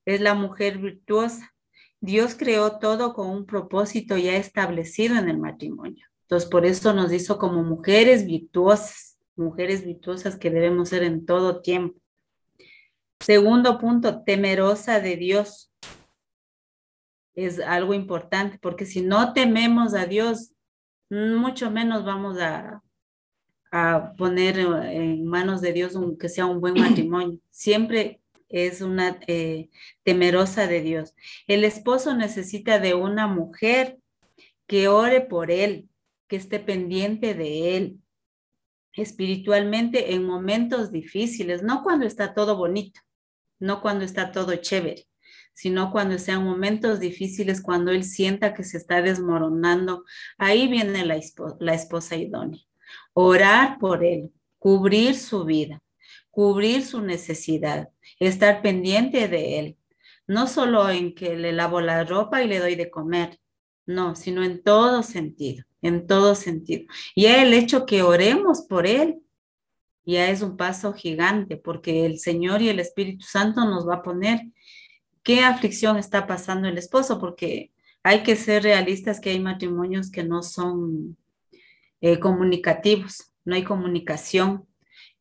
Es 0.05 0.21
la 0.21 0.33
mujer 0.33 0.77
virtuosa. 0.77 1.53
Dios 1.99 2.35
creó 2.35 2.79
todo 2.79 3.13
con 3.13 3.29
un 3.29 3.45
propósito 3.45 4.17
ya 4.17 4.35
establecido 4.37 5.17
en 5.17 5.29
el 5.29 5.37
matrimonio. 5.37 6.07
Entonces, 6.23 6.49
por 6.49 6.65
eso 6.65 6.93
nos 6.93 7.11
hizo 7.11 7.37
como 7.37 7.61
mujeres 7.61 8.25
virtuosas, 8.25 9.19
mujeres 9.35 9.85
virtuosas 9.85 10.37
que 10.37 10.49
debemos 10.49 10.87
ser 10.87 11.03
en 11.03 11.25
todo 11.25 11.61
tiempo. 11.61 11.99
Segundo 13.19 13.77
punto, 13.77 14.23
temerosa 14.23 15.01
de 15.01 15.17
Dios. 15.17 15.73
Es 17.35 17.59
algo 17.59 17.93
importante 17.93 18.57
porque 18.61 18.85
si 18.85 19.01
no 19.01 19.33
tememos 19.33 19.93
a 19.93 20.05
Dios, 20.05 20.53
mucho 21.11 21.69
menos 21.69 22.05
vamos 22.05 22.39
a, 22.39 22.81
a 23.71 24.13
poner 24.17 24.59
en 24.59 25.25
manos 25.25 25.61
de 25.61 25.73
Dios 25.73 25.95
un, 25.95 26.17
que 26.17 26.29
sea 26.29 26.45
un 26.45 26.59
buen 26.59 26.73
matrimonio. 26.79 27.39
Siempre 27.49 28.21
es 28.49 28.81
una 28.81 29.19
eh, 29.27 29.69
temerosa 30.03 30.67
de 30.67 30.81
Dios. 30.81 31.13
El 31.47 31.63
esposo 31.63 32.15
necesita 32.15 32.79
de 32.79 32.95
una 32.95 33.27
mujer 33.27 33.99
que 34.67 34.87
ore 34.87 35.21
por 35.21 35.51
él, 35.51 35.89
que 36.27 36.37
esté 36.37 36.59
pendiente 36.59 37.33
de 37.33 37.77
él 37.77 38.01
espiritualmente 38.93 40.13
en 40.13 40.25
momentos 40.25 40.91
difíciles, 40.91 41.63
no 41.63 41.83
cuando 41.83 42.05
está 42.05 42.33
todo 42.33 42.57
bonito, 42.57 42.99
no 43.59 43.81
cuando 43.81 44.03
está 44.03 44.31
todo 44.31 44.55
chévere, 44.55 45.07
sino 45.61 45.91
cuando 45.91 46.17
sean 46.17 46.43
momentos 46.43 46.99
difíciles, 46.99 47.61
cuando 47.61 47.91
él 47.91 48.03
sienta 48.03 48.55
que 48.55 48.63
se 48.63 48.77
está 48.77 49.03
desmoronando. 49.03 50.05
Ahí 50.39 50.67
viene 50.67 51.05
la, 51.05 51.17
esposa, 51.17 51.55
la 51.59 51.75
esposa 51.75 52.15
idónea. 52.15 52.59
Orar 53.13 53.77
por 53.77 54.03
él, 54.03 54.31
cubrir 54.57 55.13
su 55.13 55.45
vida, 55.45 55.79
cubrir 56.31 56.83
su 56.83 57.01
necesidad, 57.01 57.89
estar 58.19 58.63
pendiente 58.63 59.27
de 59.27 59.59
él, 59.59 59.77
no 60.25 60.47
solo 60.47 60.89
en 60.89 61.13
que 61.13 61.37
le 61.37 61.51
lavo 61.51 61.79
la 61.79 62.05
ropa 62.05 62.41
y 62.41 62.47
le 62.47 62.57
doy 62.57 62.73
de 62.73 62.89
comer, 62.89 63.39
no, 63.85 64.15
sino 64.15 64.43
en 64.43 64.63
todo 64.63 65.03
sentido, 65.03 65.63
en 65.83 66.07
todo 66.07 66.33
sentido. 66.33 66.85
Y 67.13 67.27
el 67.27 67.53
hecho 67.53 67.85
que 67.85 68.01
oremos 68.01 68.63
por 68.63 68.87
él 68.87 69.21
ya 70.05 70.31
es 70.31 70.41
un 70.41 70.57
paso 70.57 70.93
gigante, 70.93 71.55
porque 71.55 72.07
el 72.07 72.17
Señor 72.17 72.63
y 72.63 72.69
el 72.69 72.79
Espíritu 72.79 73.27
Santo 73.27 73.63
nos 73.65 73.87
va 73.87 73.97
a 73.97 74.01
poner 74.01 74.41
qué 75.23 75.41
aflicción 75.41 75.97
está 75.97 76.27
pasando 76.27 76.67
el 76.67 76.77
esposo, 76.77 77.19
porque 77.19 77.71
hay 78.03 78.23
que 78.23 78.35
ser 78.35 78.63
realistas 78.63 79.19
que 79.19 79.31
hay 79.31 79.39
matrimonios 79.39 80.11
que 80.11 80.23
no 80.23 80.43
son 80.43 81.17
eh, 82.01 82.19
comunicativos, 82.19 83.31
no 83.45 83.55
hay 83.55 83.63
comunicación. 83.63 84.67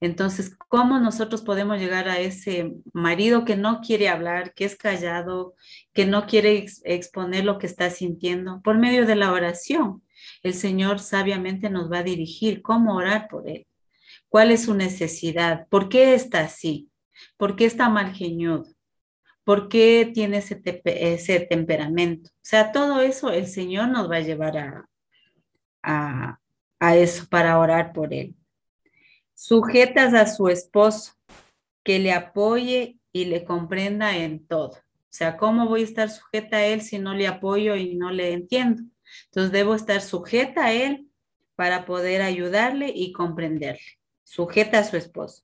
Entonces, 0.01 0.57
¿cómo 0.69 0.99
nosotros 0.99 1.43
podemos 1.43 1.79
llegar 1.79 2.09
a 2.09 2.19
ese 2.19 2.73
marido 2.95 3.45
que 3.45 3.57
no 3.57 3.81
quiere 3.83 4.09
hablar, 4.09 4.55
que 4.55 4.65
es 4.65 4.77
callado, 4.77 5.55
que 5.93 6.07
no 6.07 6.27
quiere 6.27 6.57
ex 6.57 6.81
exponer 6.85 7.45
lo 7.45 7.59
que 7.59 7.67
está 7.67 7.91
sintiendo? 7.91 8.63
Por 8.63 8.79
medio 8.79 9.05
de 9.07 9.17
la 9.17 9.33
oración. 9.33 10.03
el 10.43 10.55
Señor 10.55 11.01
sabiamente 11.01 11.71
nos 11.71 11.91
va 11.91 11.99
a 11.99 12.03
dirigir 12.03 12.63
cómo 12.63 12.97
orar 12.97 13.29
por 13.29 13.49
él. 13.49 13.67
¿Cuál 14.29 14.51
es 14.53 14.65
su 14.65 14.75
necesidad? 14.75 15.67
¿Por 15.69 15.89
qué 15.89 16.15
está 16.15 16.41
así? 16.41 16.91
¿Por 17.37 17.57
qué 17.57 17.67
está 17.67 17.89
mal 17.89 18.15
geñudo? 18.15 18.67
¿Por 19.51 19.69
qué 19.69 20.09
tiene 20.15 20.39
ese, 20.39 21.41
temperamento? 21.41 22.31
O 22.31 22.41
sea, 22.41 22.71
todo 22.71 23.01
eso 23.01 23.33
el 23.33 23.49
Señor 23.49 23.89
nos 23.89 24.09
va 24.09 24.19
a 24.19 24.21
llevar 24.21 24.57
a, 24.57 24.89
a, 25.83 26.39
a 26.79 26.97
eso 26.97 27.27
para 27.29 27.59
orar 27.59 27.93
por 27.93 28.15
él. 28.15 28.37
Sujetas 29.35 30.15
a 30.15 30.29
su 30.29 30.47
esposo, 30.47 31.15
que 31.83 31.99
le 31.99 32.13
apoye 32.13 33.01
y 33.11 33.25
le 33.25 33.43
comprenda 33.43 34.17
en 34.17 34.47
todo. 34.47 34.69
O 34.69 35.09
sea, 35.09 35.37
¿cómo 35.37 35.67
voy 35.67 35.81
a 35.81 35.85
estar 35.85 36.11
sujeta 36.11 36.59
a 36.59 36.67
él 36.67 36.81
si 36.81 37.01
no 37.01 37.13
le 37.15 37.27
apoyo 37.27 37.75
y 37.75 37.97
no 37.97 38.13
le 38.13 38.33
entiendo? 38.33 38.85
Entonces 39.25 39.51
debo 39.51 39.75
estar 39.75 40.01
sujeta 40.01 40.67
a 40.67 40.73
él 40.73 41.09
para 41.57 41.87
poder 41.87 42.23
ayudarle 42.23 42.93
y 42.95 43.11
comprenderle. 43.11 43.99
Sujeta 44.23 44.79
a 44.79 44.85
su 44.85 44.97
esposo. 44.97 45.43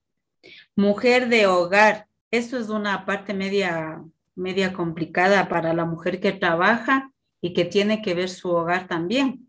Mujer 0.77 1.29
de 1.29 1.49
hogar. 1.49 2.07
Esto 2.31 2.59
es 2.59 2.69
una 2.69 3.07
parte 3.07 3.35
media, 3.35 4.03
media 4.35 4.73
complicada 4.73 5.49
para 5.49 5.73
la 5.73 5.85
mujer 5.85 6.21
que 6.21 6.33
trabaja 6.33 7.13
y 7.41 7.53
que 7.53 7.65
tiene 7.65 8.03
que 8.03 8.15
ver 8.15 8.29
su 8.29 8.51
hogar 8.51 8.89
también. 8.89 9.49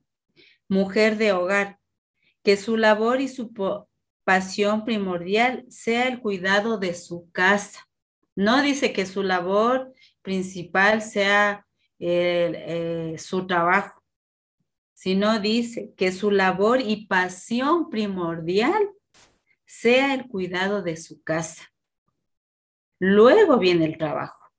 Mujer 0.68 1.18
de 1.18 1.32
hogar. 1.32 1.80
Que 2.44 2.56
su 2.56 2.78
labor 2.78 3.20
y 3.20 3.28
su 3.28 3.52
pasión 4.24 4.86
primordial 4.86 5.66
sea 5.70 6.08
el 6.08 6.20
cuidado 6.20 6.78
de 6.78 6.94
su 6.94 7.30
casa. 7.32 7.88
No 8.36 8.62
dice 8.62 8.94
que 8.94 9.06
su 9.06 9.24
labor 9.24 9.94
principal 10.22 11.02
sea 11.02 11.66
eh, 12.00 13.16
su 13.18 13.48
trabajo, 13.48 14.04
sino 14.94 15.40
dice 15.40 15.94
que 15.98 16.12
su 16.12 16.30
labor 16.30 16.82
y 16.82 17.08
pasión 17.08 17.90
primordial 17.90 18.92
sea 19.66 20.14
el 20.14 20.28
cuidado 20.28 20.84
de 20.84 20.96
su 20.98 21.24
casa. 21.24 21.72
Luego 23.00 23.58
viene 23.58 23.86
el 23.86 23.98
trabajo. 23.98 24.52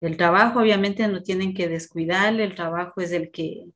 El 0.00 0.16
trabajo 0.16 0.60
obviamente 0.60 1.06
no 1.08 1.22
tienen 1.22 1.54
que 1.54 1.68
descuidarle, 1.68 2.44
el 2.44 2.54
trabajo 2.54 3.00
es 3.00 3.12
el 3.12 3.30
que, 3.30 3.68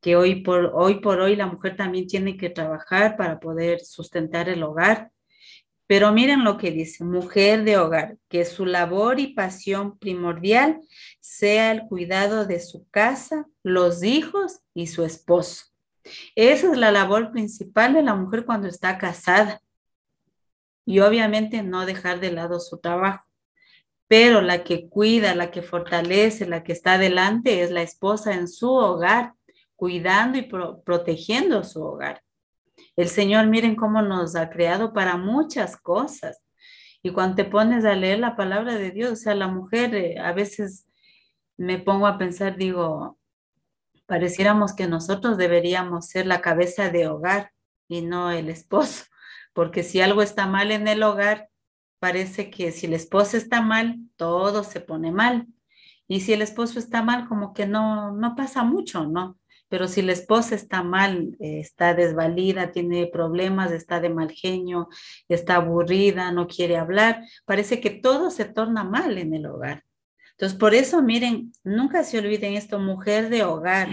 que 0.00 0.16
hoy, 0.16 0.42
por, 0.42 0.72
hoy 0.74 1.00
por 1.00 1.20
hoy 1.20 1.36
la 1.36 1.46
mujer 1.46 1.76
también 1.76 2.06
tiene 2.06 2.36
que 2.36 2.50
trabajar 2.50 3.16
para 3.16 3.38
poder 3.38 3.80
sustentar 3.80 4.48
el 4.48 4.62
hogar. 4.62 5.12
Pero 5.86 6.12
miren 6.12 6.42
lo 6.42 6.56
que 6.56 6.70
dice, 6.70 7.04
mujer 7.04 7.64
de 7.64 7.76
hogar, 7.76 8.16
que 8.28 8.44
su 8.44 8.66
labor 8.66 9.20
y 9.20 9.34
pasión 9.34 9.98
primordial 9.98 10.80
sea 11.20 11.70
el 11.70 11.82
cuidado 11.82 12.46
de 12.46 12.60
su 12.60 12.88
casa, 12.90 13.46
los 13.62 14.02
hijos 14.02 14.60
y 14.74 14.86
su 14.86 15.04
esposo. 15.04 15.66
Esa 16.34 16.72
es 16.72 16.78
la 16.78 16.90
labor 16.90 17.30
principal 17.30 17.94
de 17.94 18.02
la 18.02 18.14
mujer 18.14 18.44
cuando 18.44 18.68
está 18.68 18.98
casada. 18.98 19.60
Y 20.84 21.00
obviamente 21.00 21.62
no 21.62 21.86
dejar 21.86 22.20
de 22.20 22.32
lado 22.32 22.58
su 22.58 22.78
trabajo. 22.78 23.24
Pero 24.12 24.42
la 24.42 24.62
que 24.62 24.90
cuida, 24.90 25.34
la 25.34 25.50
que 25.50 25.62
fortalece, 25.62 26.46
la 26.46 26.62
que 26.62 26.72
está 26.72 26.92
adelante 26.96 27.62
es 27.62 27.70
la 27.70 27.80
esposa 27.80 28.34
en 28.34 28.46
su 28.46 28.70
hogar, 28.70 29.32
cuidando 29.74 30.36
y 30.36 30.42
protegiendo 30.42 31.64
su 31.64 31.82
hogar. 31.82 32.22
El 32.94 33.08
Señor, 33.08 33.46
miren 33.46 33.74
cómo 33.74 34.02
nos 34.02 34.36
ha 34.36 34.50
creado 34.50 34.92
para 34.92 35.16
muchas 35.16 35.78
cosas. 35.78 36.42
Y 37.02 37.12
cuando 37.12 37.36
te 37.36 37.46
pones 37.46 37.86
a 37.86 37.94
leer 37.94 38.18
la 38.18 38.36
palabra 38.36 38.74
de 38.74 38.90
Dios, 38.90 39.12
o 39.12 39.16
sea, 39.16 39.34
la 39.34 39.48
mujer, 39.48 39.94
eh, 39.94 40.18
a 40.18 40.34
veces 40.34 40.86
me 41.56 41.78
pongo 41.78 42.06
a 42.06 42.18
pensar, 42.18 42.58
digo, 42.58 43.18
pareciéramos 44.04 44.74
que 44.74 44.88
nosotros 44.88 45.38
deberíamos 45.38 46.08
ser 46.08 46.26
la 46.26 46.42
cabeza 46.42 46.90
de 46.90 47.08
hogar 47.08 47.50
y 47.88 48.02
no 48.02 48.30
el 48.30 48.50
esposo, 48.50 49.06
porque 49.54 49.82
si 49.82 50.02
algo 50.02 50.20
está 50.20 50.46
mal 50.46 50.70
en 50.70 50.86
el 50.86 51.02
hogar, 51.02 51.48
parece 52.02 52.50
que 52.50 52.72
si 52.72 52.86
el 52.86 52.94
esposo 52.94 53.36
está 53.36 53.60
mal, 53.60 54.00
todo 54.16 54.64
se 54.64 54.80
pone 54.80 55.12
mal. 55.12 55.46
Y 56.08 56.22
si 56.22 56.32
el 56.32 56.42
esposo 56.42 56.80
está 56.80 57.00
mal, 57.00 57.28
como 57.28 57.54
que 57.54 57.64
no, 57.64 58.10
no 58.10 58.34
pasa 58.34 58.64
mucho, 58.64 59.06
¿no? 59.06 59.38
pero 59.68 59.88
si 59.88 60.02
la 60.02 60.12
esposa 60.12 60.56
está 60.56 60.82
mal, 60.82 61.34
eh, 61.40 61.60
está 61.60 61.94
desvalida, 61.94 62.72
tiene 62.72 63.06
problemas, 63.06 63.72
está 63.72 64.00
de 64.00 64.10
mal 64.10 64.30
genio, 64.30 64.88
está 65.28 65.54
aburrida, 65.56 66.30
no 66.30 66.46
quiere 66.46 66.76
hablar, 66.76 67.22
parece 67.46 67.80
que 67.80 67.88
todo 67.88 68.30
se 68.30 68.44
torna 68.44 68.84
mal 68.84 69.16
en 69.16 69.32
el 69.32 69.46
hogar. 69.46 69.84
Entonces, 70.32 70.58
por 70.58 70.74
eso, 70.74 71.00
miren, 71.00 71.52
nunca 71.64 72.04
se 72.04 72.18
olviden 72.18 72.52
esto, 72.52 72.80
mujer 72.80 73.30
de 73.30 73.44
hogar, 73.44 73.88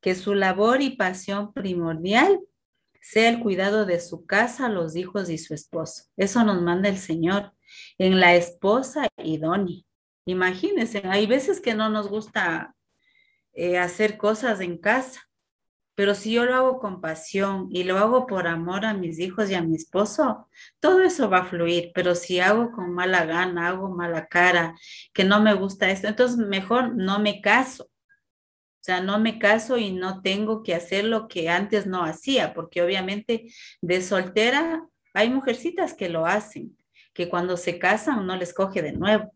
que 0.00 0.14
su 0.14 0.34
labor 0.34 0.80
y 0.80 0.96
pasión 0.96 1.52
primordial 1.52 2.40
sea 3.02 3.28
el 3.28 3.40
cuidado 3.40 3.84
de 3.84 4.00
su 4.00 4.24
casa, 4.24 4.68
los 4.68 4.96
hijos 4.96 5.28
y 5.28 5.36
su 5.36 5.52
esposo. 5.54 6.04
Eso 6.16 6.44
nos 6.44 6.62
manda 6.62 6.88
el 6.88 6.98
Señor 6.98 7.52
en 7.98 8.20
la 8.20 8.34
esposa 8.36 9.08
idónea. 9.18 9.82
Imagínense, 10.24 11.02
hay 11.04 11.26
veces 11.26 11.60
que 11.60 11.74
no 11.74 11.90
nos 11.90 12.08
gusta 12.08 12.76
eh, 13.52 13.76
hacer 13.76 14.16
cosas 14.16 14.60
en 14.60 14.78
casa. 14.78 15.20
Pero 15.94 16.14
si 16.14 16.32
yo 16.32 16.46
lo 16.46 16.54
hago 16.54 16.78
con 16.78 17.00
pasión 17.02 17.68
y 17.70 17.84
lo 17.84 17.98
hago 17.98 18.26
por 18.26 18.46
amor 18.46 18.86
a 18.86 18.94
mis 18.94 19.18
hijos 19.18 19.50
y 19.50 19.54
a 19.54 19.62
mi 19.62 19.76
esposo, 19.76 20.48
todo 20.80 21.02
eso 21.02 21.28
va 21.28 21.38
a 21.38 21.44
fluir. 21.44 21.90
Pero 21.94 22.14
si 22.14 22.40
hago 22.40 22.72
con 22.72 22.94
mala 22.94 23.26
gana, 23.26 23.68
hago 23.68 23.90
mala 23.90 24.26
cara, 24.26 24.74
que 25.12 25.24
no 25.24 25.42
me 25.42 25.52
gusta 25.54 25.90
esto, 25.90 26.08
entonces 26.08 26.38
mejor 26.38 26.94
no 26.96 27.18
me 27.18 27.42
caso. 27.42 27.91
O 28.82 28.84
sea, 28.84 29.00
no 29.00 29.20
me 29.20 29.38
caso 29.38 29.78
y 29.78 29.92
no 29.92 30.22
tengo 30.22 30.62
que 30.64 30.74
hacer 30.74 31.04
lo 31.04 31.28
que 31.28 31.48
antes 31.48 31.86
no 31.86 32.04
hacía, 32.04 32.52
porque 32.52 32.82
obviamente 32.82 33.46
de 33.80 34.02
soltera 34.02 34.84
hay 35.14 35.30
mujercitas 35.30 35.94
que 35.94 36.08
lo 36.08 36.26
hacen, 36.26 36.76
que 37.14 37.28
cuando 37.28 37.56
se 37.56 37.78
casan 37.78 38.26
no 38.26 38.36
les 38.36 38.52
coge 38.52 38.82
de 38.82 38.92
nuevo 38.92 39.32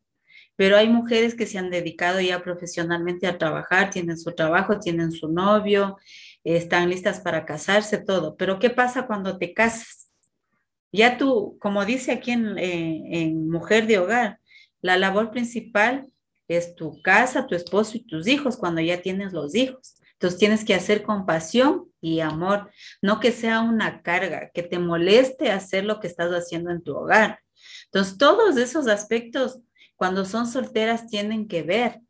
pero 0.57 0.79
hay 0.79 0.89
mujeres 0.89 1.35
que 1.35 1.47
se 1.47 1.59
han 1.59 1.71
dedicado 1.71 2.21
ya 2.21 2.43
profesionalmente 2.43 3.27
a 3.27 3.37
trabajar, 3.39 3.91
tienen 3.91 4.19
su 4.19 4.33
trabajo, 4.33 4.81
tienen 4.81 5.13
su 5.13 5.29
novio, 5.29 5.99
están 6.45 6.89
listas 6.89 7.21
para 7.21 7.45
casarse, 7.45 7.99
todo. 7.99 8.37
Pero 8.37 8.59
¿qué 8.59 8.71
pasa 8.71 9.07
cuando 9.07 9.39
te 9.39 9.53
casas? 9.53 10.11
Ya 10.93 11.19
tú, 11.19 11.59
como 11.61 11.85
dice 11.85 12.11
aquí 12.11 12.31
en, 12.31 12.59
en 12.59 13.51
Mujer 13.51 13.87
de 13.87 13.99
Hogar, 13.99 14.41
la 14.81 14.97
labor 14.97 15.31
principal 15.31 16.07
es 16.49 16.75
tu 16.75 17.01
casa, 17.03 17.47
tu 17.47 17.55
esposo 17.55 17.97
y 17.97 18.07
tus 18.07 18.27
hijos 18.27 18.57
cuando 18.57 18.81
ya 18.81 19.01
tienes 19.03 19.33
los 19.33 19.55
hijos. 19.55 19.97
Entonces 20.13 20.39
tienes 20.39 20.65
que 20.65 20.75
hacer 20.75 21.03
compasión 21.03 21.93
y 22.01 22.21
amor, 22.21 22.71
no 23.03 23.21
que 23.21 23.33
sea 23.33 23.61
una 23.61 24.03
carga, 24.03 24.51
que 24.55 24.63
te 24.63 24.79
moleste 24.79 25.51
hacer 25.51 25.85
lo 25.85 26.01
que 26.01 26.07
estás 26.07 26.31
haciendo 26.31 26.71
en 26.71 26.83
tu 26.83 26.97
hogar. 26.97 27.41
Entonces 27.87 28.17
todos 28.17 28.57
esos 28.57 28.89
aspectos 28.89 29.61
cuando 29.95 30.25
son 30.25 30.47
solteras 30.47 31.07
tienen 31.07 31.49
que 31.49 31.63
ver 31.63 32.01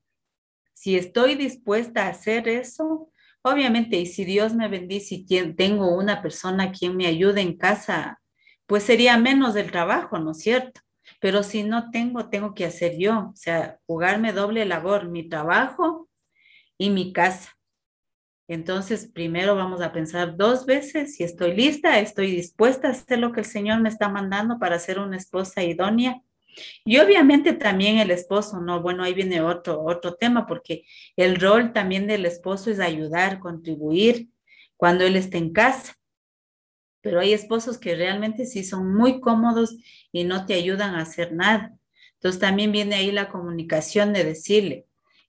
si 0.72 0.96
estoy 0.96 1.34
dispuesta 1.34 2.06
a 2.06 2.10
hacer 2.10 2.48
eso. 2.48 3.10
Obviamente, 3.42 3.96
y 3.96 4.06
si 4.06 4.24
Dios 4.24 4.54
me 4.54 4.68
bendice 4.68 5.16
y 5.16 5.54
tengo 5.54 5.96
una 5.96 6.20
persona 6.20 6.72
quien 6.72 6.96
me 6.96 7.06
ayude 7.06 7.40
en 7.40 7.56
casa, 7.56 8.20
pues 8.66 8.82
sería 8.82 9.16
menos 9.16 9.54
del 9.54 9.70
trabajo, 9.70 10.18
¿no 10.18 10.32
es 10.32 10.38
cierto? 10.38 10.80
Pero 11.20 11.42
si 11.42 11.62
no 11.62 11.90
tengo, 11.90 12.28
tengo 12.28 12.54
que 12.54 12.66
hacer 12.66 12.96
yo, 12.98 13.30
o 13.32 13.36
sea, 13.36 13.78
jugarme 13.86 14.32
doble 14.32 14.64
labor, 14.64 15.08
mi 15.08 15.28
trabajo 15.28 16.08
y 16.78 16.90
mi 16.90 17.12
casa. 17.12 17.56
Entonces, 18.48 19.10
primero 19.12 19.56
vamos 19.56 19.80
a 19.80 19.92
pensar 19.92 20.36
dos 20.36 20.66
veces 20.66 21.16
si 21.16 21.24
estoy 21.24 21.54
lista, 21.54 21.98
estoy 21.98 22.30
dispuesta 22.30 22.88
a 22.88 22.92
hacer 22.92 23.18
lo 23.18 23.32
que 23.32 23.40
el 23.40 23.46
Señor 23.46 23.80
me 23.80 23.88
está 23.88 24.08
mandando 24.08 24.58
para 24.58 24.78
ser 24.78 25.00
una 25.00 25.16
esposa 25.16 25.64
idónea 25.64 26.22
y 26.84 26.98
obviamente 26.98 27.52
también 27.52 27.98
el 27.98 28.10
esposo, 28.10 28.60
¿no? 28.60 28.80
Bueno, 28.80 29.02
ahí 29.02 29.14
viene 29.14 29.40
otro, 29.40 29.82
otro 29.82 30.14
tema, 30.14 30.46
porque 30.46 30.84
el 31.16 31.36
rol 31.36 31.72
también 31.72 32.06
del 32.06 32.26
esposo 32.26 32.70
es 32.70 32.80
ayudar, 32.80 33.40
contribuir 33.40 34.28
cuando 34.76 35.04
él 35.04 35.16
está 35.16 35.38
en 35.38 35.52
casa. 35.52 35.94
Pero 37.06 37.20
hay 37.20 37.32
esposos 37.32 37.78
que 37.78 37.94
realmente 37.94 38.46
sí 38.46 38.64
son 38.64 38.92
muy 38.92 39.20
cómodos 39.20 39.76
y 40.10 40.24
no 40.24 40.44
te 40.44 40.54
ayudan 40.54 40.96
a 40.96 41.02
hacer 41.02 41.32
nada. 41.32 41.72
Entonces 42.14 42.40
también 42.40 42.72
viene 42.72 42.96
ahí 42.96 43.12
la 43.12 43.28
comunicación 43.28 44.12
de 44.12 44.24
decirle, 44.24 44.86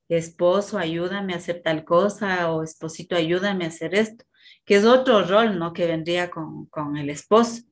esposo, 0.08 0.76
ayúdame 0.76 1.34
a 1.34 1.36
hacer 1.36 1.62
tal 1.62 1.84
cosa 1.84 2.50
o 2.50 2.64
esposito, 2.64 3.14
ayúdame 3.14 3.64
a 3.64 3.68
hacer 3.68 3.94
esto, 3.94 4.24
que 4.64 4.74
es 4.74 4.84
otro 4.84 5.22
rol, 5.22 5.56
¿no? 5.56 5.72
Que 5.72 5.86
vendría 5.86 6.30
con, 6.30 6.66
con 6.66 6.96
el 6.96 7.10
esposo 7.10 7.62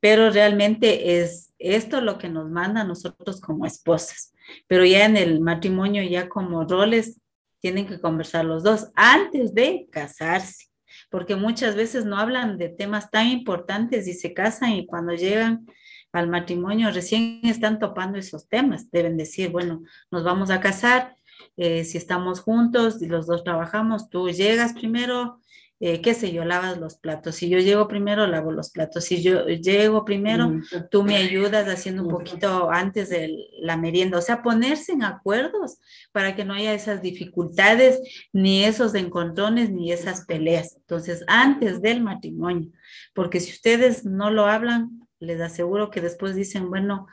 pero 0.00 0.30
realmente 0.30 1.20
es 1.20 1.54
esto 1.58 2.00
lo 2.00 2.18
que 2.18 2.28
nos 2.28 2.50
manda 2.50 2.82
a 2.82 2.84
nosotros 2.84 3.40
como 3.40 3.66
esposas. 3.66 4.32
Pero 4.66 4.84
ya 4.84 5.04
en 5.04 5.16
el 5.16 5.40
matrimonio, 5.40 6.02
ya 6.02 6.28
como 6.28 6.64
roles, 6.64 7.20
tienen 7.60 7.86
que 7.86 8.00
conversar 8.00 8.44
los 8.44 8.62
dos 8.62 8.88
antes 8.94 9.54
de 9.54 9.88
casarse, 9.90 10.66
porque 11.08 11.36
muchas 11.36 11.76
veces 11.76 12.04
no 12.04 12.18
hablan 12.18 12.58
de 12.58 12.68
temas 12.68 13.10
tan 13.10 13.28
importantes 13.28 14.06
y 14.08 14.14
se 14.14 14.34
casan 14.34 14.72
y 14.72 14.86
cuando 14.86 15.12
llegan 15.14 15.66
al 16.12 16.28
matrimonio 16.28 16.90
recién 16.90 17.40
están 17.42 17.78
topando 17.78 18.18
esos 18.18 18.48
temas. 18.48 18.90
Deben 18.90 19.16
decir, 19.16 19.50
bueno, 19.50 19.82
nos 20.10 20.24
vamos 20.24 20.50
a 20.50 20.60
casar, 20.60 21.16
eh, 21.56 21.84
si 21.84 21.98
estamos 21.98 22.40
juntos 22.40 23.00
y 23.02 23.06
los 23.06 23.26
dos 23.26 23.44
trabajamos, 23.44 24.08
tú 24.08 24.30
llegas 24.30 24.72
primero 24.72 25.40
eh, 25.78 26.00
qué 26.00 26.14
sé 26.14 26.32
yo, 26.32 26.44
lavas 26.44 26.78
los 26.78 26.96
platos. 26.96 27.34
Si 27.34 27.50
yo 27.50 27.58
llego 27.58 27.86
primero, 27.86 28.26
lavo 28.26 28.50
los 28.50 28.70
platos. 28.70 29.04
Si 29.04 29.22
yo 29.22 29.46
llego 29.46 30.06
primero, 30.06 30.60
tú 30.90 31.02
me 31.02 31.16
ayudas 31.16 31.68
haciendo 31.68 32.02
un 32.02 32.08
poquito 32.08 32.70
antes 32.70 33.10
de 33.10 33.36
la 33.60 33.76
merienda. 33.76 34.16
O 34.16 34.22
sea, 34.22 34.42
ponerse 34.42 34.92
en 34.92 35.02
acuerdos 35.02 35.78
para 36.12 36.34
que 36.34 36.46
no 36.46 36.54
haya 36.54 36.72
esas 36.72 37.02
dificultades, 37.02 38.00
ni 38.32 38.64
esos 38.64 38.94
encontrones, 38.94 39.70
ni 39.70 39.92
esas 39.92 40.24
peleas. 40.24 40.76
Entonces, 40.76 41.24
antes 41.26 41.82
del 41.82 42.02
matrimonio, 42.02 42.70
porque 43.14 43.40
si 43.40 43.52
ustedes 43.52 44.06
no 44.06 44.30
lo 44.30 44.46
hablan, 44.46 45.06
les 45.18 45.40
aseguro 45.40 45.90
que 45.90 46.00
después 46.00 46.34
dicen, 46.34 46.70
bueno, 46.70 47.06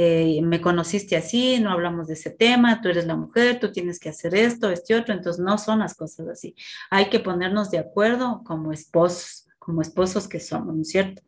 eh, 0.00 0.40
me 0.42 0.60
conociste 0.60 1.16
así, 1.16 1.58
no 1.58 1.72
hablamos 1.72 2.06
de 2.06 2.14
ese 2.14 2.30
tema, 2.30 2.80
tú 2.80 2.88
eres 2.88 3.04
la 3.04 3.16
mujer, 3.16 3.58
tú 3.58 3.72
tienes 3.72 3.98
que 3.98 4.10
hacer 4.10 4.32
esto, 4.36 4.70
este 4.70 4.94
otro, 4.94 5.12
entonces 5.12 5.44
no 5.44 5.58
son 5.58 5.80
las 5.80 5.96
cosas 5.96 6.28
así. 6.28 6.54
Hay 6.88 7.10
que 7.10 7.18
ponernos 7.18 7.72
de 7.72 7.78
acuerdo 7.78 8.44
como 8.44 8.72
esposos, 8.72 9.48
como 9.58 9.82
esposos 9.82 10.28
que 10.28 10.38
somos, 10.38 10.76
¿no 10.76 10.82
es 10.82 10.90
cierto? 10.90 11.22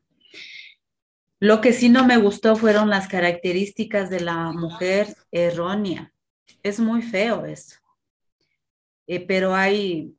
Lo 1.41 1.61
que 1.61 1.73
sí 1.73 1.89
no 1.89 2.07
me 2.07 2.17
gustó 2.19 2.55
fueron 2.55 2.89
las 2.91 3.09
características 3.09 4.09
de 4.09 4.21
la 4.21 4.53
mujer 4.53 5.17
errónea. 5.33 6.13
Es 6.63 6.79
muy 6.79 7.03
feo 7.03 7.47
eso. 7.47 7.77
Eh, 9.09 9.27
pero 9.27 9.53
hay, 9.53 10.15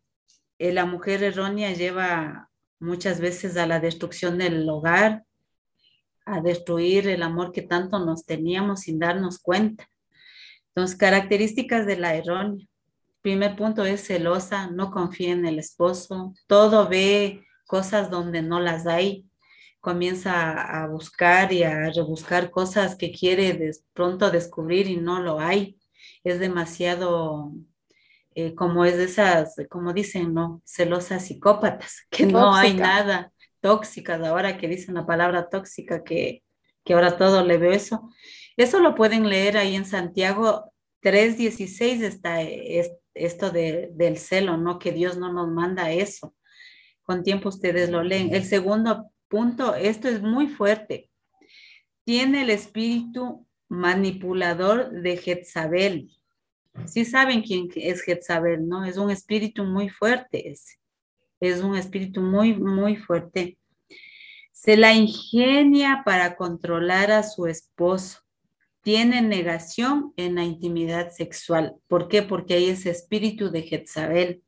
eh, 0.59 0.73
la 0.73 0.85
mujer 0.85 1.23
errónea 1.23 1.71
lleva 1.71 2.49
muchas 2.81 3.21
veces 3.21 3.55
a 3.55 3.65
la 3.65 3.79
destrucción 3.79 4.37
del 4.37 4.67
hogar, 4.67 5.23
a 6.32 6.41
destruir 6.41 7.07
el 7.07 7.23
amor 7.23 7.51
que 7.51 7.61
tanto 7.61 7.99
nos 7.99 8.25
teníamos 8.25 8.82
sin 8.82 8.99
darnos 8.99 9.39
cuenta. 9.39 9.89
Entonces, 10.69 10.97
características 10.97 11.86
de 11.86 11.97
la 11.97 12.15
errónea. 12.15 12.65
Primer 13.21 13.55
punto 13.55 13.86
es 13.86 14.07
celosa, 14.07 14.71
no 14.71 14.89
confía 14.89 15.32
en 15.34 15.45
el 15.45 15.59
esposo, 15.59 16.34
todo 16.47 16.88
ve 16.89 17.43
cosas 17.67 18.09
donde 18.09 18.41
no 18.41 18.59
las 18.59 18.88
hay, 18.88 19.25
comienza 19.79 20.51
a 20.51 20.88
buscar 20.88 21.51
y 21.53 21.63
a 21.63 21.89
rebuscar 21.89 22.51
cosas 22.51 22.95
que 22.95 23.11
quiere 23.11 23.53
de 23.53 23.75
pronto 23.93 24.32
descubrir 24.32 24.88
y 24.88 24.97
no 24.97 25.21
lo 25.21 25.39
hay. 25.39 25.77
Es 26.23 26.39
demasiado, 26.39 27.51
eh, 28.34 28.55
como 28.55 28.86
es 28.86 28.97
de 28.97 29.05
esas, 29.05 29.55
como 29.69 29.93
dicen, 29.93 30.34
¿no? 30.34 30.61
Celosas 30.65 31.25
psicópatas, 31.25 32.07
que 32.09 32.25
no 32.25 32.55
hay 32.55 32.73
nada, 32.75 33.32
tóxicas, 33.62 34.22
ahora 34.22 34.57
que 34.57 34.68
dicen 34.68 34.95
la 34.95 35.05
palabra 35.05 35.49
tóxica, 35.49 36.03
que, 36.03 36.43
que 36.84 36.93
ahora 36.93 37.18
todo 37.18 37.45
le 37.45 37.57
veo 37.57 37.72
eso. 37.72 38.09
Eso 38.57 38.80
lo 38.80 38.95
pueden 38.95 39.30
leer 39.30 39.57
ahí 39.57 39.76
en 39.76 39.86
Santiago 39.86 40.72
3.16 41.01 42.03
está 42.03 42.41
esto 43.14 43.49
de, 43.49 43.89
del 43.93 44.18
celo, 44.18 44.57
¿no? 44.57 44.80
Que 44.80 44.91
Dios 44.91 45.18
no 45.18 45.34
nos 45.34 45.49
manda 45.49 45.91
eso. 45.91 46.36
Con 47.01 47.24
tiempo 47.24 47.49
ustedes 47.49 47.89
lo 47.89 48.03
leen. 48.03 48.34
El 48.34 48.43
segundo 48.43 49.12
punto, 49.28 49.76
esto 49.76 50.07
es 50.07 50.22
muy 50.22 50.47
fuerte. 50.47 51.09
Tiene 52.05 52.43
el 52.43 52.49
espíritu 52.49 53.47
manipulador 53.68 54.91
de 54.91 55.18
Jezabel. 55.18 56.12
Sí 56.86 57.03
saben 57.03 57.41
quién 57.41 57.68
es 57.76 58.01
Jezabel, 58.01 58.68
¿no? 58.68 58.86
Es 58.86 58.97
un 58.97 59.09
espíritu 59.09 59.64
muy 59.64 59.89
fuerte 59.89 60.49
ese 60.49 60.80
es 61.41 61.61
un 61.61 61.75
espíritu 61.75 62.21
muy, 62.21 62.53
muy 62.53 62.95
fuerte. 62.95 63.57
Se 64.53 64.77
la 64.77 64.93
ingenia 64.93 66.03
para 66.05 66.35
controlar 66.35 67.11
a 67.11 67.23
su 67.23 67.47
esposo. 67.47 68.19
Tiene 68.83 69.21
negación 69.21 70.13
en 70.17 70.35
la 70.35 70.43
intimidad 70.43 71.11
sexual. 71.11 71.75
¿Por 71.87 72.07
qué? 72.07 72.21
Porque 72.21 72.53
hay 72.53 72.69
ese 72.69 72.91
espíritu 72.91 73.49
de 73.49 73.63
Jezabel. 73.63 74.43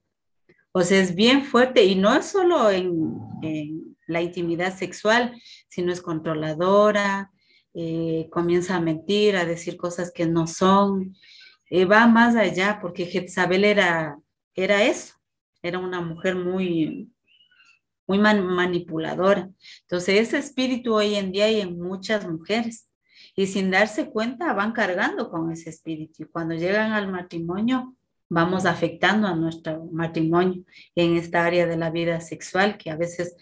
O 0.72 0.84
sea, 0.84 1.02
es 1.02 1.16
bien 1.16 1.44
fuerte 1.44 1.84
y 1.84 1.96
no 1.96 2.16
es 2.16 2.28
solo 2.28 2.70
en, 2.70 3.98
la 4.08 4.22
intimidad 4.22 4.76
sexual, 4.76 5.40
sino 5.70 5.92
es 5.92 6.02
controladora, 6.02 7.32
eh, 7.74 8.28
comienza 8.32 8.76
a 8.76 8.82
mentir, 8.82 9.36
a 9.36 9.46
decir 9.46 9.78
cosas 9.78 10.12
que 10.12 10.26
no 10.26 10.46
son. 10.46 11.16
Eh, 11.70 11.86
va 11.86 12.06
más 12.06 12.36
allá 12.36 12.80
porque 12.82 13.06
Jezabel 13.06 13.64
era, 13.64 14.20
era 14.56 14.84
eso 14.84 15.16
era 15.64 15.80
una 15.80 16.02
mujer 16.02 16.36
muy, 16.36 17.10
muy 18.06 18.20
manipuladora. 18.20 19.50
Entonces, 19.82 20.28
ese 20.28 20.38
espíritu 20.38 20.94
hoy 20.94 21.16
en 21.16 21.32
día 21.32 21.46
hay 21.46 21.62
en 21.62 21.80
muchas 21.80 22.28
mujeres 22.28 22.90
y 23.36 23.48
sin 23.48 23.72
darse 23.72 24.10
cuenta 24.10 24.54
van 24.54 24.74
cargando 24.74 25.30
con 25.30 25.52
ese 25.52 25.70
espíritu. 25.70 26.24
Y 26.24 26.26
cuando 26.28 26.54
llegan 26.54 26.92
al 26.92 27.10
matrimonio, 27.10 27.96
vamos 28.30 28.66
afectando 28.66 29.28
a 29.28 29.36
nuestro 29.36 29.86
matrimonio 29.92 30.64
en 30.96 31.16
esta 31.18 31.46
área 31.46 31.66
de 31.66 31.78
la 31.78 31.90
vida 31.90 32.20
sexual 32.20 32.78
que 32.78 32.92
a 32.92 32.98
veces 32.98 33.36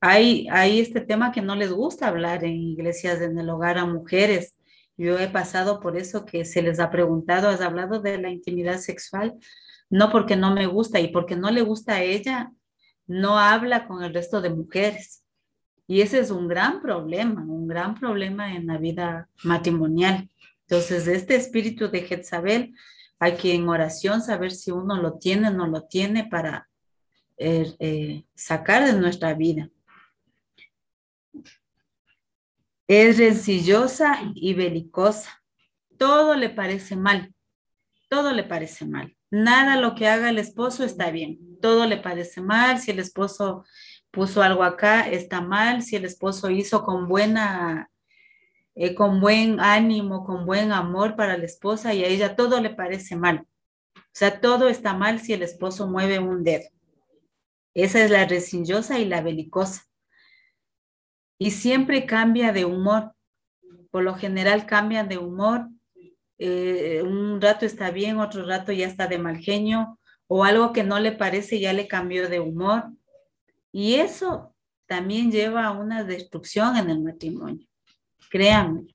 hay, 0.00 0.48
hay 0.50 0.80
este 0.80 1.00
tema 1.00 1.30
que 1.30 1.42
no 1.42 1.54
les 1.54 1.70
gusta 1.70 2.08
hablar 2.08 2.42
en 2.44 2.56
iglesias 2.56 3.20
en 3.20 3.38
el 3.38 3.48
hogar 3.50 3.78
a 3.78 3.86
mujeres. 3.86 4.56
Yo 4.96 5.18
he 5.18 5.28
pasado 5.28 5.78
por 5.78 5.96
eso 5.96 6.24
que 6.24 6.44
se 6.44 6.62
les 6.62 6.80
ha 6.80 6.90
preguntado, 6.90 7.48
¿has 7.48 7.60
hablado 7.60 8.00
de 8.00 8.18
la 8.18 8.30
intimidad 8.30 8.78
sexual? 8.78 9.38
No 9.90 10.10
porque 10.10 10.36
no 10.36 10.54
me 10.54 10.66
gusta 10.66 11.00
y 11.00 11.08
porque 11.08 11.36
no 11.36 11.50
le 11.50 11.62
gusta 11.62 11.94
a 11.94 12.02
ella, 12.02 12.52
no 13.06 13.38
habla 13.38 13.86
con 13.86 14.02
el 14.04 14.14
resto 14.14 14.40
de 14.40 14.50
mujeres. 14.50 15.24
Y 15.88 16.00
ese 16.00 16.20
es 16.20 16.30
un 16.30 16.46
gran 16.46 16.80
problema, 16.80 17.42
un 17.42 17.66
gran 17.66 17.96
problema 17.96 18.54
en 18.54 18.68
la 18.68 18.78
vida 18.78 19.28
matrimonial. 19.42 20.30
Entonces, 20.68 21.08
este 21.08 21.34
espíritu 21.34 21.90
de 21.90 22.02
Jezabel 22.02 22.72
hay 23.18 23.36
que 23.36 23.52
en 23.52 23.68
oración 23.68 24.22
saber 24.22 24.52
si 24.52 24.70
uno 24.70 25.02
lo 25.02 25.18
tiene 25.18 25.48
o 25.48 25.50
no 25.50 25.66
lo 25.66 25.88
tiene 25.88 26.24
para 26.24 26.68
eh, 27.36 27.74
eh, 27.80 28.24
sacar 28.36 28.84
de 28.84 28.92
nuestra 28.92 29.34
vida. 29.34 29.68
Es 32.86 33.18
rencillosa 33.18 34.20
y 34.34 34.54
belicosa. 34.54 35.42
Todo 35.98 36.36
le 36.36 36.50
parece 36.50 36.94
mal. 36.94 37.34
Todo 38.08 38.32
le 38.32 38.44
parece 38.44 38.86
mal. 38.86 39.16
Nada 39.30 39.76
lo 39.76 39.94
que 39.94 40.08
haga 40.08 40.28
el 40.30 40.38
esposo 40.38 40.84
está 40.84 41.10
bien. 41.10 41.38
Todo 41.60 41.86
le 41.86 41.96
parece 41.96 42.40
mal. 42.40 42.80
Si 42.80 42.90
el 42.90 42.98
esposo 42.98 43.64
puso 44.10 44.42
algo 44.42 44.64
acá, 44.64 45.08
está 45.08 45.40
mal. 45.40 45.82
Si 45.82 45.96
el 45.96 46.04
esposo 46.04 46.50
hizo 46.50 46.82
con 46.82 47.08
buena, 47.08 47.90
eh, 48.74 48.94
con 48.94 49.20
buen 49.20 49.60
ánimo, 49.60 50.24
con 50.24 50.46
buen 50.46 50.72
amor 50.72 51.14
para 51.14 51.38
la 51.38 51.44
esposa 51.44 51.94
y 51.94 52.04
a 52.04 52.08
ella 52.08 52.34
todo 52.34 52.60
le 52.60 52.70
parece 52.70 53.14
mal. 53.14 53.46
O 53.96 54.00
sea, 54.12 54.40
todo 54.40 54.68
está 54.68 54.94
mal 54.94 55.20
si 55.20 55.32
el 55.32 55.42
esposo 55.42 55.86
mueve 55.86 56.18
un 56.18 56.42
dedo. 56.42 56.68
Esa 57.74 58.02
es 58.02 58.10
la 58.10 58.26
resillosa 58.26 58.98
y 58.98 59.04
la 59.04 59.20
belicosa. 59.20 59.84
Y 61.38 61.52
siempre 61.52 62.04
cambia 62.04 62.52
de 62.52 62.64
humor. 62.64 63.14
Por 63.92 64.02
lo 64.02 64.14
general 64.14 64.66
cambian 64.66 65.08
de 65.08 65.18
humor 65.18 65.68
eh, 66.42 67.02
un 67.02 67.38
rato 67.38 67.66
está 67.66 67.90
bien, 67.90 68.18
otro 68.18 68.46
rato 68.46 68.72
ya 68.72 68.86
está 68.86 69.06
de 69.06 69.18
mal 69.18 69.36
genio, 69.36 69.98
o 70.26 70.42
algo 70.42 70.72
que 70.72 70.84
no 70.84 70.98
le 70.98 71.12
parece 71.12 71.60
ya 71.60 71.74
le 71.74 71.86
cambió 71.86 72.30
de 72.30 72.40
humor. 72.40 72.84
Y 73.72 73.96
eso 73.96 74.54
también 74.86 75.30
lleva 75.30 75.66
a 75.66 75.72
una 75.72 76.02
destrucción 76.02 76.78
en 76.78 76.88
el 76.88 77.02
matrimonio. 77.02 77.66
Créanme. 78.30 78.86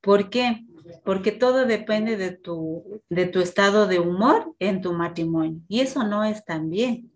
¿Por 0.00 0.30
qué? 0.30 0.66
Porque 1.04 1.30
todo 1.30 1.64
depende 1.64 2.16
de 2.16 2.32
tu, 2.32 3.00
de 3.08 3.26
tu 3.26 3.40
estado 3.40 3.86
de 3.86 4.00
humor 4.00 4.54
en 4.58 4.82
tu 4.82 4.92
matrimonio. 4.92 5.60
Y 5.68 5.80
eso 5.80 6.02
no 6.02 6.24
es 6.24 6.44
tan 6.44 6.70
bien. 6.70 7.12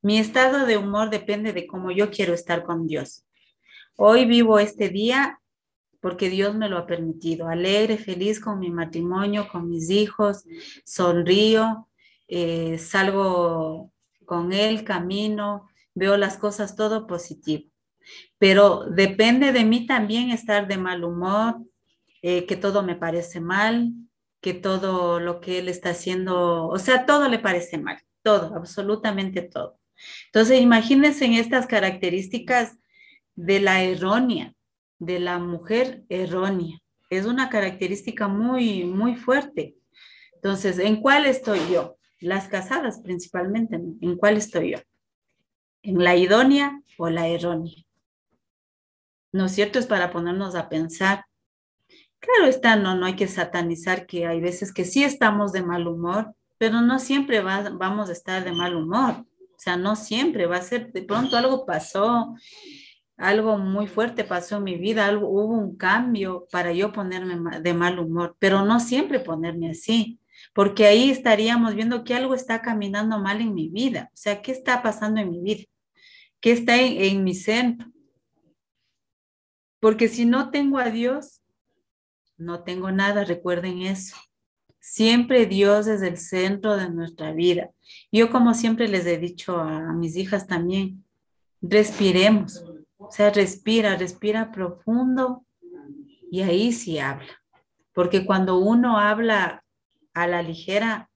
Mi 0.00 0.18
estado 0.18 0.64
de 0.64 0.76
humor 0.76 1.10
depende 1.10 1.52
de 1.52 1.66
cómo 1.66 1.90
yo 1.90 2.10
quiero 2.10 2.34
estar 2.34 2.62
con 2.62 2.86
Dios. 2.86 3.26
Hoy 3.96 4.26
vivo 4.26 4.60
este 4.60 4.90
día 4.90 5.40
porque 6.06 6.30
Dios 6.30 6.54
me 6.54 6.68
lo 6.68 6.78
ha 6.78 6.86
permitido. 6.86 7.48
Alegre, 7.48 7.98
feliz 7.98 8.38
con 8.38 8.60
mi 8.60 8.70
matrimonio, 8.70 9.48
con 9.48 9.68
mis 9.68 9.90
hijos, 9.90 10.44
sonrío, 10.84 11.88
eh, 12.28 12.78
salgo 12.78 13.92
con 14.24 14.52
él, 14.52 14.84
camino, 14.84 15.68
veo 15.96 16.16
las 16.16 16.38
cosas 16.38 16.76
todo 16.76 17.08
positivo. 17.08 17.72
Pero 18.38 18.84
depende 18.84 19.50
de 19.50 19.64
mí 19.64 19.84
también 19.84 20.30
estar 20.30 20.68
de 20.68 20.78
mal 20.78 21.02
humor, 21.02 21.56
eh, 22.22 22.46
que 22.46 22.54
todo 22.54 22.84
me 22.84 22.94
parece 22.94 23.40
mal, 23.40 23.92
que 24.40 24.54
todo 24.54 25.18
lo 25.18 25.40
que 25.40 25.58
él 25.58 25.68
está 25.68 25.90
haciendo, 25.90 26.68
o 26.68 26.78
sea, 26.78 27.04
todo 27.04 27.28
le 27.28 27.40
parece 27.40 27.78
mal, 27.78 27.98
todo, 28.22 28.54
absolutamente 28.54 29.42
todo. 29.42 29.80
Entonces, 30.26 30.60
imagínense 30.60 31.24
en 31.24 31.32
estas 31.32 31.66
características 31.66 32.78
de 33.34 33.58
la 33.58 33.82
errónea 33.82 34.55
de 34.98 35.18
la 35.18 35.38
mujer 35.38 36.04
errónea. 36.08 36.78
Es 37.10 37.26
una 37.26 37.48
característica 37.48 38.28
muy, 38.28 38.84
muy 38.84 39.16
fuerte. 39.16 39.76
Entonces, 40.34 40.78
¿en 40.78 41.00
cuál 41.00 41.26
estoy 41.26 41.60
yo? 41.72 41.96
Las 42.20 42.48
casadas 42.48 43.00
principalmente, 43.00 43.76
¿en 43.76 44.16
cuál 44.16 44.36
estoy 44.36 44.72
yo? 44.72 44.78
¿En 45.82 46.02
la 46.02 46.16
idónea 46.16 46.80
o 46.98 47.10
la 47.10 47.28
errónea? 47.28 47.74
¿No 49.32 49.46
es 49.46 49.52
cierto? 49.52 49.78
Es 49.78 49.86
para 49.86 50.10
ponernos 50.10 50.54
a 50.54 50.68
pensar. 50.68 51.24
Claro 52.18 52.46
está, 52.46 52.76
no, 52.76 52.94
no 52.94 53.06
hay 53.06 53.16
que 53.16 53.28
satanizar 53.28 54.06
que 54.06 54.26
hay 54.26 54.40
veces 54.40 54.72
que 54.72 54.84
sí 54.84 55.04
estamos 55.04 55.52
de 55.52 55.62
mal 55.62 55.86
humor, 55.86 56.34
pero 56.58 56.80
no 56.80 56.98
siempre 56.98 57.40
vamos 57.40 58.08
a 58.08 58.12
estar 58.12 58.44
de 58.44 58.52
mal 58.52 58.74
humor. 58.74 59.26
O 59.56 59.58
sea, 59.58 59.76
no 59.76 59.96
siempre 59.96 60.46
va 60.46 60.56
a 60.56 60.62
ser, 60.62 60.92
de 60.92 61.02
pronto 61.02 61.36
algo 61.36 61.66
pasó, 61.66 62.34
algo 63.16 63.58
muy 63.58 63.86
fuerte 63.86 64.24
pasó 64.24 64.58
en 64.58 64.64
mi 64.64 64.76
vida, 64.76 65.06
algo, 65.06 65.28
hubo 65.28 65.54
un 65.54 65.76
cambio 65.76 66.46
para 66.50 66.72
yo 66.72 66.92
ponerme 66.92 67.60
de 67.60 67.74
mal 67.74 67.98
humor, 67.98 68.36
pero 68.38 68.64
no 68.64 68.78
siempre 68.80 69.20
ponerme 69.20 69.70
así, 69.70 70.20
porque 70.54 70.86
ahí 70.86 71.10
estaríamos 71.10 71.74
viendo 71.74 72.04
que 72.04 72.14
algo 72.14 72.34
está 72.34 72.60
caminando 72.60 73.18
mal 73.18 73.40
en 73.40 73.54
mi 73.54 73.68
vida, 73.68 74.10
o 74.12 74.16
sea, 74.16 74.42
¿qué 74.42 74.52
está 74.52 74.82
pasando 74.82 75.20
en 75.20 75.30
mi 75.30 75.40
vida? 75.40 75.64
¿Qué 76.40 76.52
está 76.52 76.76
en, 76.76 77.24
mi 77.24 77.34
centro? 77.34 77.90
Porque 79.80 80.08
si 80.08 80.26
no 80.26 80.50
tengo 80.50 80.78
a 80.78 80.90
Dios, 80.90 81.42
no 82.36 82.62
tengo 82.62 82.92
nada, 82.92 83.24
recuerden 83.24 83.82
eso. 83.82 84.16
Siempre 84.78 85.46
Dios 85.46 85.86
es 85.86 86.02
el 86.02 86.18
centro 86.18 86.76
de 86.76 86.90
nuestra 86.90 87.32
vida. 87.32 87.70
Yo 88.12 88.30
como 88.30 88.54
siempre 88.54 88.86
les 88.88 89.06
he 89.06 89.18
dicho 89.18 89.56
a 89.56 89.92
mis 89.94 90.16
hijas 90.16 90.46
también, 90.46 91.04
respiremos. 91.60 92.62
O 93.08 93.12
sea, 93.12 93.30
respira, 93.30 93.96
respira 93.96 94.50
profundo 94.50 95.44
y 96.30 96.42
ahí 96.42 96.72
sí 96.72 96.98
habla. 96.98 97.40
Porque 97.92 98.26
cuando 98.26 98.58
uno 98.58 98.98
habla 98.98 99.64
a 100.12 100.26
la 100.26 100.42
ligera, 100.42 101.08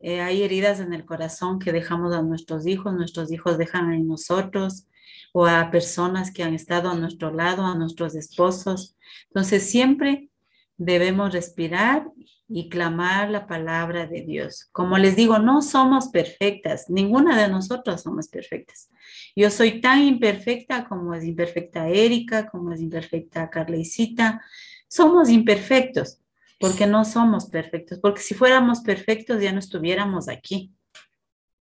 eh, 0.00 0.20
hay 0.20 0.42
heridas 0.42 0.80
en 0.80 0.92
el 0.92 1.04
corazón 1.04 1.58
que 1.58 1.72
dejamos 1.72 2.12
a 2.12 2.22
nuestros 2.22 2.66
hijos, 2.66 2.92
nuestros 2.92 3.30
hijos 3.30 3.56
dejan 3.56 3.92
en 3.92 4.08
nosotros 4.08 4.86
o 5.32 5.46
a 5.46 5.70
personas 5.70 6.32
que 6.32 6.42
han 6.42 6.54
estado 6.54 6.90
a 6.90 6.94
nuestro 6.94 7.32
lado, 7.32 7.64
a 7.64 7.76
nuestros 7.76 8.14
esposos. 8.14 8.96
Entonces 9.28 9.70
siempre 9.70 10.30
debemos 10.76 11.32
respirar 11.32 12.10
y 12.48 12.68
clamar 12.68 13.30
la 13.30 13.46
palabra 13.46 14.06
de 14.06 14.22
Dios. 14.22 14.68
Como 14.72 14.98
les 14.98 15.14
digo, 15.14 15.38
no 15.38 15.62
somos 15.62 16.08
perfectas, 16.08 16.90
ninguna 16.90 17.40
de 17.40 17.48
nosotros 17.48 18.02
somos 18.02 18.28
perfectas. 18.28 18.90
Yo 19.36 19.50
soy 19.50 19.80
tan 19.80 20.02
imperfecta 20.02 20.84
como 20.84 21.14
es 21.14 21.24
imperfecta 21.24 21.88
Erika, 21.88 22.48
como 22.48 22.72
es 22.72 22.80
imperfecta 22.80 23.50
Carlecita. 23.50 24.42
Somos 24.88 25.28
imperfectos 25.28 26.20
porque 26.60 26.86
no 26.86 27.06
somos 27.06 27.46
perfectos, 27.46 27.98
porque 28.00 28.20
si 28.20 28.34
fuéramos 28.34 28.80
perfectos 28.80 29.40
ya 29.40 29.50
no 29.50 29.58
estuviéramos 29.58 30.28
aquí, 30.28 30.74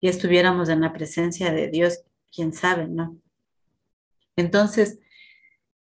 ya 0.01 0.09
estuviéramos 0.09 0.69
en 0.69 0.81
la 0.81 0.91
presencia 0.91 1.53
de 1.53 1.69
Dios, 1.69 2.01
quién 2.33 2.51
sabe, 2.51 2.87
¿no? 2.87 3.15
Entonces, 4.35 4.99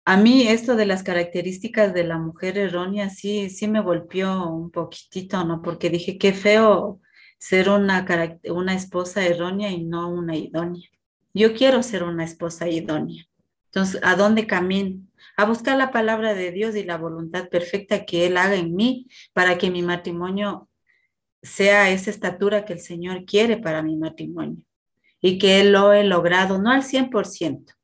a 0.07 0.17
mí 0.17 0.49
esto 0.49 0.75
de 0.75 0.87
las 0.87 1.03
características 1.03 1.93
de 1.93 2.05
la 2.05 2.19
mujer 2.19 2.57
errónea 2.57 3.11
sí, 3.11 3.51
sí 3.51 3.69
me 3.69 3.83
golpeó 3.83 4.49
un 4.49 4.71
poquitito, 4.71 5.45
¿no? 5.45 5.61
Porque 5.61 5.91
dije, 5.91 6.17
qué 6.17 6.33
feo 6.33 7.01
ser 7.39 7.69
una, 7.69 8.07
una 8.51 8.75
esposa 8.75 9.27
errónea 9.27 9.71
y 9.71 9.85
no 9.85 10.09
una 10.09 10.35
idónea. 10.35 10.89
Yo 11.35 11.53
quiero 11.53 11.83
ser 11.83 12.05
una 12.05 12.25
esposa 12.25 12.69
idónea. 12.69 13.27
Entonces, 13.67 14.01
¿a 14.05 14.15
dónde 14.15 14.47
camino? 14.47 15.01
A 15.37 15.45
buscar 15.45 15.77
la 15.77 15.91
palabra 15.91 16.33
de 16.33 16.53
Dios 16.53 16.77
y 16.77 16.85
la 16.85 16.97
voluntad 16.97 17.49
perfecta 17.49 18.05
que 18.05 18.27
Él 18.27 18.37
haga 18.37 18.55
en 18.55 18.75
mí 18.75 19.09
para 19.33 19.59
que 19.59 19.71
mi 19.71 19.83
matrimonio 19.83 20.69
sea 21.43 21.91
esa 21.91 22.11
estatura 22.11 22.65
que 22.65 22.75
el 22.75 22.81
Señor 22.81 23.25
quiere 23.25 23.57
para 23.57 23.83
mi 23.83 23.97
matrimonio 23.97 24.63
y 25.21 25.39
que 25.39 25.61
Él 25.61 25.73
lo 25.73 25.93
he 25.93 26.05
logrado, 26.05 26.59
no 26.59 26.71
al 26.71 26.85
100%, 26.85 27.75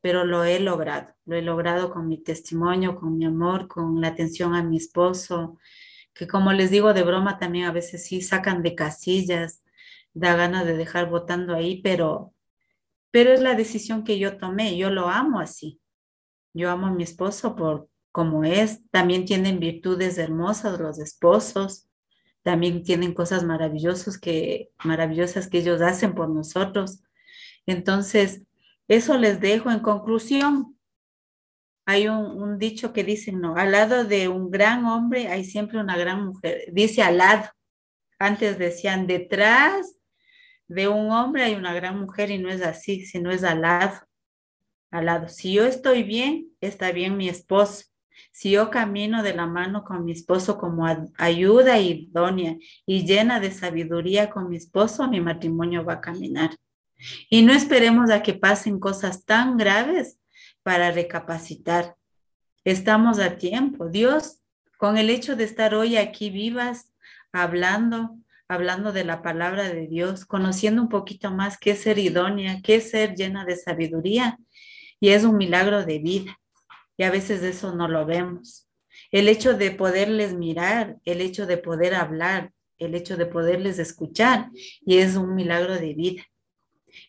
pero 0.00 0.24
lo 0.24 0.44
he 0.44 0.60
logrado. 0.60 1.08
Lo 1.24 1.36
he 1.36 1.42
logrado 1.42 1.90
con 1.90 2.06
mi 2.06 2.18
testimonio, 2.22 2.96
con 2.96 3.18
mi 3.18 3.24
amor, 3.24 3.66
con 3.66 4.00
la 4.00 4.08
atención 4.08 4.54
a 4.54 4.62
mi 4.62 4.76
esposo, 4.76 5.58
que 6.14 6.28
como 6.28 6.52
les 6.52 6.70
digo 6.70 6.94
de 6.94 7.02
broma 7.02 7.38
también 7.38 7.64
a 7.66 7.72
veces 7.72 8.04
sí 8.04 8.20
sacan 8.22 8.62
de 8.62 8.74
casillas, 8.74 9.64
da 10.14 10.36
ganas 10.36 10.66
de 10.66 10.76
dejar 10.76 11.08
votando 11.10 11.54
ahí, 11.54 11.80
pero, 11.82 12.34
pero 13.12 13.30
es 13.30 13.40
la 13.40 13.54
decisión 13.54 14.02
que 14.02 14.18
yo 14.18 14.38
tomé. 14.38 14.76
Yo 14.76 14.90
lo 14.90 15.08
amo 15.08 15.38
así. 15.38 15.80
Yo 16.54 16.70
amo 16.70 16.86
a 16.86 16.90
mi 16.90 17.04
esposo 17.04 17.54
por 17.54 17.88
como 18.10 18.42
es. 18.42 18.80
También 18.90 19.26
tienen 19.26 19.60
virtudes 19.60 20.18
hermosas 20.18 20.80
los 20.80 20.98
esposos. 20.98 21.88
También 22.42 22.82
tienen 22.82 23.14
cosas 23.14 23.44
maravillosas 23.44 24.18
que, 24.18 24.70
maravillosas 24.82 25.48
que 25.48 25.58
ellos 25.58 25.82
hacen 25.82 26.14
por 26.14 26.30
nosotros. 26.30 27.02
Entonces, 27.66 28.42
eso 28.88 29.18
les 29.18 29.40
dejo 29.40 29.70
en 29.70 29.80
conclusión. 29.80 30.78
Hay 31.84 32.08
un, 32.08 32.58
dicho 32.58 32.94
que 32.94 33.04
dice, 33.04 33.30
no, 33.32 33.56
al 33.56 33.72
lado 33.72 34.04
de 34.04 34.28
un 34.28 34.50
gran 34.50 34.86
hombre 34.86 35.28
hay 35.28 35.44
siempre 35.44 35.78
una 35.78 35.98
gran 35.98 36.24
mujer. 36.24 36.64
Dice 36.72 37.02
al 37.02 37.18
lado. 37.18 37.50
Antes 38.18 38.58
decían, 38.58 39.06
detrás 39.06 39.96
de 40.72 40.88
un 40.88 41.10
hombre 41.10 41.44
hay 41.44 41.54
una 41.54 41.74
gran 41.74 42.00
mujer 42.00 42.30
y 42.30 42.38
no 42.38 42.48
es 42.50 42.62
así, 42.62 43.04
sino 43.04 43.30
es 43.30 43.44
al 43.44 43.62
lado. 43.62 44.00
Al 44.90 45.06
lado. 45.06 45.28
Si 45.28 45.52
yo 45.52 45.64
estoy 45.64 46.02
bien, 46.02 46.48
está 46.60 46.92
bien 46.92 47.16
mi 47.16 47.28
esposo. 47.28 47.84
Si 48.30 48.50
yo 48.50 48.70
camino 48.70 49.22
de 49.22 49.34
la 49.34 49.46
mano 49.46 49.84
con 49.84 50.04
mi 50.04 50.12
esposo 50.12 50.58
como 50.58 50.86
ayuda 51.18 51.78
idónea 51.78 52.56
y 52.86 53.04
llena 53.04 53.40
de 53.40 53.50
sabiduría 53.50 54.30
con 54.30 54.48
mi 54.48 54.56
esposo, 54.56 55.08
mi 55.08 55.20
matrimonio 55.20 55.84
va 55.84 55.94
a 55.94 56.00
caminar. 56.00 56.56
Y 57.28 57.42
no 57.42 57.52
esperemos 57.52 58.10
a 58.10 58.22
que 58.22 58.34
pasen 58.34 58.78
cosas 58.78 59.24
tan 59.24 59.56
graves 59.56 60.18
para 60.62 60.90
recapacitar. 60.92 61.96
Estamos 62.64 63.18
a 63.18 63.36
tiempo. 63.36 63.88
Dios, 63.88 64.40
con 64.78 64.98
el 64.98 65.10
hecho 65.10 65.36
de 65.36 65.44
estar 65.44 65.74
hoy 65.74 65.96
aquí 65.96 66.30
vivas, 66.30 66.92
hablando, 67.32 68.16
hablando 68.54 68.92
de 68.92 69.04
la 69.04 69.22
palabra 69.22 69.68
de 69.68 69.86
Dios, 69.86 70.24
conociendo 70.24 70.82
un 70.82 70.88
poquito 70.88 71.30
más 71.30 71.58
qué 71.58 71.72
es 71.72 71.82
ser 71.82 71.98
idónea, 71.98 72.60
qué 72.62 72.76
es 72.76 72.90
ser 72.90 73.14
llena 73.14 73.44
de 73.44 73.56
sabiduría, 73.56 74.38
y 75.00 75.10
es 75.10 75.24
un 75.24 75.36
milagro 75.36 75.84
de 75.84 75.98
vida. 75.98 76.38
Y 76.96 77.04
a 77.04 77.10
veces 77.10 77.42
eso 77.42 77.74
no 77.74 77.88
lo 77.88 78.06
vemos. 78.06 78.68
El 79.10 79.28
hecho 79.28 79.54
de 79.56 79.70
poderles 79.70 80.34
mirar, 80.34 80.96
el 81.04 81.20
hecho 81.20 81.46
de 81.46 81.58
poder 81.58 81.94
hablar, 81.94 82.52
el 82.78 82.94
hecho 82.94 83.16
de 83.16 83.26
poderles 83.26 83.78
escuchar, 83.78 84.50
y 84.84 84.98
es 84.98 85.16
un 85.16 85.34
milagro 85.34 85.74
de 85.74 85.94
vida. 85.94 86.22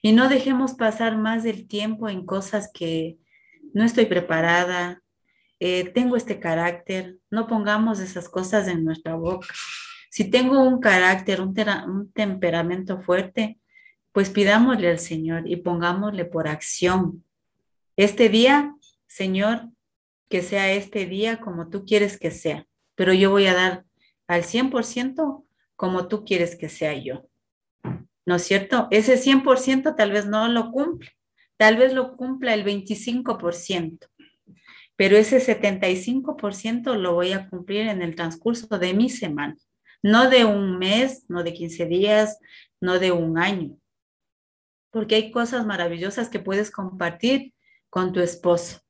Y 0.01 0.13
no 0.13 0.29
dejemos 0.29 0.73
pasar 0.73 1.17
más 1.17 1.43
del 1.43 1.67
tiempo 1.67 2.09
en 2.09 2.25
cosas 2.25 2.69
que 2.73 3.17
no 3.73 3.83
estoy 3.83 4.05
preparada, 4.05 5.01
eh, 5.59 5.85
tengo 5.93 6.15
este 6.15 6.39
carácter, 6.39 7.17
no 7.29 7.47
pongamos 7.47 7.99
esas 7.99 8.27
cosas 8.29 8.67
en 8.67 8.83
nuestra 8.83 9.15
boca. 9.15 9.47
Si 10.13 10.25
tengo 10.25 10.61
un 10.61 10.79
carácter, 10.79 11.41
un, 11.41 11.55
temperamento 12.13 13.01
fuerte, 13.01 13.57
pues 14.11 14.29
pidámosle 14.29 14.89
al 14.91 14.99
Señor 14.99 15.47
y 15.47 15.55
pongámosle 15.55 16.25
por 16.25 16.47
acción. 16.47 17.25
Este 17.97 18.29
día, 18.29 18.75
Señor, 19.07 19.69
que 20.29 20.43
sea 20.43 20.71
este 20.71 21.07
día 21.07 21.39
como 21.39 21.71
tú 21.71 21.83
quieres 21.83 22.19
que 22.19 22.29
sea, 22.29 22.67
pero 22.93 23.11
yo 23.11 23.31
voy 23.31 23.47
a 23.47 23.55
dar 23.55 23.85
al 24.27 24.43
100% 24.43 25.45
como 25.75 26.07
tú 26.07 26.25
quieres 26.25 26.55
que 26.55 26.69
sea 26.69 26.93
yo. 26.93 27.27
¿no 28.23 28.35
es 28.35 28.43
cierto? 28.43 28.87
Ese 28.91 29.17
100% 29.17 29.95
tal 29.95 30.11
vez 30.11 30.27
no 30.27 30.47
lo 30.47 30.69
cumple, 30.69 31.09
tal 31.57 31.77
vez 31.77 31.91
lo 31.91 32.15
cumpla 32.17 32.53
el 32.53 32.63
25%, 32.63 34.07
pero 34.95 35.17
ese 35.17 35.39
75% 35.39 36.93
lo 36.97 37.15
voy 37.15 37.31
a 37.31 37.49
cumplir 37.49 37.87
en 37.87 38.03
el 38.03 38.15
transcurso 38.15 38.77
de 38.77 38.93
mi 38.93 39.09
semana, 39.09 39.57
no 40.03 40.29
de 40.29 40.45
un 40.45 40.77
mes, 40.77 41.25
no 41.29 41.43
de 41.43 41.53
15 41.53 41.87
días, 41.87 42.37
no 42.79 42.99
de 42.99 43.11
un 43.11 43.39
año, 43.39 43.75
porque 44.91 45.15
hay 45.15 45.31
cosas 45.31 45.65
maravillosas 45.65 46.29
que 46.29 46.39
puedes 46.39 46.69
compartir 46.69 47.53
con 47.89 48.13
tu 48.13 48.19
esposo. 48.19 48.81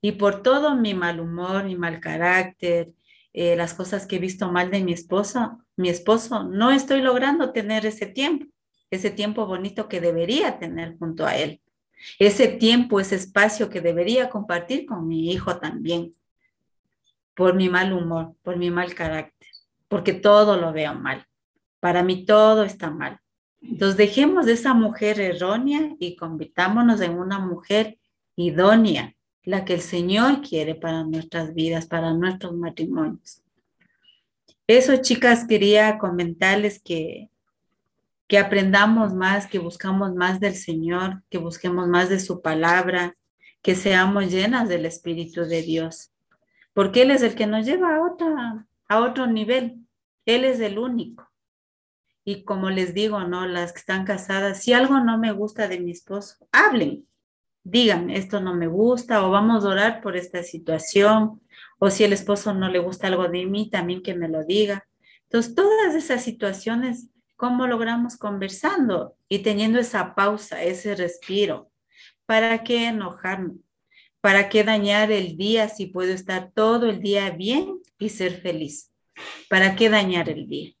Y 0.00 0.12
por 0.12 0.42
todo 0.42 0.76
mi 0.76 0.94
mal 0.94 1.20
humor, 1.20 1.64
mi 1.64 1.76
mal 1.76 2.00
carácter, 2.00 2.92
eh, 3.32 3.56
las 3.56 3.74
cosas 3.74 4.06
que 4.06 4.16
he 4.16 4.18
visto 4.18 4.50
mal 4.50 4.70
de 4.70 4.82
mi 4.82 4.92
esposo, 4.92 5.58
mi 5.76 5.90
esposo, 5.90 6.44
no 6.44 6.70
estoy 6.70 7.02
logrando 7.02 7.52
tener 7.52 7.84
ese 7.84 8.06
tiempo 8.06 8.46
ese 8.94 9.10
tiempo 9.10 9.46
bonito 9.46 9.88
que 9.88 10.00
debería 10.00 10.58
tener 10.58 10.96
junto 10.98 11.26
a 11.26 11.36
él, 11.36 11.60
ese 12.18 12.48
tiempo, 12.48 13.00
ese 13.00 13.16
espacio 13.16 13.68
que 13.70 13.80
debería 13.80 14.30
compartir 14.30 14.86
con 14.86 15.06
mi 15.06 15.32
hijo 15.32 15.58
también, 15.58 16.14
por 17.34 17.54
mi 17.54 17.68
mal 17.68 17.92
humor, 17.92 18.34
por 18.42 18.56
mi 18.56 18.70
mal 18.70 18.94
carácter, 18.94 19.48
porque 19.94 20.12
todo 20.12 20.56
lo 20.56 20.72
veo 20.72 20.92
mal. 20.94 21.24
Para 21.78 22.02
mí 22.02 22.26
todo 22.26 22.64
está 22.64 22.90
mal. 22.90 23.20
Entonces 23.62 23.96
dejemos 23.96 24.46
de 24.46 24.54
esa 24.54 24.74
mujer 24.74 25.20
errónea 25.20 25.94
y 26.00 26.16
convirtámonos 26.16 27.00
en 27.00 27.16
una 27.16 27.38
mujer 27.38 27.98
idónea, 28.34 29.14
la 29.44 29.64
que 29.64 29.74
el 29.74 29.80
Señor 29.80 30.42
quiere 30.42 30.74
para 30.74 31.04
nuestras 31.04 31.54
vidas, 31.54 31.86
para 31.86 32.12
nuestros 32.12 32.56
matrimonios. 32.56 33.40
Eso, 34.66 34.96
chicas, 34.96 35.46
quería 35.46 35.96
comentarles 35.98 36.82
que 36.82 37.30
que 38.26 38.38
aprendamos 38.38 39.12
más, 39.14 39.46
que 39.46 39.58
buscamos 39.58 40.14
más 40.14 40.40
del 40.40 40.54
Señor, 40.54 41.22
que 41.30 41.38
busquemos 41.38 41.86
más 41.86 42.08
de 42.08 42.18
su 42.18 42.40
palabra, 42.40 43.16
que 43.62 43.74
seamos 43.74 44.30
llenas 44.30 44.68
del 44.68 44.86
Espíritu 44.86 45.42
de 45.42 45.62
Dios, 45.62 46.10
porque 46.72 47.02
Él 47.02 47.10
es 47.10 47.22
el 47.22 47.34
que 47.34 47.46
nos 47.46 47.66
lleva 47.66 47.96
a, 47.96 48.02
otra, 48.02 48.66
a 48.88 49.00
otro 49.00 49.26
nivel, 49.26 49.83
Él 50.26 50.44
es 50.44 50.60
el 50.60 50.78
único. 50.78 51.30
Y 52.24 52.44
como 52.44 52.70
les 52.70 52.94
digo, 52.94 53.20
¿no? 53.24 53.46
Las 53.46 53.72
que 53.72 53.80
están 53.80 54.04
casadas, 54.04 54.62
si 54.62 54.72
algo 54.72 55.00
no 55.00 55.18
me 55.18 55.32
gusta 55.32 55.68
de 55.68 55.80
mi 55.80 55.90
esposo, 55.90 56.48
hablen, 56.52 57.06
digan, 57.64 58.10
esto 58.10 58.40
no 58.40 58.54
me 58.54 58.66
gusta 58.66 59.26
o 59.26 59.30
vamos 59.30 59.64
a 59.64 59.68
orar 59.68 60.00
por 60.00 60.16
esta 60.16 60.42
situación. 60.42 61.42
O 61.78 61.90
si 61.90 62.04
el 62.04 62.12
esposo 62.12 62.54
no 62.54 62.68
le 62.68 62.78
gusta 62.78 63.08
algo 63.08 63.28
de 63.28 63.44
mí, 63.44 63.68
también 63.68 64.02
que 64.02 64.14
me 64.14 64.28
lo 64.28 64.44
diga. 64.44 64.86
Entonces, 65.24 65.54
todas 65.54 65.94
esas 65.94 66.22
situaciones, 66.22 67.08
¿cómo 67.36 67.66
logramos 67.66 68.16
conversando 68.16 69.16
y 69.28 69.40
teniendo 69.40 69.78
esa 69.78 70.14
pausa, 70.14 70.62
ese 70.62 70.94
respiro? 70.94 71.70
¿Para 72.24 72.62
qué 72.64 72.86
enojarnos? 72.86 73.56
¿Para 74.22 74.48
qué 74.48 74.64
dañar 74.64 75.12
el 75.12 75.36
día 75.36 75.68
si 75.68 75.86
puedo 75.86 76.12
estar 76.12 76.52
todo 76.54 76.88
el 76.88 77.00
día 77.00 77.28
bien 77.30 77.80
y 77.98 78.08
ser 78.08 78.40
feliz? 78.40 78.93
¿Para 79.48 79.76
qué 79.76 79.88
dañar 79.88 80.28
el 80.28 80.48
día? 80.48 80.72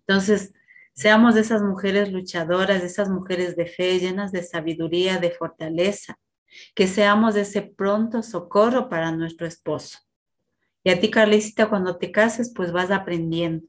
Entonces, 0.00 0.52
seamos 0.94 1.34
de 1.34 1.42
esas 1.42 1.62
mujeres 1.62 2.12
luchadoras, 2.12 2.80
de 2.80 2.86
esas 2.86 3.08
mujeres 3.08 3.56
de 3.56 3.66
fe, 3.66 3.98
llenas 3.98 4.32
de 4.32 4.42
sabiduría, 4.42 5.18
de 5.18 5.30
fortaleza, 5.30 6.18
que 6.74 6.86
seamos 6.86 7.34
de 7.34 7.42
ese 7.42 7.62
pronto 7.62 8.22
socorro 8.22 8.88
para 8.88 9.12
nuestro 9.12 9.46
esposo. 9.46 9.98
Y 10.84 10.90
a 10.90 11.00
ti, 11.00 11.10
Carlisita, 11.10 11.68
cuando 11.68 11.98
te 11.98 12.12
cases, 12.12 12.52
pues 12.54 12.72
vas 12.72 12.90
aprendiendo. 12.90 13.66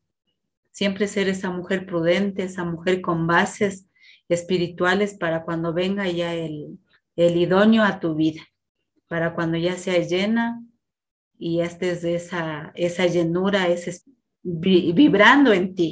Siempre 0.71 1.07
ser 1.07 1.27
esa 1.27 1.49
mujer 1.49 1.87
prudente, 1.87 2.43
esa 2.43 2.63
mujer 2.63 3.01
con 3.01 3.25
bases 3.25 3.87
espirituales 4.29 5.15
para 5.15 5.43
cuando 5.43 5.73
venga 5.73 6.07
ya 6.07 6.33
el, 6.35 6.77
el 7.15 7.37
idóneo 7.37 7.83
a 7.83 7.99
tu 7.99 8.13
vida, 8.13 8.41
para 9.07 9.33
cuando 9.33 9.57
ya 9.57 9.75
sea 9.77 9.97
llena 9.99 10.61
y 11.37 11.61
de 12.01 12.15
esa, 12.15 12.71
esa 12.75 13.05
llenura, 13.05 13.67
ese, 13.67 14.01
vibrando 14.43 15.53
en 15.53 15.75
ti, 15.75 15.85